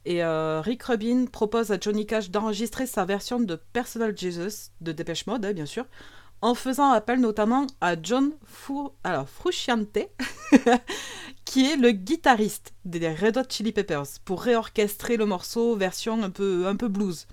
Et 0.09 0.23
euh, 0.23 0.61
Rick 0.61 0.85
Rubin 0.85 1.27
propose 1.27 1.73
à 1.73 1.79
Johnny 1.81 2.07
Cash 2.07 2.31
d'enregistrer 2.31 2.87
sa 2.87 3.05
version 3.05 3.41
de 3.41 3.57
Personal 3.73 4.17
Jesus, 4.17 4.71
de 4.81 4.93
Dépêche 4.93 5.27
Mode, 5.27 5.45
hein, 5.45 5.53
bien 5.53 5.67
sûr, 5.67 5.85
en 6.43 6.55
faisant 6.55 6.93
appel 6.93 7.21
notamment 7.21 7.67
à 7.81 7.97
John 8.01 8.31
Fu- 8.45 8.89
alors, 9.03 9.29
Frusciante, 9.29 9.99
qui 11.45 11.67
est 11.67 11.77
le 11.77 11.91
guitariste 11.91 12.73
des 12.85 13.13
Red 13.13 13.37
Hot 13.37 13.43
Chili 13.49 13.73
Peppers, 13.73 14.21
pour 14.25 14.43
réorchestrer 14.43 15.17
le 15.17 15.27
morceau 15.27 15.75
version 15.75 16.23
un 16.23 16.31
peu, 16.31 16.69
un 16.69 16.77
peu 16.77 16.87
blues. 16.87 17.27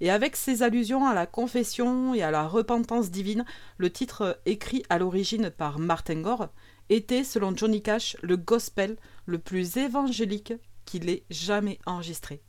Et 0.00 0.10
avec 0.10 0.34
ses 0.34 0.64
allusions 0.64 1.06
à 1.06 1.14
la 1.14 1.26
confession 1.26 2.14
et 2.14 2.22
à 2.24 2.32
la 2.32 2.48
repentance 2.48 3.12
divine, 3.12 3.44
le 3.76 3.90
titre 3.90 4.22
euh, 4.22 4.32
écrit 4.44 4.82
à 4.88 4.98
l'origine 4.98 5.50
par 5.50 5.78
Martin 5.78 6.20
Gore 6.20 6.48
était, 6.88 7.22
selon 7.22 7.56
Johnny 7.56 7.80
Cash, 7.80 8.16
le 8.22 8.36
gospel 8.36 8.96
le 9.24 9.38
plus 9.38 9.76
évangélique 9.76 10.54
qu'il 10.84 11.08
ait 11.10 11.24
jamais 11.30 11.78
enregistré. 11.86 12.42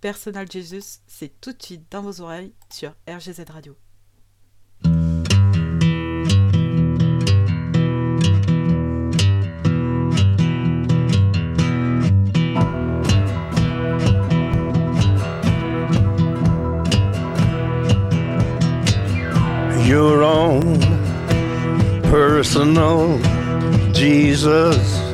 Personal 0.00 0.50
Jesus, 0.50 1.00
c'est 1.06 1.40
tout 1.40 1.52
de 1.52 1.62
suite 1.62 1.86
dans 1.90 2.02
vos 2.02 2.20
oreilles 2.20 2.54
sur 2.70 2.94
RGZ 3.08 3.44
Radio. 3.48 3.76
your 19.86 20.22
own 20.22 20.80
Jesus. 23.92 25.13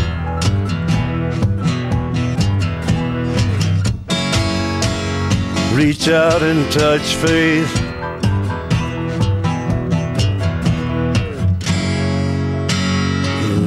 Reach 5.81 6.09
out 6.09 6.43
and 6.43 6.71
touch 6.71 7.15
faith. 7.15 7.67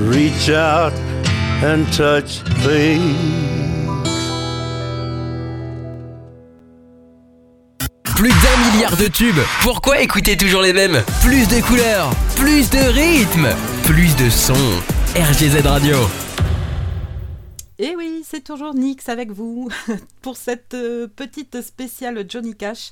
Reach 0.07 0.49
out 0.49 0.93
and 1.65 1.84
touch 1.91 2.39
faith. 2.62 3.01
Plus 8.15 8.28
d'un 8.28 8.70
milliard 8.70 8.97
de 8.97 9.09
tubes. 9.09 9.34
Pourquoi 9.62 9.99
écouter 9.99 10.36
toujours 10.36 10.62
les 10.62 10.73
mêmes? 10.73 11.02
Plus 11.20 11.49
de 11.49 11.60
couleurs, 11.62 12.10
plus 12.36 12.70
de 12.70 12.78
rythmes, 12.78 13.49
plus 13.83 14.15
de 14.15 14.31
sons. 14.31 14.55
RGZ 15.17 15.67
Radio. 15.67 15.97
C'est 18.35 18.43
toujours 18.43 18.75
Nix 18.75 19.09
avec 19.09 19.31
vous 19.31 19.71
pour 20.21 20.37
cette 20.37 20.75
euh, 20.75 21.07
petite 21.07 21.63
spéciale 21.63 22.25
Johnny 22.29 22.57
Cash. 22.57 22.91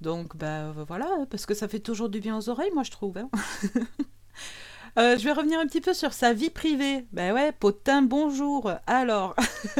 Donc, 0.00 0.36
bah 0.36 0.72
voilà, 0.88 1.06
parce 1.30 1.46
que 1.46 1.54
ça 1.54 1.68
fait 1.68 1.78
toujours 1.78 2.08
du 2.08 2.18
bien 2.18 2.36
aux 2.36 2.48
oreilles, 2.48 2.72
moi 2.74 2.82
je 2.82 2.90
trouve. 2.90 3.16
hein. 3.18 3.30
Euh, 4.98 5.16
je 5.16 5.22
vais 5.22 5.30
revenir 5.30 5.60
un 5.60 5.66
petit 5.68 5.80
peu 5.80 5.94
sur 5.94 6.12
sa 6.12 6.32
vie 6.32 6.50
privée. 6.50 7.06
Ben 7.12 7.32
ouais, 7.32 7.52
potin, 7.52 8.02
bonjour. 8.02 8.72
Alors, 8.88 9.36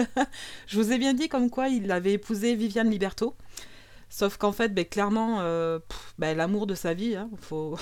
je 0.69 0.81
vous 0.81 0.93
ai 0.93 0.99
bien 0.99 1.15
dit 1.15 1.29
comme 1.29 1.51
quoi 1.51 1.67
il 1.67 1.91
avait 1.91 2.13
épousé 2.13 2.55
Viviane 2.55 2.89
Liberto. 2.89 3.35
Sauf 4.09 4.37
qu'en 4.37 4.53
fait, 4.53 4.73
ben, 4.73 4.85
clairement, 4.85 5.41
euh, 5.41 5.81
ben, 6.17 6.37
l'amour 6.37 6.69
de 6.69 6.77
sa 6.77 6.95
vie, 6.95 7.17
hein, 7.17 7.29
faut, 7.41 7.77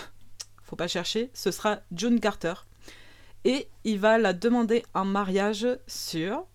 faut 0.62 0.76
pas 0.76 0.88
chercher, 0.88 1.30
ce 1.34 1.50
sera 1.50 1.80
June 1.92 2.18
Carter. 2.18 2.54
Et 3.44 3.68
il 3.84 3.98
va 3.98 4.16
la 4.16 4.32
demander 4.32 4.82
en 4.94 5.04
mariage 5.04 5.68
sur 5.86 6.46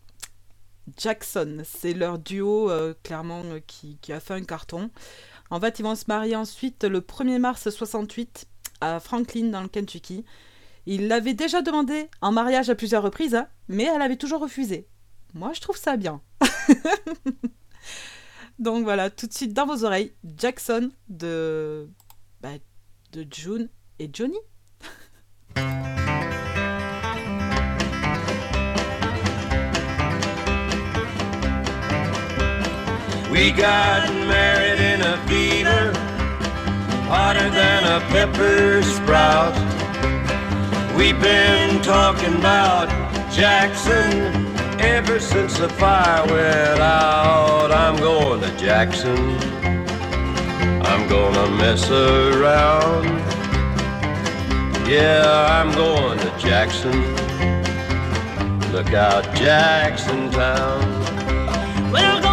Jackson. 0.97 1.61
C'est 1.63 1.93
leur 1.93 2.19
duo, 2.19 2.69
euh, 2.69 2.93
clairement, 3.03 3.43
euh, 3.45 3.59
qui, 3.65 3.97
a 4.11 4.19
fait 4.19 4.33
un 4.33 4.43
carton. 4.43 4.89
En 5.49 5.59
fait, 5.59 5.79
ils 5.79 5.83
vont 5.83 5.95
se 5.95 6.05
marier 6.07 6.35
ensuite 6.35 6.83
le 6.83 7.01
1er 7.01 7.39
mars 7.39 7.69
68 7.69 8.47
à 8.81 8.99
Franklin, 8.99 9.49
dans 9.49 9.61
le 9.61 9.67
Kentucky. 9.67 10.25
Il 10.85 11.07
l'avait 11.07 11.33
déjà 11.33 11.61
demandé 11.61 12.09
en 12.21 12.31
mariage 12.31 12.69
à 12.69 12.75
plusieurs 12.75 13.03
reprises, 13.03 13.35
hein, 13.35 13.47
mais 13.67 13.83
elle 13.83 14.01
avait 14.01 14.17
toujours 14.17 14.41
refusé. 14.41 14.87
Moi, 15.33 15.53
je 15.53 15.61
trouve 15.61 15.77
ça 15.77 15.97
bien. 15.97 16.21
Donc 18.59 18.83
voilà, 18.83 19.09
tout 19.09 19.27
de 19.27 19.33
suite 19.33 19.53
dans 19.53 19.65
vos 19.65 19.83
oreilles, 19.83 20.13
Jackson 20.37 20.91
de, 21.09 21.89
bah, 22.41 22.49
de 23.11 23.25
June 23.31 23.69
et 23.99 24.09
Johnny. 24.11 24.37
We 33.43 33.51
got 33.51 34.09
married 34.29 34.79
in 34.79 35.01
a 35.01 35.17
fever, 35.27 35.91
hotter 37.09 37.49
than 37.49 37.83
a 37.83 37.99
pepper 38.07 38.81
sprout. 38.81 39.53
We've 40.95 41.19
been 41.21 41.81
talking 41.81 42.35
about 42.35 42.87
Jackson 43.33 44.47
ever 44.79 45.19
since 45.19 45.57
the 45.57 45.67
fire 45.67 46.25
went 46.25 46.79
out. 46.79 47.69
I'm 47.69 47.97
going 47.97 48.39
to 48.43 48.57
Jackson. 48.57 49.37
I'm 50.81 51.09
gonna 51.09 51.49
mess 51.57 51.91
around. 51.91 53.03
Yeah, 54.87 55.47
I'm 55.49 55.73
going 55.73 56.17
to 56.17 56.33
Jackson. 56.37 56.97
Look 58.71 58.93
out, 58.93 59.25
Jackson 59.35 60.31
Town. 60.31 60.93
Go 61.91 62.32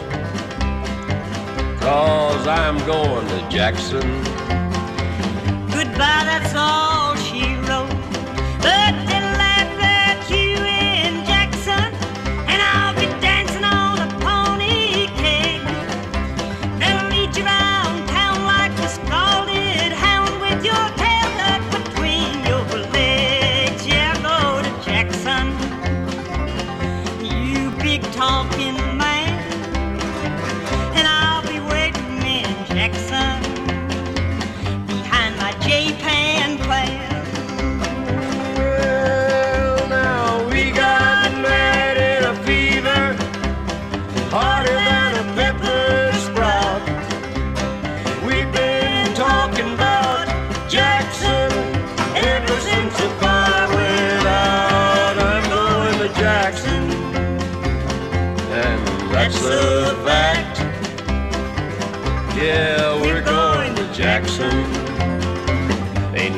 cause 1.81 2.47
I'm 2.47 2.77
going 2.85 3.27
to 3.27 3.49
Jackson. 3.49 4.01
Goodbye, 5.71 6.23
that's 6.25 6.55
all 6.55 7.00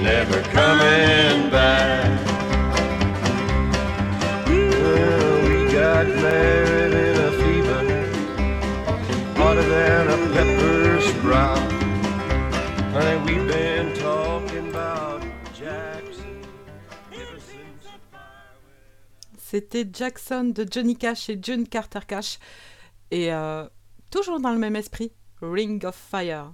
never 0.04 0.42
back. 1.50 2.04
C'était 19.54 19.88
Jackson 19.94 20.46
de 20.46 20.66
Johnny 20.70 20.98
Cash 20.98 21.30
et 21.30 21.40
June 21.40 21.68
Carter 21.68 22.00
Cash. 22.08 22.40
Et 23.12 23.32
euh, 23.32 23.68
toujours 24.10 24.40
dans 24.40 24.52
le 24.52 24.58
même 24.58 24.76
esprit, 24.76 25.12
Ring 25.44 25.86
of 25.86 25.96
Fire. 25.96 26.54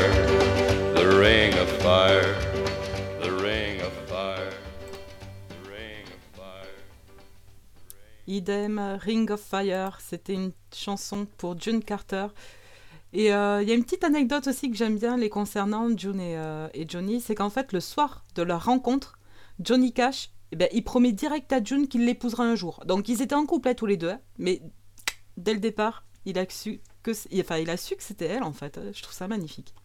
Idem, 8.41 8.97
Ring 8.99 9.29
of 9.29 9.39
Fire, 9.39 9.99
c'était 10.01 10.33
une 10.33 10.51
chanson 10.73 11.27
pour 11.37 11.59
June 11.59 11.83
Carter. 11.83 12.27
Et 13.13 13.33
euh, 13.33 13.61
il 13.61 13.69
y 13.69 13.71
a 13.71 13.75
une 13.75 13.83
petite 13.83 14.03
anecdote 14.03 14.47
aussi 14.47 14.71
que 14.71 14.75
j'aime 14.75 14.97
bien 14.97 15.15
les 15.15 15.29
concernant, 15.29 15.95
June 15.95 16.19
et, 16.19 16.37
euh, 16.37 16.67
Johnny, 16.87 17.21
c'est 17.21 17.35
qu'en 17.35 17.51
fait, 17.51 17.71
le 17.71 17.79
soir 17.79 18.25
de 18.35 18.41
leur 18.41 18.65
rencontre, 18.65 19.19
Johnny 19.59 19.93
Cash, 19.93 20.31
eh 20.51 20.55
ben, 20.55 20.67
il 20.73 20.83
promet 20.83 21.11
direct 21.11 21.53
à 21.53 21.63
June 21.63 21.87
qu'il 21.87 22.05
l'épousera 22.05 22.43
un 22.43 22.55
jour. 22.55 22.83
Donc 22.85 23.09
ils 23.09 23.21
étaient 23.21 23.35
en 23.35 23.45
couplet 23.45 23.75
tous 23.75 23.85
les 23.85 23.97
deux, 23.97 24.09
hein, 24.09 24.19
mais 24.39 24.61
dès 25.37 25.53
le 25.53 25.59
départ, 25.59 26.05
il 26.25 26.39
a 26.39 26.45
su 26.49 26.81
que, 27.03 27.11
enfin, 27.39 27.57
il 27.57 27.69
a 27.69 27.77
su 27.77 27.95
que 27.95 28.03
c'était 28.03 28.25
elle 28.25 28.43
en 28.43 28.53
fait. 28.53 28.79
Je 28.91 29.03
trouve 29.03 29.13
ça 29.13 29.27
magnifique. 29.27 29.75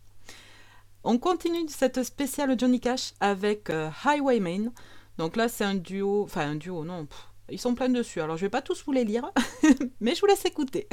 On 1.04 1.18
continue 1.18 1.68
cette 1.68 2.02
spéciale 2.02 2.58
Johnny 2.58 2.80
Cash 2.80 3.12
avec 3.20 3.70
euh, 3.70 3.90
Highwayman. 4.04 4.72
Donc 5.18 5.36
là, 5.36 5.48
c'est 5.48 5.64
un 5.64 5.74
duo, 5.74 6.24
enfin 6.24 6.50
un 6.50 6.54
duo, 6.56 6.84
non, 6.84 7.06
ils 7.50 7.60
sont 7.60 7.74
pleins 7.74 7.88
dessus. 7.88 8.20
Alors 8.20 8.36
je 8.36 8.42
vais 8.42 8.50
pas 8.50 8.62
tous 8.62 8.82
vous 8.84 8.92
les 8.92 9.04
lire, 9.04 9.30
mais 10.00 10.14
je 10.14 10.20
vous 10.20 10.26
laisse 10.26 10.44
écouter. 10.44 10.88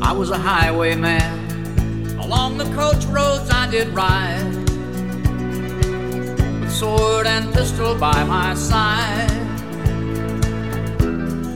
I 0.00 0.12
was 0.12 0.30
a 0.30 0.38
highwayman. 0.38 1.46
Along 2.20 2.58
the 2.58 2.64
coach 2.74 3.04
roads 3.06 3.50
I 3.50 3.68
did 3.70 3.88
ride. 3.88 4.54
With 6.60 6.70
sword 6.70 7.26
and 7.26 7.52
pistol 7.52 7.94
by 7.94 8.24
my 8.24 8.54
side. 8.54 9.30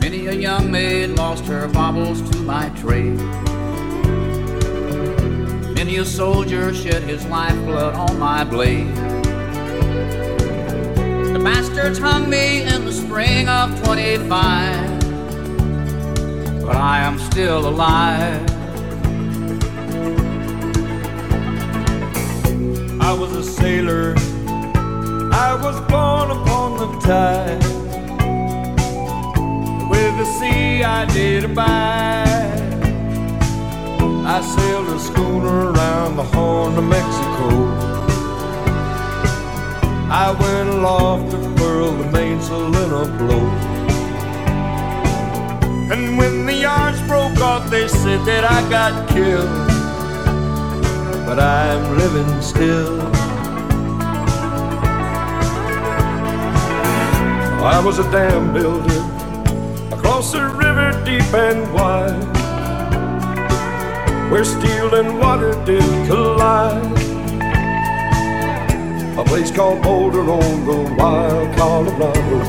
Many 0.00 0.26
a 0.26 0.32
young 0.32 0.70
maid 0.70 1.10
lost 1.10 1.44
her 1.46 1.68
baubles 1.68 2.20
to 2.30 2.38
my 2.38 2.68
trade. 2.70 3.20
Many 5.82 5.96
a 5.96 6.04
soldier 6.04 6.72
shed 6.72 7.02
his 7.02 7.26
lifeblood 7.26 7.96
on 7.96 8.16
my 8.16 8.44
blade. 8.44 8.94
The 11.34 11.40
bastards 11.42 11.98
hung 11.98 12.30
me 12.30 12.62
in 12.62 12.84
the 12.84 12.92
spring 12.92 13.48
of 13.48 13.82
25 13.82 15.00
but 16.64 16.76
I 16.76 17.00
am 17.00 17.18
still 17.18 17.66
alive. 17.66 18.48
I 23.00 23.12
was 23.12 23.32
a 23.34 23.42
sailor. 23.42 24.14
I 25.32 25.58
was 25.64 25.80
born 25.90 26.30
upon 26.30 26.78
the 26.78 26.86
tide. 27.00 27.60
With 29.90 30.16
the 30.16 30.26
sea 30.38 30.84
I 30.84 31.06
did 31.06 31.42
abide. 31.42 32.61
I 34.24 34.40
sailed 34.40 34.88
a 34.88 34.98
schooner 34.98 35.72
around 35.72 36.16
the 36.16 36.22
Horn 36.22 36.76
of 36.78 36.84
Mexico. 36.84 37.48
I 40.10 40.36
went 40.38 40.68
aloft 40.68 41.30
to 41.32 41.38
furl 41.56 41.92
the 41.92 42.10
mainsail 42.10 42.66
in 42.66 42.90
a 42.92 43.18
blow. 43.18 43.48
And 45.92 46.16
when 46.16 46.46
the 46.46 46.54
yards 46.54 47.00
broke 47.02 47.38
off, 47.38 47.68
they 47.70 47.88
said 47.88 48.24
that 48.24 48.44
I 48.44 48.60
got 48.70 49.08
killed. 49.08 49.50
But 51.26 51.38
I'm 51.38 51.98
living 51.98 52.40
still. 52.40 53.00
I 57.64 57.80
was 57.84 57.98
a 57.98 58.10
dam 58.10 58.52
builder 58.52 59.00
across 59.94 60.34
a 60.34 60.48
river 60.48 60.90
deep 61.04 61.32
and 61.32 61.72
wide, 61.72 62.20
where 64.32 64.44
steel 64.46 64.94
and 64.94 65.18
water 65.18 65.52
did 65.66 66.06
collide. 66.06 66.82
A 69.18 69.24
place 69.24 69.50
called 69.50 69.82
Boulder 69.82 70.22
on 70.22 70.64
the 70.64 70.94
wild 70.96 71.54
Colorado. 71.54 72.40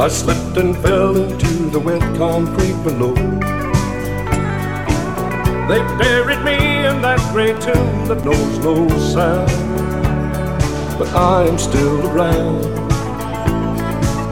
I 0.00 0.06
slipped 0.06 0.56
and 0.58 0.76
fell 0.76 1.16
into 1.16 1.70
the 1.70 1.80
wet 1.80 2.00
concrete 2.16 2.80
below. 2.84 3.16
They 5.66 5.80
buried 5.98 6.44
me 6.44 6.86
in 6.86 7.02
that 7.02 7.18
great 7.32 7.60
tomb 7.60 8.06
that 8.06 8.24
knows 8.24 8.58
no 8.60 8.88
sound. 9.12 9.50
But 11.00 11.08
I 11.08 11.48
am 11.48 11.58
still 11.58 12.06
around. 12.06 12.64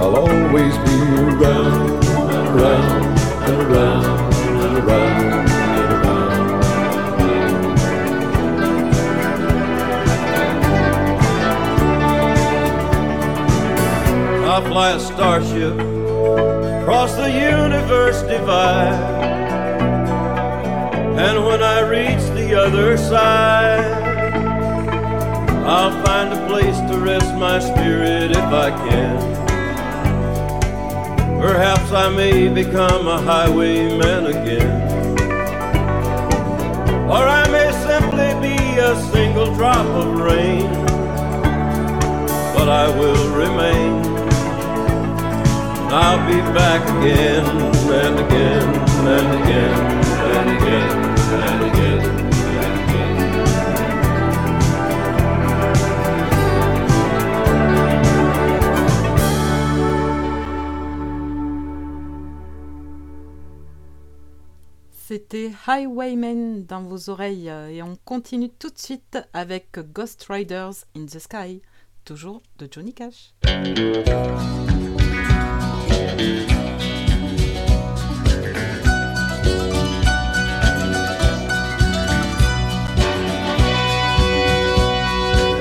I'll 0.00 0.14
always 0.14 0.74
be 0.86 0.96
around 1.18 2.04
around 2.14 3.18
around 3.50 4.25
I 14.48 14.62
fly 14.68 14.90
a 14.92 15.00
starship 15.00 15.72
across 16.82 17.14
the 17.16 17.30
universe 17.30 18.22
divide. 18.22 19.24
And 21.18 21.44
when 21.44 21.62
I 21.62 21.80
reach 21.80 22.22
the 22.34 22.54
other 22.54 22.98
side, 22.98 24.02
I'll 25.64 26.04
find 26.04 26.32
a 26.32 26.46
place 26.46 26.78
to 26.90 26.98
rest 26.98 27.34
my 27.34 27.58
spirit 27.58 28.30
if 28.30 28.36
I 28.36 28.70
can. 28.88 29.35
Perhaps 31.40 31.92
I 31.92 32.08
may 32.14 32.48
become 32.48 33.06
a 33.08 33.18
highwayman 33.20 34.26
again. 34.26 35.18
Or 37.08 37.24
I 37.40 37.46
may 37.50 37.70
simply 37.88 38.30
be 38.46 38.56
a 38.78 38.96
single 39.12 39.54
drop 39.54 39.86
of 39.86 40.18
rain. 40.18 40.66
But 42.54 42.68
I 42.68 42.88
will 42.98 43.28
remain. 43.36 44.16
I'll 45.92 46.26
be 46.26 46.40
back 46.52 46.82
again 46.98 47.44
and 47.44 48.18
again 48.18 48.74
and 49.06 49.42
again 49.42 50.05
C'était 65.16 65.50
Highwaymen 65.66 66.66
dans 66.66 66.82
vos 66.82 67.08
oreilles 67.08 67.48
euh, 67.48 67.70
et 67.70 67.82
on 67.82 67.96
continue 68.04 68.50
tout 68.50 68.68
de 68.68 68.76
suite 68.76 69.18
avec 69.32 69.78
Ghost 69.94 70.26
Riders 70.28 70.84
in 70.94 71.06
the 71.06 71.18
Sky, 71.18 71.62
toujours 72.04 72.42
de 72.58 72.68
Johnny 72.70 72.92
Cash. 72.92 73.32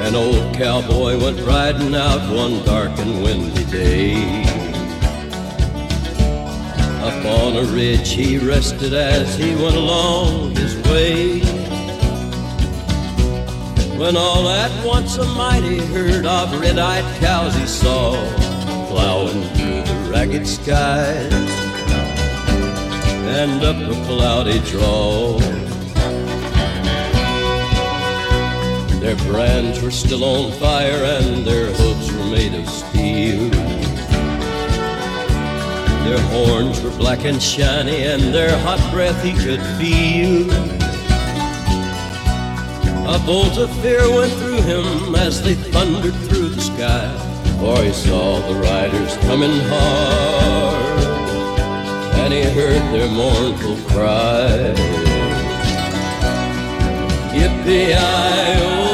An 0.04 0.16
old 0.16 0.54
cowboy 0.58 1.18
went 1.18 1.40
riding 1.48 1.96
out 1.96 2.30
one 2.30 2.62
dark 2.66 2.92
and 3.00 3.24
windy 3.24 3.64
day. 3.72 4.45
Up 7.06 7.24
on 7.24 7.56
a 7.56 7.64
ridge 7.72 8.14
he 8.14 8.40
rested 8.40 8.96
as 8.96 9.38
he 9.38 9.54
went 9.56 9.76
along 9.76 10.56
his 10.56 10.76
way. 10.88 11.40
When 13.96 14.18
all 14.18 14.50
at 14.50 14.84
once 14.84 15.16
a 15.18 15.26
mighty 15.26 15.78
herd 15.78 16.26
of 16.26 16.60
red-eyed 16.60 17.06
cows 17.22 17.56
he 17.56 17.68
saw 17.68 18.14
plowing 18.90 19.44
through 19.54 19.84
the 19.84 20.10
ragged 20.12 20.48
skies 20.48 21.32
and 23.38 23.64
up 23.64 23.78
a 23.78 24.06
cloudy 24.08 24.60
draw. 24.72 25.38
Their 29.00 29.16
brands 29.28 29.80
were 29.80 29.92
still 29.92 30.24
on 30.24 30.52
fire 30.54 31.04
and 31.04 31.46
their 31.46 31.68
hooves 31.68 32.12
were 32.12 32.26
made 32.32 32.56
of 32.56 32.68
steel. 32.68 33.75
Their 36.06 36.22
horns 36.30 36.82
were 36.82 36.96
black 36.98 37.26
and 37.26 37.42
shiny 37.42 38.04
and 38.04 38.32
their 38.32 38.56
hot 38.60 38.80
breath 38.94 39.20
he 39.24 39.34
could 39.34 39.62
feel. 39.80 40.52
A 43.08 43.20
bolt 43.26 43.58
of 43.58 43.72
fear 43.82 44.08
went 44.14 44.32
through 44.34 44.62
him 44.62 45.16
as 45.16 45.42
they 45.42 45.56
thundered 45.56 46.16
through 46.28 46.50
the 46.50 46.62
sky, 46.62 47.10
for 47.60 47.82
he 47.82 47.92
saw 47.92 48.40
the 48.48 48.54
riders 48.54 49.18
coming 49.28 49.60
hard, 49.66 51.04
and 52.22 52.34
he 52.34 52.44
heard 52.44 52.84
their 52.94 53.10
mournful 53.10 53.78
cry. 53.90 54.74
Yippee-i-oh, 57.34 58.85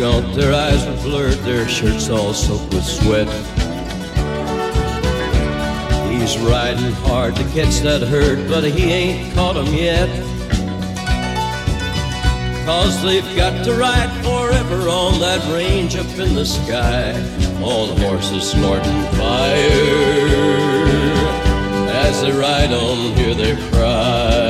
their 0.00 0.54
eyes 0.54 0.86
were 0.86 1.02
blurred, 1.02 1.38
their 1.40 1.68
shirts 1.68 2.08
all 2.08 2.32
soaked 2.32 2.72
with 2.72 2.84
sweat. 2.84 3.28
He's 6.10 6.38
riding 6.38 6.92
hard 7.04 7.36
to 7.36 7.44
catch 7.52 7.80
that 7.80 8.00
herd, 8.08 8.48
but 8.48 8.64
he 8.64 8.90
ain't 8.90 9.34
caught 9.34 9.58
'em 9.58 9.74
yet. 9.74 10.08
Cause 12.64 13.02
they've 13.02 13.36
got 13.36 13.62
to 13.64 13.74
ride 13.74 14.10
forever 14.24 14.88
on 14.88 15.20
that 15.20 15.42
range 15.52 15.96
up 15.96 16.18
in 16.18 16.34
the 16.34 16.46
sky, 16.46 17.12
on 17.62 17.98
horses 18.00 18.52
snorting 18.52 19.02
fire. 19.18 20.00
As 22.06 22.22
they 22.22 22.32
ride 22.32 22.72
on, 22.72 23.14
hear 23.16 23.34
their 23.34 23.56
cry. 23.70 24.49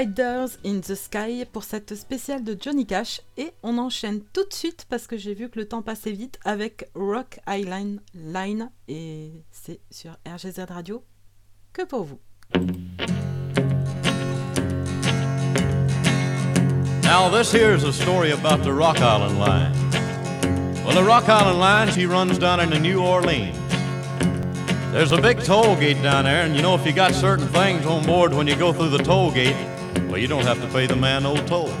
Riders 0.00 0.56
in 0.64 0.80
the 0.80 0.94
Sky 0.94 1.44
pour 1.52 1.62
cette 1.62 1.94
spéciale 1.94 2.42
de 2.42 2.56
Johnny 2.58 2.86
Cash. 2.86 3.20
Et 3.36 3.52
on 3.62 3.76
enchaîne 3.76 4.22
tout 4.32 4.44
de 4.48 4.52
suite 4.54 4.86
parce 4.88 5.06
que 5.06 5.18
j'ai 5.18 5.34
vu 5.34 5.50
que 5.50 5.58
le 5.58 5.68
temps 5.68 5.82
passait 5.82 6.12
vite 6.12 6.38
avec 6.42 6.88
Rock 6.94 7.38
Island 7.46 8.00
Line. 8.14 8.70
Et 8.88 9.44
c'est 9.50 9.80
sur 9.90 10.12
RGZ 10.26 10.64
Radio 10.70 11.04
que 11.74 11.82
pour 11.82 12.04
vous. 12.04 12.18
Now, 17.02 17.28
this 17.28 17.52
here's 17.52 17.84
a 17.84 17.92
story 17.92 18.32
about 18.32 18.64
the 18.64 18.72
Rock 18.72 19.00
Island 19.00 19.38
Line. 19.38 19.72
Well, 20.82 20.94
the 20.94 21.04
Rock 21.04 21.28
Island 21.28 21.60
Line, 21.60 21.90
she 21.92 22.06
runs 22.06 22.38
down 22.38 22.60
into 22.60 22.78
New 22.78 23.02
Orleans. 23.02 23.54
There's 24.92 25.12
a 25.12 25.20
big 25.20 25.44
toll 25.44 25.76
gate 25.76 26.02
down 26.02 26.24
there, 26.24 26.46
and 26.46 26.56
you 26.56 26.62
know, 26.62 26.74
if 26.74 26.86
you 26.86 26.92
got 26.92 27.12
certain 27.12 27.46
things 27.48 27.84
on 27.84 28.06
board 28.06 28.32
when 28.32 28.46
you 28.46 28.56
go 28.56 28.72
through 28.72 28.88
the 28.88 29.04
toll 29.04 29.30
gate, 29.30 29.54
well, 30.10 30.18
you 30.18 30.26
don't 30.26 30.44
have 30.44 30.60
to 30.60 30.66
pay 30.68 30.86
the 30.86 30.96
man 30.96 31.22
no 31.22 31.36
toll. 31.46 31.72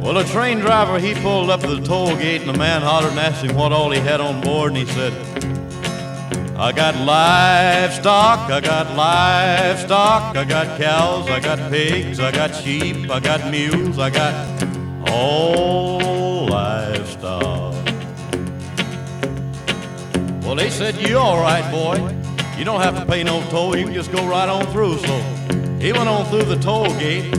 Well, 0.00 0.18
a 0.18 0.24
train 0.24 0.60
driver, 0.60 1.00
he 1.00 1.14
pulled 1.14 1.50
up 1.50 1.60
to 1.62 1.74
the 1.74 1.84
toll 1.84 2.14
gate, 2.16 2.42
and 2.42 2.50
the 2.50 2.56
man 2.56 2.82
hollered 2.82 3.10
and 3.10 3.18
asked 3.18 3.44
him 3.44 3.56
what 3.56 3.72
all 3.72 3.90
he 3.90 3.98
had 3.98 4.20
on 4.20 4.40
board, 4.40 4.72
and 4.72 4.78
he 4.78 4.86
said, 4.86 5.12
I 6.56 6.70
got 6.70 6.94
livestock, 6.94 8.50
I 8.50 8.60
got 8.60 8.96
livestock, 8.96 10.36
I 10.36 10.44
got 10.44 10.78
cows, 10.80 11.28
I 11.28 11.40
got 11.40 11.72
pigs, 11.72 12.20
I 12.20 12.30
got 12.30 12.54
sheep, 12.54 13.10
I 13.10 13.18
got 13.18 13.50
mules, 13.50 13.98
I 13.98 14.10
got 14.10 14.62
all 15.08 16.46
livestock. 16.46 17.74
Well, 20.44 20.54
they 20.54 20.70
said, 20.70 20.96
You 20.96 21.18
all 21.18 21.40
right, 21.40 21.68
boy. 21.72 22.16
You 22.56 22.64
don't 22.64 22.80
have 22.80 22.96
to 22.96 23.06
pay 23.06 23.24
no 23.24 23.42
toll, 23.50 23.76
you 23.76 23.86
can 23.86 23.94
just 23.94 24.12
go 24.12 24.24
right 24.28 24.48
on 24.48 24.66
through. 24.66 24.98
So 24.98 25.51
he 25.82 25.92
went 25.92 26.08
on 26.08 26.24
through 26.26 26.44
the 26.44 26.54
toll 26.54 26.86
gate, 26.96 27.34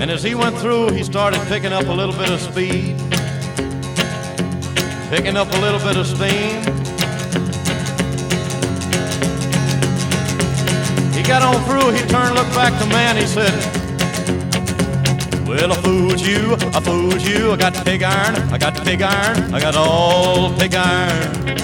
and 0.00 0.10
as 0.10 0.24
he 0.24 0.34
went 0.34 0.58
through, 0.58 0.90
he 0.90 1.04
started 1.04 1.40
picking 1.42 1.72
up 1.72 1.86
a 1.86 1.92
little 1.92 2.12
bit 2.12 2.28
of 2.28 2.40
speed, 2.40 2.96
picking 5.08 5.36
up 5.36 5.46
a 5.52 5.60
little 5.60 5.78
bit 5.78 5.96
of 5.96 6.04
steam. 6.04 6.62
He 11.14 11.22
got 11.22 11.42
on 11.42 11.62
through, 11.62 11.92
he 11.92 12.00
turned, 12.08 12.34
looked 12.34 12.54
back 12.56 12.76
to 12.82 12.88
man, 12.88 13.16
he 13.16 13.24
said, 13.24 13.54
Well, 15.46 15.72
I 15.72 15.76
fooled 15.76 16.20
you, 16.20 16.56
I 16.74 16.80
fooled 16.80 17.22
you, 17.22 17.52
I 17.52 17.56
got 17.56 17.72
pig 17.84 18.02
iron, 18.02 18.34
I 18.52 18.58
got 18.58 18.84
pig 18.84 19.00
iron, 19.00 19.54
I 19.54 19.60
got 19.60 19.76
all 19.76 20.52
pig 20.58 20.74
iron. 20.74 21.54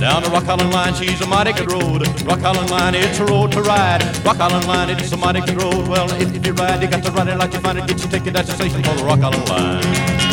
Down 0.00 0.22
the 0.22 0.30
Rock 0.30 0.48
Island 0.48 0.72
Line, 0.72 0.94
she's 0.94 1.20
a 1.20 1.26
mighty 1.26 1.52
good 1.52 1.70
road. 1.70 2.06
Rock 2.22 2.42
Island 2.42 2.70
Line, 2.70 2.94
it's 2.94 3.18
a 3.18 3.24
road 3.24 3.52
to 3.52 3.62
ride. 3.62 4.02
Rock 4.24 4.40
Island 4.40 4.66
Line, 4.66 4.90
it's 4.90 5.12
a 5.12 5.16
mighty 5.16 5.40
good 5.40 5.62
road. 5.62 5.88
Well, 5.88 6.10
if, 6.20 6.46
you 6.46 6.52
ride, 6.52 6.82
you 6.82 6.88
got 6.88 7.02
to 7.04 7.12
ride 7.12 7.28
it 7.28 7.38
like 7.38 7.52
you 7.52 7.60
find 7.60 7.78
it. 7.78 7.86
Get 7.86 7.98
your 8.00 8.10
ticket 8.10 8.36
at 8.36 8.46
the 8.46 8.52
station 8.52 8.82
for 8.82 8.94
the 8.94 9.04
Rock 9.04 9.20
Island 9.20 9.48
Line. 9.48 10.26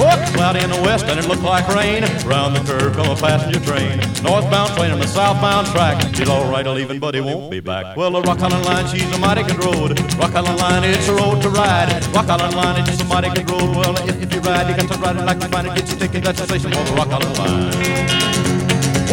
Oh, 0.00 0.14
cloudy 0.32 0.60
in 0.60 0.70
the 0.70 0.80
west 0.82 1.06
and 1.06 1.18
it 1.18 1.26
looked 1.26 1.42
like 1.42 1.66
rain. 1.74 2.04
Round 2.24 2.54
the 2.54 2.62
curve 2.62 2.94
come 2.94 3.10
a 3.10 3.16
passenger 3.16 3.58
train. 3.58 3.98
Northbound 4.22 4.70
train 4.76 4.92
on 4.92 5.00
the 5.00 5.08
southbound 5.08 5.66
track. 5.68 6.00
He's 6.14 6.28
all 6.28 6.48
right 6.48 6.64
leaving, 6.64 7.00
but 7.00 7.14
he 7.16 7.20
won't 7.20 7.50
be 7.50 7.58
back. 7.58 7.96
Well, 7.96 8.12
the 8.12 8.22
Rock 8.22 8.38
Island 8.38 8.64
Line, 8.64 8.86
she's 8.86 9.10
a 9.12 9.18
mighty 9.18 9.42
good 9.42 9.58
road. 9.64 9.98
Rock 10.14 10.34
Island 10.36 10.60
Line, 10.60 10.84
it's 10.84 11.08
a 11.08 11.14
road 11.14 11.42
to 11.42 11.50
ride. 11.50 11.90
Rock 12.14 12.28
Island 12.28 12.54
Line, 12.54 12.80
it's 12.86 13.00
a 13.00 13.04
mighty 13.06 13.30
good 13.30 13.50
road. 13.50 13.74
Well, 13.74 13.96
if, 14.08 14.22
if 14.22 14.32
you 14.32 14.40
ride, 14.40 14.70
you 14.70 14.76
got 14.76 14.92
to 14.92 14.98
ride 14.98 15.16
it 15.16 15.24
like 15.24 15.42
you 15.42 15.48
find 15.48 15.66
it. 15.66 15.74
Get 15.74 15.88
your 15.88 15.98
ticket 15.98 16.28
at 16.28 16.36
the 16.36 16.44
station 16.44 16.70
for 16.70 16.84
the 16.84 16.92
Rock 16.92 17.08
Island 17.08 17.38
Line. 17.38 18.57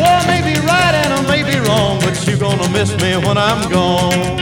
Well, 0.06 0.22
I 0.22 0.27
may 0.27 0.42
be 0.53 0.59
right 0.59 0.93
and 0.93 1.14
I 1.14 1.22
may 1.25 1.42
be 1.42 1.58
wrong, 1.67 2.00
but 2.00 2.14
you're 2.27 2.38
gonna 2.38 2.69
miss 2.69 2.92
me 3.01 3.17
when 3.25 3.38
I'm 3.38 3.69
gone. 3.72 4.38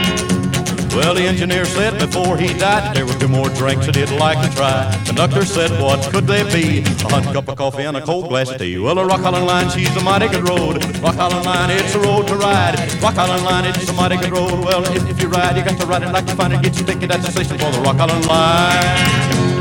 Well, 0.93 1.15
the 1.15 1.23
engineer 1.23 1.65
said 1.65 1.97
before 1.97 2.37
he 2.37 2.53
died 2.53 2.95
there 2.95 3.05
were 3.05 3.13
two 3.13 3.29
more 3.29 3.49
drinks 3.49 3.85
that 3.87 3.95
he'd 3.95 4.11
like 4.11 4.39
to 4.45 4.55
try. 4.55 4.93
Conductor 5.05 5.43
said, 5.45 5.71
what 5.81 5.99
could 6.11 6.27
they 6.27 6.43
be? 6.43 6.83
A 6.83 7.07
hot 7.07 7.23
cup 7.33 7.47
of 7.47 7.57
coffee 7.57 7.83
and 7.83 7.97
a 7.97 8.01
cold 8.01 8.27
glass 8.29 8.51
of 8.51 8.59
tea. 8.59 8.77
Well, 8.77 8.95
the 8.95 9.05
Rock 9.05 9.21
Island 9.21 9.47
Line, 9.47 9.69
she's 9.69 9.95
a 9.95 10.03
mighty 10.03 10.27
good 10.27 10.47
road. 10.47 10.83
Rock 11.01 11.15
Island 11.15 11.45
Line, 11.45 11.71
it's 11.71 11.95
a 11.95 11.99
road 11.99 12.27
to 12.27 12.35
ride. 12.35 12.75
Rock 13.01 13.17
Island 13.17 13.43
Line, 13.43 13.65
it's 13.65 13.89
a 13.89 13.93
mighty 13.93 14.17
good 14.17 14.33
road. 14.33 14.65
Well, 14.65 14.83
if, 14.83 15.09
if 15.09 15.21
you 15.21 15.29
ride, 15.29 15.55
you 15.57 15.63
got 15.63 15.79
to 15.79 15.87
ride 15.87 16.03
it 16.03 16.11
like 16.11 16.27
you 16.27 16.35
find 16.35 16.53
it. 16.53 16.61
Get 16.61 16.75
your 16.75 16.85
ticket 16.85 17.09
at 17.09 17.21
the 17.21 17.31
station 17.31 17.57
for 17.57 17.71
the 17.71 17.79
Rock 17.79 17.97
Island 17.97 18.27
Line. 18.27 19.52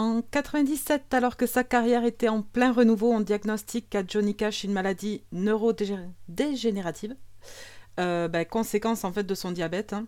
En 0.00 0.22
97, 0.22 1.12
alors 1.12 1.36
que 1.36 1.44
sa 1.44 1.62
carrière 1.62 2.06
était 2.06 2.30
en 2.30 2.40
plein 2.40 2.72
renouveau, 2.72 3.12
on 3.12 3.20
diagnostique 3.20 3.94
à 3.94 4.02
Johnny 4.02 4.34
Cash 4.34 4.64
une 4.64 4.72
maladie 4.72 5.24
neurodégénérative, 5.30 7.14
euh, 7.98 8.26
bah, 8.26 8.46
conséquence 8.46 9.04
en 9.04 9.12
fait 9.12 9.24
de 9.24 9.34
son 9.34 9.52
diabète. 9.52 9.92
hein. 9.92 10.06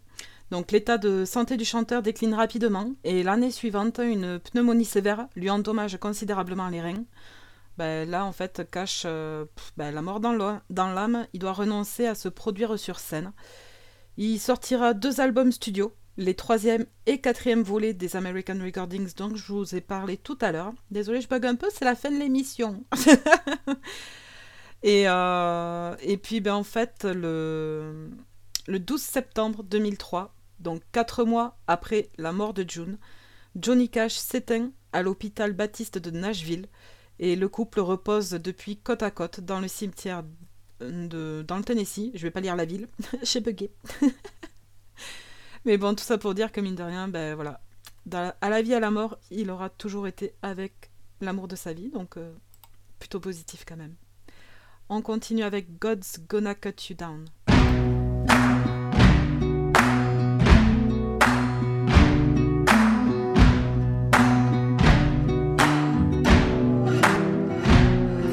Donc 0.51 0.73
l'état 0.73 0.97
de 0.97 1.27
santé 1.27 1.59
du 1.59 1.67
chanteur 1.67 2.01
décline 2.01 2.33
rapidement 2.33 2.91
et 3.05 3.23
l'année 3.23 3.51
suivante, 3.51 4.01
une 4.03 4.39
pneumonie 4.39 4.87
sévère 4.87 5.29
lui 5.37 5.51
endommage 5.51 5.99
considérablement 5.99 6.69
les 6.69 6.81
reins. 6.81 7.05
Bah, 7.77 8.07
là, 8.07 8.25
en 8.25 8.33
fait, 8.33 8.67
Cash, 8.71 9.03
euh, 9.05 9.45
bah, 9.77 9.91
la 9.91 10.01
mort 10.01 10.21
dans 10.21 10.33
l'âme, 10.71 11.27
il 11.35 11.39
doit 11.39 11.53
renoncer 11.53 12.07
à 12.07 12.15
se 12.15 12.31
produire 12.31 12.79
sur 12.79 12.99
scène. 12.99 13.35
Il 14.17 14.39
sortira 14.39 14.95
deux 14.95 15.21
albums 15.21 15.53
studio, 15.53 15.95
les 16.17 16.35
troisième 16.35 16.87
et 17.07 17.21
quatrième 17.21 17.63
volets 17.63 17.95
des 17.95 18.17
American 18.17 18.59
Recordings 18.63 19.15
dont 19.17 19.35
je 19.35 19.53
vous 19.53 19.75
ai 19.75 19.81
parlé 19.81 20.17
tout 20.17 20.39
à 20.41 20.53
l'heure. 20.53 20.73
Désolé, 20.91 21.21
je 21.21 21.29
bug 21.29 21.47
un 21.47 21.55
peu, 21.55 21.69
c'est 21.73 21.85
la 21.85 21.95
fin 21.95 22.11
de 22.11 22.19
l'émission. 22.19 22.85
et, 24.83 25.05
euh, 25.09 25.97
et 26.01 26.17
puis, 26.17 26.41
ben, 26.41 26.55
en 26.55 26.65
fait, 26.65 27.05
le, 27.05 28.11
le 28.67 28.79
12 28.79 29.01
septembre 29.01 29.63
2003, 29.63 30.35
donc 30.61 30.83
quatre 30.93 31.25
mois 31.25 31.59
après 31.67 32.11
la 32.19 32.33
mort 32.33 32.55
de 32.55 32.65
June, 32.69 32.99
Johnny 33.57 33.89
Cash 33.89 34.15
s'éteint 34.15 34.71
à 34.93 35.03
l'hôpital 35.03 35.53
Baptiste 35.53 35.99
de 35.99 36.11
Nashville 36.11 36.67
et 37.19 37.37
le 37.37 37.49
couple 37.49 37.81
repose 37.81 38.31
depuis 38.31 38.77
côte 38.77 39.03
à 39.03 39.11
côte 39.11 39.41
dans 39.41 39.61
le 39.61 39.69
cimetière 39.69 40.25
de, 40.81 41.45
dans 41.47 41.57
le 41.57 41.65
Tennessee. 41.65 42.11
Je 42.15 42.23
vais 42.23 42.31
pas 42.31 42.41
lire 42.41 42.57
la 42.57 42.65
ville, 42.65 42.89
j'ai 43.23 43.41
bugué. 43.41 43.71
Mais 45.65 45.79
bon, 45.79 45.95
tout 45.95 46.03
ça 46.03 46.19
pour 46.19 46.35
dire 46.35 46.51
que 46.51 46.61
mine 46.61 46.75
de 46.75 46.83
rien, 46.83 47.07
ben 47.09 47.35
voilà, 47.35 47.61
à 48.41 48.51
la 48.51 48.63
vie, 48.63 48.75
à 48.75 48.81
la 48.81 48.91
mort, 48.91 49.19
il 49.31 49.51
aura 49.51 49.71
toujours 49.71 50.07
été 50.09 50.35
avec 50.43 50.91
l'amour 51.21 51.47
de 51.47 51.55
sa 51.55 51.73
vie, 51.73 51.89
donc 51.89 52.17
euh, 52.17 52.35
plutôt 52.99 53.21
positif 53.21 53.65
quand 53.67 53.77
même. 53.77 53.95
On 54.89 55.03
continue 55.03 55.45
avec 55.45 55.79
God's 55.79 56.19
Gonna 56.29 56.55
Cut 56.55 56.75
You 56.91 56.97
Down. 56.97 57.27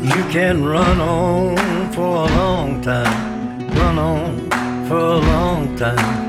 You 0.04 0.26
can 0.32 0.64
run 0.64 1.00
on 1.00 1.56
for 1.92 2.26
a 2.26 2.30
long 2.36 2.82
time, 2.82 3.68
run 3.76 3.98
on 4.00 4.50
for 4.88 4.98
a 4.98 5.20
long 5.20 5.76
time, 5.76 6.29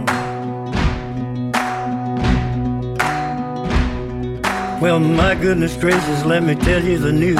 Well, 4.81 4.99
my 4.99 5.35
goodness 5.35 5.77
gracious, 5.77 6.25
let 6.25 6.41
me 6.41 6.55
tell 6.55 6.83
you 6.83 6.97
the 6.97 7.11
news. 7.11 7.37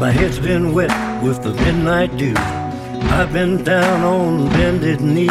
My 0.00 0.10
head's 0.10 0.38
been 0.38 0.72
wet 0.72 1.22
with 1.22 1.42
the 1.42 1.52
midnight 1.52 2.16
dew. 2.16 2.32
I've 2.34 3.30
been 3.30 3.62
down 3.62 4.04
on 4.04 4.48
bended 4.48 5.02
knee, 5.02 5.26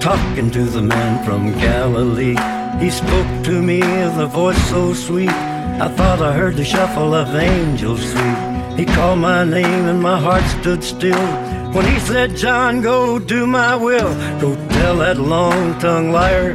talking 0.00 0.50
to 0.52 0.64
the 0.64 0.80
man 0.80 1.22
from 1.22 1.52
Galilee. 1.60 2.38
He 2.82 2.88
spoke 2.88 3.44
to 3.44 3.60
me 3.60 3.80
with 3.80 4.18
a 4.18 4.26
voice 4.26 4.56
so 4.70 4.94
sweet. 4.94 5.28
I 5.28 5.88
thought 5.88 6.22
I 6.22 6.32
heard 6.32 6.56
the 6.56 6.64
shuffle 6.64 7.12
of 7.12 7.34
angels 7.34 8.00
sweet. 8.00 8.78
He 8.78 8.86
called 8.86 9.18
my 9.18 9.44
name 9.44 9.84
and 9.86 10.00
my 10.00 10.18
heart 10.18 10.44
stood 10.58 10.82
still. 10.82 11.26
When 11.74 11.84
he 11.84 12.00
said, 12.00 12.34
John, 12.34 12.80
go 12.80 13.18
do 13.18 13.46
my 13.46 13.76
will. 13.76 14.14
Go 14.40 14.56
tell 14.70 14.96
that 14.96 15.18
long 15.18 15.78
tongued 15.80 16.14
liar. 16.14 16.54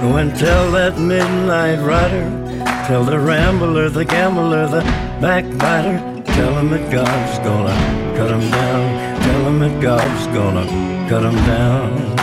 Go 0.00 0.16
and 0.16 0.34
tell 0.34 0.72
that 0.72 0.98
midnight 0.98 1.84
rider. 1.84 2.43
Tell 2.86 3.02
the 3.02 3.18
rambler, 3.18 3.88
the 3.88 4.04
gambler, 4.04 4.66
the 4.66 4.82
backbiter. 5.18 5.98
Tell 6.26 6.54
him 6.58 6.68
that 6.68 6.92
God's 6.92 7.38
gonna 7.38 7.74
cut 8.14 8.30
him 8.30 8.50
down. 8.50 9.22
Tell 9.22 9.42
him 9.48 9.58
that 9.60 9.80
God's 9.80 10.26
gonna 10.36 10.66
cut 11.08 11.22
him 11.24 11.34
down. 11.46 12.14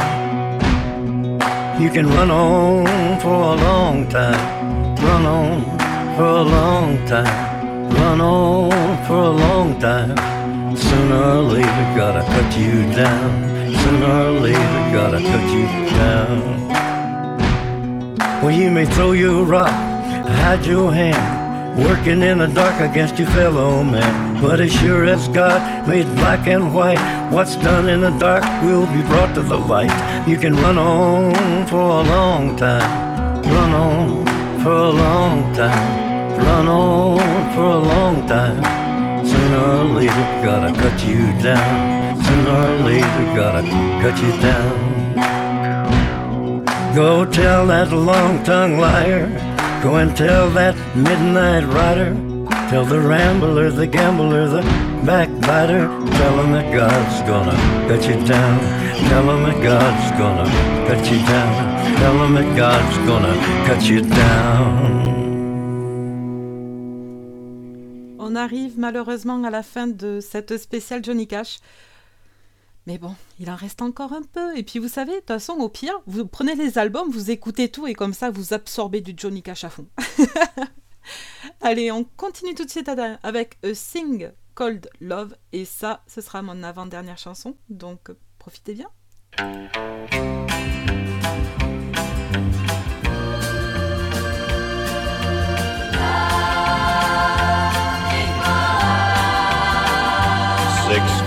You 1.82 1.90
can 1.90 2.08
run 2.08 2.30
on 2.30 3.20
for 3.22 3.34
a 3.34 3.56
long 3.56 4.08
time, 4.10 4.96
run 4.98 5.26
on 5.26 5.64
for 6.16 6.26
a 6.26 6.44
long 6.44 7.08
time, 7.08 7.90
run 7.96 8.22
on 8.22 9.06
for 9.08 9.16
a 9.16 9.32
long 9.32 9.80
time. 9.80 10.16
Sooner 10.78 11.24
or 11.38 11.42
later, 11.42 11.94
gotta 11.98 12.22
cut 12.22 12.56
you 12.56 12.86
down. 12.94 13.32
Sooner 13.82 14.12
or 14.28 14.32
later, 14.40 14.92
gotta 14.94 15.18
cut 15.18 15.46
you 15.56 15.66
down. 15.98 16.68
Well, 18.44 18.52
you 18.52 18.70
may 18.70 18.86
throw 18.86 19.14
your 19.14 19.44
rock, 19.44 19.74
hide 20.32 20.66
your 20.66 20.94
hand, 20.94 21.78
working 21.78 22.22
in 22.22 22.40
the 22.40 22.48
dark 22.48 22.80
against 22.82 23.18
your 23.20 23.30
fellow 23.30 23.84
man. 23.84 24.42
But 24.42 24.60
as 24.60 24.72
sure 24.72 25.06
as 25.06 25.28
God 25.30 25.88
made 25.88 26.06
black 26.16 26.48
and 26.48 26.74
white, 26.74 27.02
what's 27.32 27.56
done 27.58 27.90
in 27.90 28.02
the 28.02 28.12
dark 28.18 28.44
will 28.64 28.88
be 28.88 29.02
brought 29.04 29.36
to 29.36 29.42
the 29.42 29.58
light. 29.58 29.94
You 30.28 30.38
can 30.38 30.56
run 30.56 30.78
on 30.78 31.68
for 31.68 31.80
a 31.80 32.04
long 32.04 32.56
time, 32.56 33.42
run 33.44 33.72
on 33.74 34.26
for 34.64 34.72
a 34.72 34.90
long 34.90 35.54
time, 35.54 36.38
run 36.38 36.68
on 36.68 37.54
for 37.54 37.70
a 37.80 37.80
long 37.80 38.28
time. 38.28 38.64
Sooner 39.26 39.60
or 39.60 39.84
later, 40.00 40.26
gotta 40.44 40.74
cut 40.74 40.98
you 41.06 41.22
down. 41.42 42.24
Sooner 42.24 42.52
or 42.52 42.78
later, 42.90 43.26
gotta 43.36 43.64
cut 44.02 44.18
you 44.24 44.32
down. 44.42 44.92
Go 46.96 47.26
tell 47.26 47.68
that 47.68 47.94
long 47.94 48.44
tongued 48.44 48.80
liar. 48.80 49.51
Go 49.82 49.96
and 49.96 50.16
tell 50.16 50.48
that 50.52 50.76
midnight 50.96 51.66
rider. 51.66 52.14
Tell 52.70 52.86
the 52.86 53.00
rambler, 53.00 53.72
the 53.72 53.88
gambler, 53.88 54.48
the 54.48 54.62
backbiter. 55.04 55.88
Tell 55.88 56.40
him 56.40 56.52
that 56.52 56.72
God's 56.72 57.22
gonna 57.28 57.58
cut 57.88 58.08
you 58.08 58.16
down. 58.28 58.60
Tell 59.10 59.28
him 59.32 59.42
that 59.44 59.60
God's 59.64 60.12
gonna 60.22 60.46
cut 60.88 61.12
you 61.12 61.18
down. 61.26 61.98
Tell 61.98 62.24
him 62.24 62.34
that 62.36 62.56
God's 62.56 62.98
gonna 63.10 63.36
cut 63.66 63.84
you 63.90 64.02
down. 64.02 65.02
On 68.20 68.36
arrive 68.36 68.78
malheureusement 68.78 69.44
à 69.44 69.50
la 69.50 69.64
fin 69.64 69.88
de 69.88 70.20
cette 70.22 70.58
spéciale 70.58 71.04
Johnny 71.04 71.26
Cash. 71.26 71.58
Mais 72.88 72.98
bon, 72.98 73.16
il 73.40 73.50
en 73.50 73.56
reste 73.56 73.82
encore 73.82 74.14
un 74.14 74.24
peu. 74.24 74.58
Et 74.58 74.64
puis 74.64 74.80
vous 74.80 74.88
savez, 74.88 75.14
de 75.14 75.18
toute 75.18 75.28
façon, 75.28 75.54
au 75.54 75.70
pire, 75.70 75.94
vous 76.08 76.26
prenez 76.26 76.56
les 76.56 76.78
albums, 76.78 77.12
vous 77.12 77.30
écoutez 77.32 77.70
tout 77.70 77.88
et 77.88 77.94
comme 77.94 78.14
ça, 78.14 78.32
vous 78.32 78.54
absorbez 78.54 79.02
du 79.02 79.14
Johnny 79.16 79.44
Cash 79.44 79.64
à 79.64 79.70
fond. 79.70 79.88
Allez, 81.62 81.92
on 81.92 82.04
continue 82.04 82.56
tout 82.56 82.66
de 82.66 82.70
suite 82.70 82.90
avec 83.24 83.58
A 83.64 83.74
Sing 83.74 84.32
Cold 84.56 84.90
Love. 85.00 85.36
Et 85.52 85.66
ça, 85.66 86.04
ce 86.08 86.22
sera 86.22 86.42
mon 86.42 86.64
avant-dernière 86.64 87.18
chanson. 87.18 87.56
Donc, 87.70 88.12
profitez 88.40 88.74
bien. 88.74 88.90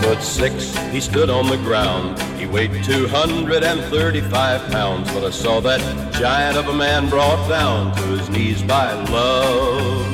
Foot 0.05 0.23
six, 0.23 0.77
he 0.93 1.01
stood 1.01 1.31
on 1.31 1.47
the 1.49 1.57
ground. 1.57 2.21
He 2.39 2.47
weighed 2.47 2.85
235 2.85 4.71
pounds, 4.71 5.11
but 5.13 5.25
I 5.25 5.31
saw 5.31 5.61
that 5.61 5.81
giant 6.13 6.59
of 6.59 6.69
a 6.69 6.75
man 6.75 7.09
brought 7.09 7.49
down 7.49 7.97
to 7.97 8.03
his 8.15 8.29
knees 8.29 8.63
by 8.63 8.93
love. 9.05 10.07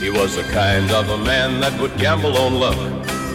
He 0.00 0.10
was 0.10 0.34
the 0.34 0.42
kind 0.50 0.90
of 0.90 1.08
a 1.10 1.18
man 1.18 1.60
that 1.60 1.80
would 1.80 1.96
gamble 1.96 2.36
on 2.36 2.54
luck, 2.58 2.80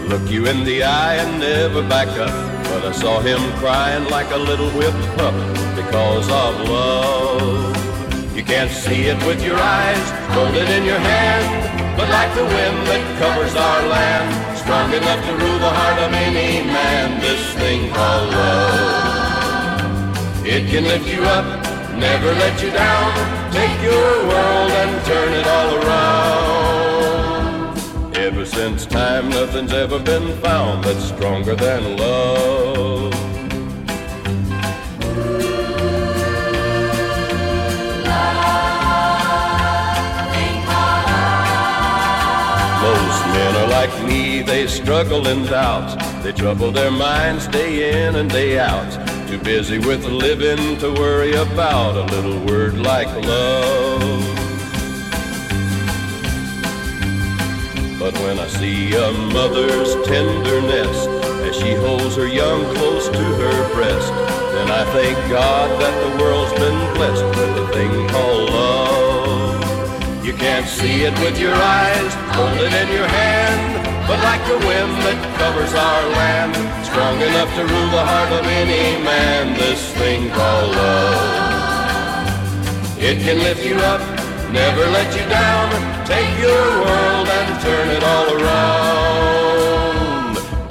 look 0.10 0.30
you 0.30 0.46
in 0.48 0.66
the 0.66 0.84
eye 0.84 1.16
and 1.16 1.40
never 1.40 1.88
back 1.88 2.10
up. 2.10 2.36
But 2.66 2.84
I 2.84 2.92
saw 2.92 3.22
him 3.22 3.40
crying 3.60 4.10
like 4.10 4.30
a 4.32 4.38
little 4.50 4.70
whipped 4.72 5.08
pup 5.18 5.36
because 5.78 6.28
of 6.30 6.70
love. 6.70 7.87
You 8.38 8.44
can't 8.44 8.70
see 8.70 9.08
it 9.10 9.18
with 9.26 9.44
your 9.44 9.58
eyes, 9.58 10.12
hold 10.30 10.54
it 10.54 10.70
in 10.70 10.86
your 10.86 11.00
hand. 11.00 11.98
But 11.98 12.08
like 12.12 12.32
the 12.36 12.44
wind 12.46 12.86
that 12.86 13.02
covers 13.18 13.56
our 13.56 13.88
land, 13.90 14.56
strong 14.56 14.94
enough 14.94 15.26
to 15.26 15.32
rule 15.32 15.58
the 15.58 15.72
heart 15.72 15.98
of 16.06 16.14
any 16.14 16.62
man, 16.64 17.20
this 17.20 17.42
thing 17.56 17.90
called 17.92 18.30
love. 18.30 19.82
It 20.46 20.70
can 20.70 20.84
lift 20.84 21.08
you 21.08 21.24
up, 21.24 21.46
never 21.98 22.32
let 22.34 22.62
you 22.62 22.70
down, 22.70 23.12
take 23.52 23.82
your 23.82 24.28
world 24.30 24.72
and 24.72 25.04
turn 25.08 25.34
it 25.34 25.48
all 25.48 25.78
around. 25.82 27.08
Ever 28.18 28.46
since 28.46 28.86
time, 28.86 29.30
nothing's 29.30 29.74
ever 29.74 29.98
been 29.98 30.38
found 30.44 30.84
that's 30.84 31.06
stronger 31.06 31.56
than 31.56 31.98
love. 31.98 33.37
Struggle 44.68 45.28
and 45.28 45.48
doubt. 45.48 45.98
They 46.24 46.32
trouble 46.32 46.72
their 46.72 46.92
minds 46.92 47.48
day 47.48 48.06
in 48.06 48.16
and 48.16 48.30
day 48.30 48.60
out. 48.60 48.92
Too 49.28 49.40
busy 49.40 49.80
with 49.80 50.06
living 50.06 50.78
to 50.80 50.92
worry 50.94 51.34
about 51.34 51.96
a 51.96 52.04
little 52.16 52.40
word 52.46 52.78
like 52.78 53.08
love. 53.26 54.38
But 58.00 58.14
when 58.20 58.40
I 58.40 58.48
see 58.48 58.94
a 58.94 59.12
mother's 59.34 59.94
tenderness 60.08 61.08
as 61.48 61.56
she 61.56 61.74
holds 61.76 62.16
her 62.16 62.28
young 62.28 62.64
close 62.76 63.08
to 63.10 63.18
her 63.18 63.74
breast, 63.74 64.12
then 64.54 64.72
I 64.72 64.84
thank 64.94 65.18
God 65.30 65.82
that 65.82 65.96
the 66.04 66.24
world's 66.24 66.54
been 66.54 66.94
blessed 66.96 67.26
with 67.26 67.64
a 67.64 67.68
thing 67.74 68.08
called 68.10 68.50
love. 68.50 70.26
You 70.26 70.34
can't 70.34 70.68
see 70.68 71.04
it 71.04 71.14
with 71.20 71.40
your 71.40 71.54
eyes, 71.54 72.14
hold 72.36 72.58
it 72.60 72.74
in 72.74 72.94
your 72.94 73.08
hand, 73.08 73.87
but 74.08 74.20
like 74.24 74.42
the 74.48 74.58
wind 74.66 74.96
that 75.04 75.20
covers 75.38 75.74
our 75.76 76.04
land, 76.16 76.56
strong 76.88 77.20
enough 77.20 77.54
to 77.56 77.64
rule 77.68 77.90
the 77.92 78.06
heart 78.12 78.32
of 78.32 78.46
any 78.48 79.04
man, 79.04 79.54
this 79.54 79.92
thing 80.00 80.30
called 80.32 80.72
love. 80.76 81.48
It 83.00 83.20
can 83.20 83.40
lift 83.40 83.66
you 83.66 83.76
up, 83.76 84.00
never 84.52 84.86
let 84.96 85.14
you 85.14 85.28
down, 85.28 85.70
take 86.06 86.40
your 86.40 86.66
world 86.86 87.28
and 87.28 87.60
turn 87.62 87.90
it 87.90 88.04
all 88.04 88.28
around. 88.38 89.28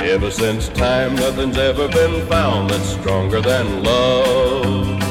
Ever 0.01 0.31
since 0.31 0.71
time, 0.71 1.15
nothing's 1.15 1.59
ever 1.59 1.89
been 1.89 2.27
found 2.27 2.71
that's 2.71 2.89
stronger 2.89 3.43
than 3.43 3.83
love. 3.83 5.03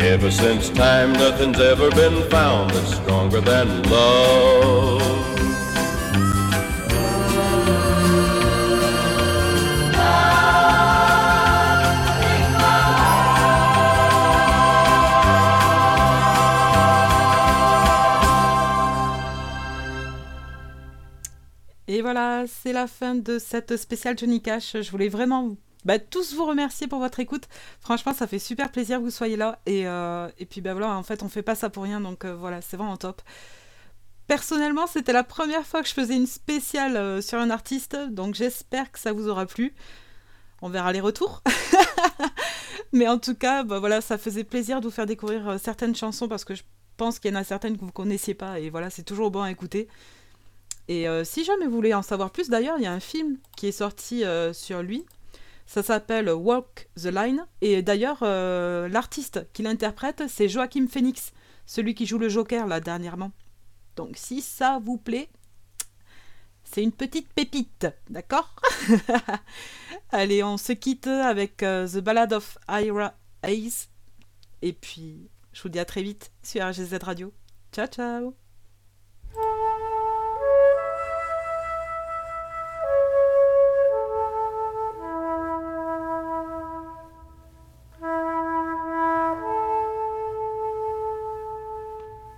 Ever 0.00 0.30
since 0.30 0.70
time, 0.70 1.12
nothing's 1.12 1.60
ever 1.60 1.90
been 1.90 2.22
found 2.30 2.70
that's 2.70 2.94
stronger 2.96 3.42
than 3.42 3.82
love. 3.90 5.19
C'est 22.46 22.72
la 22.72 22.86
fin 22.86 23.14
de 23.14 23.38
cette 23.38 23.76
spéciale 23.76 24.18
Johnny 24.18 24.42
Cash. 24.42 24.76
Je 24.80 24.90
voulais 24.90 25.08
vraiment 25.08 25.56
bah, 25.84 25.98
tous 25.98 26.34
vous 26.34 26.44
remercier 26.44 26.86
pour 26.86 26.98
votre 26.98 27.20
écoute. 27.20 27.48
Franchement, 27.80 28.12
ça 28.12 28.26
fait 28.26 28.38
super 28.38 28.70
plaisir 28.70 28.98
que 28.98 29.04
vous 29.04 29.10
soyez 29.10 29.36
là. 29.36 29.60
Et, 29.66 29.86
euh, 29.86 30.28
puis, 30.48 30.60
bah 30.60 30.72
voilà, 30.72 30.90
en 30.96 31.02
fait, 31.02 31.22
on 31.22 31.28
fait 31.28 31.42
pas 31.42 31.54
ça 31.54 31.70
pour 31.70 31.84
rien. 31.84 32.00
Donc 32.00 32.24
euh, 32.24 32.34
voilà, 32.34 32.60
c'est 32.60 32.76
vraiment 32.76 32.96
top. 32.96 33.22
Personnellement, 34.26 34.86
c'était 34.86 35.12
la 35.12 35.24
première 35.24 35.66
fois 35.66 35.82
que 35.82 35.88
je 35.88 35.94
faisais 35.94 36.14
une 36.14 36.26
spéciale 36.26 36.96
euh, 36.96 37.20
sur 37.20 37.38
un 37.38 37.50
artiste. 37.50 37.96
Donc 38.10 38.34
j'espère 38.34 38.92
que 38.92 38.98
ça 38.98 39.12
vous 39.12 39.28
aura 39.28 39.46
plu. 39.46 39.74
On 40.62 40.68
verra 40.68 40.92
les 40.92 41.00
retours. 41.00 41.42
Mais 42.92 43.08
en 43.08 43.18
tout 43.18 43.34
cas, 43.34 43.62
bah, 43.62 43.78
voilà, 43.78 44.00
ça 44.00 44.18
faisait 44.18 44.44
plaisir 44.44 44.80
de 44.80 44.86
vous 44.86 44.90
faire 44.90 45.06
découvrir 45.06 45.58
certaines 45.58 45.96
chansons 45.96 46.28
parce 46.28 46.44
que 46.44 46.54
je 46.54 46.62
pense 46.98 47.18
qu'il 47.18 47.32
y 47.32 47.34
en 47.34 47.40
a 47.40 47.44
certaines 47.44 47.78
que 47.78 47.84
vous 47.84 47.92
connaissiez 47.92 48.34
pas. 48.34 48.60
Et 48.60 48.68
voilà, 48.68 48.90
c'est 48.90 49.04
toujours 49.04 49.30
bon 49.30 49.42
à 49.42 49.50
écouter. 49.50 49.88
Et 50.90 51.06
euh, 51.06 51.22
si 51.22 51.44
jamais 51.44 51.66
vous 51.66 51.76
voulez 51.76 51.94
en 51.94 52.02
savoir 52.02 52.32
plus, 52.32 52.48
d'ailleurs, 52.48 52.76
il 52.78 52.82
y 52.82 52.86
a 52.86 52.92
un 52.92 52.98
film 52.98 53.38
qui 53.56 53.68
est 53.68 53.72
sorti 53.72 54.24
euh, 54.24 54.52
sur 54.52 54.82
lui. 54.82 55.06
Ça 55.64 55.84
s'appelle 55.84 56.28
Walk 56.28 56.88
the 56.96 57.04
Line. 57.04 57.46
Et 57.60 57.80
d'ailleurs, 57.80 58.18
euh, 58.22 58.88
l'artiste 58.88 59.46
qui 59.52 59.62
l'interprète, 59.62 60.24
c'est 60.28 60.48
Joachim 60.48 60.88
Phoenix, 60.88 61.32
celui 61.64 61.94
qui 61.94 62.06
joue 62.06 62.18
le 62.18 62.28
Joker 62.28 62.66
là 62.66 62.80
dernièrement. 62.80 63.30
Donc 63.94 64.16
si 64.16 64.42
ça 64.42 64.80
vous 64.84 64.98
plaît, 64.98 65.28
c'est 66.64 66.82
une 66.82 66.90
petite 66.90 67.32
pépite, 67.34 67.86
d'accord? 68.08 68.56
Allez, 70.10 70.42
on 70.42 70.56
se 70.56 70.72
quitte 70.72 71.06
avec 71.06 71.58
The 71.58 71.98
Ballad 71.98 72.32
of 72.32 72.58
Ira 72.68 73.14
Hayes. 73.44 73.86
Et 74.60 74.72
puis, 74.72 75.30
je 75.52 75.62
vous 75.62 75.68
dis 75.68 75.78
à 75.78 75.84
très 75.84 76.02
vite 76.02 76.32
sur 76.42 76.68
RGZ 76.68 76.98
Radio. 77.00 77.32
Ciao, 77.72 77.86
ciao 77.86 78.39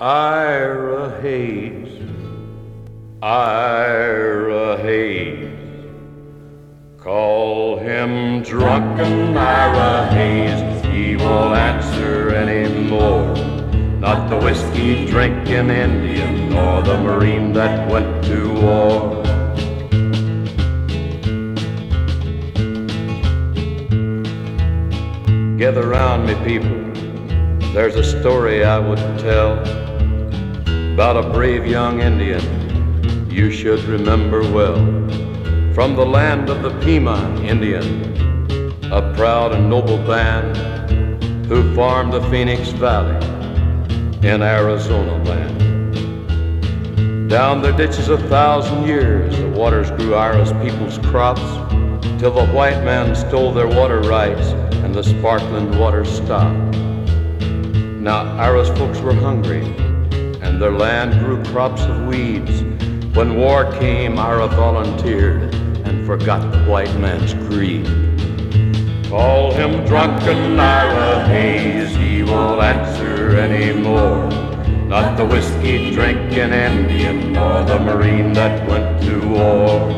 Hayes. 0.02 1.89
Ira 3.22 4.76
Hayes. 4.78 5.48
Call 6.98 7.78
him 7.78 8.42
drunken 8.42 9.36
Ira 9.36 10.08
Hayes. 10.08 10.84
He 10.86 11.14
won't 11.14 11.56
answer 11.56 12.31
anymore. 12.31 13.32
Not 14.00 14.28
the 14.28 14.39
whiskey 14.39 15.06
drinking 15.06 15.70
Indian, 15.70 16.50
nor 16.50 16.82
the 16.82 16.98
Marine 16.98 17.52
that 17.52 17.89
went 17.89 18.24
to 18.24 18.55
war. 18.55 19.22
Gather 25.56 25.86
round 25.86 26.26
me, 26.26 26.34
people. 26.44 26.92
There's 27.72 27.94
a 27.94 28.02
story 28.02 28.64
I 28.64 28.81
would 28.81 28.98
tell 29.20 29.82
about 30.93 31.17
a 31.17 31.31
brave 31.31 31.67
young 31.67 32.03
Indian 32.03 32.43
you 33.31 33.51
should 33.51 33.83
remember 33.85 34.43
well. 34.53 34.77
From 35.73 35.97
the 35.97 36.05
land 36.05 36.51
of 36.51 36.61
the 36.61 36.69
Pima 36.81 37.35
Indian, 37.43 38.03
a 38.93 39.01
proud 39.17 39.53
and 39.53 39.71
noble 39.71 39.97
band 39.97 40.55
who 41.47 41.75
farmed 41.75 42.12
the 42.12 42.21
Phoenix 42.29 42.69
Valley 42.73 43.17
in 44.29 44.43
Arizona 44.43 45.17
land. 45.25 45.59
Down 47.31 47.62
their 47.62 47.73
ditches 47.73 48.11
a 48.11 48.19
thousand 48.29 48.87
years, 48.87 49.35
the 49.39 49.49
waters 49.49 49.91
grew 49.93 50.15
Ira's 50.15 50.53
people's 50.62 50.99
crops, 51.11 51.41
till 52.21 52.33
the 52.33 52.47
white 52.49 52.85
man 52.85 53.17
stole 53.17 53.51
their 53.51 53.67
water 53.67 54.03
rights 54.03 54.49
and 54.85 54.95
the 54.95 55.03
sparkling 55.03 55.79
water 55.79 56.05
stopped. 56.05 56.77
Now 57.99 58.37
Ira's 58.37 58.69
folks 58.77 59.01
were 59.01 59.15
hungry, 59.15 59.75
their 60.62 60.70
land 60.70 61.18
grew 61.18 61.42
crops 61.47 61.82
of 61.82 62.07
weeds. 62.07 62.62
When 63.16 63.34
war 63.34 63.68
came, 63.81 64.16
Ira 64.16 64.47
volunteered 64.47 65.52
and 65.84 66.07
forgot 66.07 66.52
the 66.52 66.62
white 66.70 66.94
man's 67.00 67.34
greed. 67.34 67.84
Call 69.08 69.50
him 69.50 69.84
drunken 69.84 70.60
Ira 70.60 71.26
Hayes, 71.26 71.97
he 71.97 72.23
won't 72.23 72.62
answer 72.62 73.36
anymore. 73.39 74.31
Not 74.86 75.16
the 75.16 75.24
whiskey 75.24 75.91
drinking 75.91 76.52
Indian, 76.52 77.32
nor 77.32 77.65
the 77.65 77.81
Marine 77.81 78.32
that 78.34 78.65
went 78.68 79.02
to 79.02 79.18
war. 79.31 79.89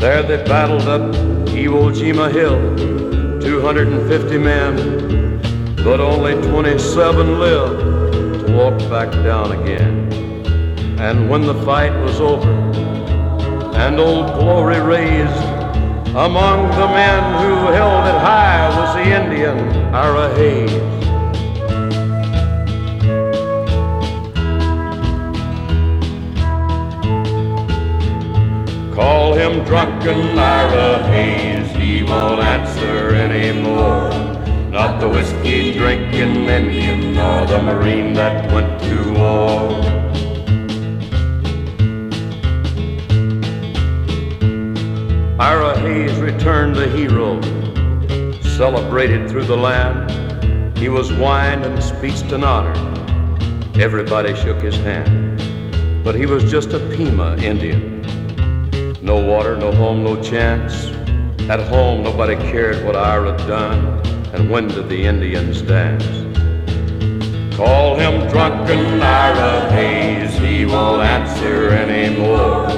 There 0.00 0.24
they 0.24 0.42
battled 0.48 0.88
up 0.88 1.14
Iwo 1.54 1.92
Jima 1.94 2.28
Hill, 2.32 2.58
250 3.40 4.38
men, 4.38 5.07
but 5.84 6.00
only 6.00 6.34
27 6.34 7.38
lived 7.38 8.46
to 8.46 8.52
walk 8.52 8.78
back 8.90 9.10
down 9.24 9.52
again. 9.52 10.12
And 10.98 11.30
when 11.30 11.42
the 11.42 11.54
fight 11.64 11.92
was 12.02 12.20
over, 12.20 12.50
and 13.76 14.00
old 14.00 14.26
glory 14.34 14.80
raised, 14.80 15.44
among 16.16 16.68
the 16.70 16.88
men 16.88 17.22
who 17.40 17.72
held 17.72 18.06
it 18.06 18.20
high 18.20 18.68
was 18.76 18.94
the 18.96 19.04
Indian 19.04 19.58
Ira 19.94 20.34
Hayes. 20.34 20.72
Call 28.94 29.34
him 29.34 29.64
drunken 29.64 30.36
Ira 30.36 31.06
Hayes, 31.06 31.70
he 31.76 32.02
won't 32.02 32.40
answer 32.40 33.14
anymore. 33.14 34.07
Not 34.78 35.00
the 35.00 35.08
whiskey 35.08 35.76
drinking 35.76 36.44
Indian, 36.44 37.12
nor 37.14 37.44
the 37.46 37.60
Marine 37.60 38.12
that 38.12 38.48
went 38.52 38.80
to 38.82 39.12
war. 39.18 39.72
Ira 45.40 45.76
Hayes 45.80 46.16
returned 46.20 46.76
a 46.76 46.88
hero, 46.90 47.40
celebrated 48.56 49.28
through 49.28 49.46
the 49.46 49.56
land. 49.56 50.78
He 50.78 50.88
was 50.88 51.12
wined 51.12 51.64
and 51.64 51.82
speeched 51.82 52.30
and 52.30 52.44
honored. 52.44 52.78
Everybody 53.76 54.36
shook 54.36 54.60
his 54.62 54.76
hand, 54.76 56.04
but 56.04 56.14
he 56.14 56.24
was 56.24 56.48
just 56.48 56.72
a 56.72 56.78
Pima 56.90 57.36
Indian. 57.38 58.02
No 59.02 59.20
water, 59.20 59.56
no 59.56 59.72
home, 59.72 60.04
no 60.04 60.22
chance. 60.22 60.86
At 61.50 61.58
home, 61.68 62.04
nobody 62.04 62.36
cared 62.36 62.86
what 62.86 62.94
Ira 62.94 63.36
done, 63.38 64.07
and 64.38 64.48
when 64.48 64.68
did 64.68 64.88
the 64.88 65.04
Indians 65.04 65.62
dance? 65.62 66.06
Call 67.56 67.96
him 67.96 68.28
drunken 68.28 69.02
Ira 69.02 69.68
Hayes, 69.72 70.38
he 70.38 70.64
won't 70.64 71.02
answer 71.02 71.70
anymore. 71.70 72.68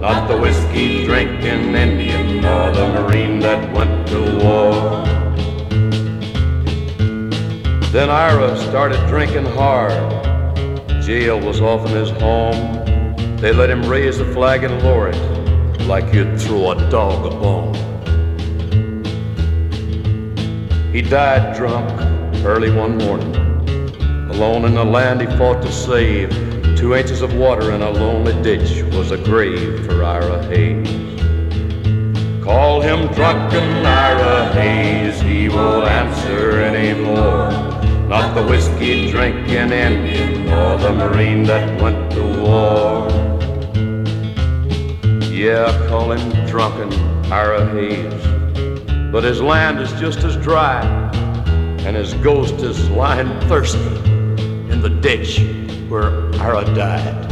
Not 0.00 0.26
the 0.26 0.38
whiskey 0.38 1.04
drinking 1.04 1.74
Indian, 1.74 2.40
nor 2.40 2.72
the 2.72 2.88
Marine 2.94 3.40
that 3.40 3.72
went 3.74 4.08
to 4.08 4.20
war. 4.42 4.72
Then 7.92 8.08
Ira 8.08 8.56
started 8.56 9.06
drinking 9.08 9.44
hard. 9.44 9.92
Jail 11.02 11.38
was 11.38 11.60
often 11.60 11.92
his 11.92 12.10
home. 12.10 13.36
They 13.36 13.52
let 13.52 13.68
him 13.68 13.82
raise 13.86 14.16
the 14.16 14.32
flag 14.32 14.64
and 14.64 14.82
lower 14.82 15.10
it 15.10 15.82
like 15.82 16.14
you'd 16.14 16.40
throw 16.40 16.70
a 16.70 16.90
dog 16.90 17.26
a 17.26 17.36
bone. 17.36 17.81
He 20.92 21.00
died 21.00 21.56
drunk 21.56 21.90
early 22.44 22.70
one 22.70 22.98
morning. 22.98 23.34
Alone 24.30 24.66
in 24.66 24.74
the 24.74 24.84
land 24.84 25.22
he 25.22 25.26
fought 25.38 25.62
to 25.62 25.72
save. 25.72 26.28
Two 26.76 26.94
inches 26.94 27.22
of 27.22 27.34
water 27.34 27.72
in 27.72 27.80
a 27.80 27.88
lonely 27.88 28.34
ditch 28.42 28.82
was 28.94 29.10
a 29.10 29.16
grave 29.16 29.86
for 29.86 30.04
Ira 30.04 30.44
Hayes. 30.48 30.86
Call 32.44 32.82
him 32.82 33.10
drunken 33.14 33.86
Ira 33.86 34.52
Hayes, 34.52 35.18
he 35.22 35.48
won't 35.48 35.86
answer 35.86 36.60
anymore. 36.60 37.50
Not 38.06 38.34
the 38.34 38.42
whiskey 38.42 39.10
drinking 39.10 39.72
Indian 39.72 40.46
or 40.52 40.76
the 40.76 40.92
Marine 40.92 41.44
that 41.44 41.80
went 41.80 42.10
to 42.12 42.22
war. 42.42 43.08
Yeah, 45.30 45.72
call 45.88 46.12
him 46.12 46.46
drunken 46.46 46.92
Ira 47.32 47.66
Hayes. 47.70 48.31
But 49.12 49.24
his 49.24 49.42
land 49.42 49.78
is 49.78 49.92
just 50.00 50.20
as 50.24 50.36
dry, 50.38 50.80
and 51.84 51.94
his 51.94 52.14
ghost 52.14 52.54
is 52.62 52.88
lying 52.88 53.28
thirsty 53.40 53.78
in 54.72 54.80
the 54.80 54.88
ditch 54.88 55.38
where 55.90 56.34
Ira 56.36 56.64
died. 56.74 57.31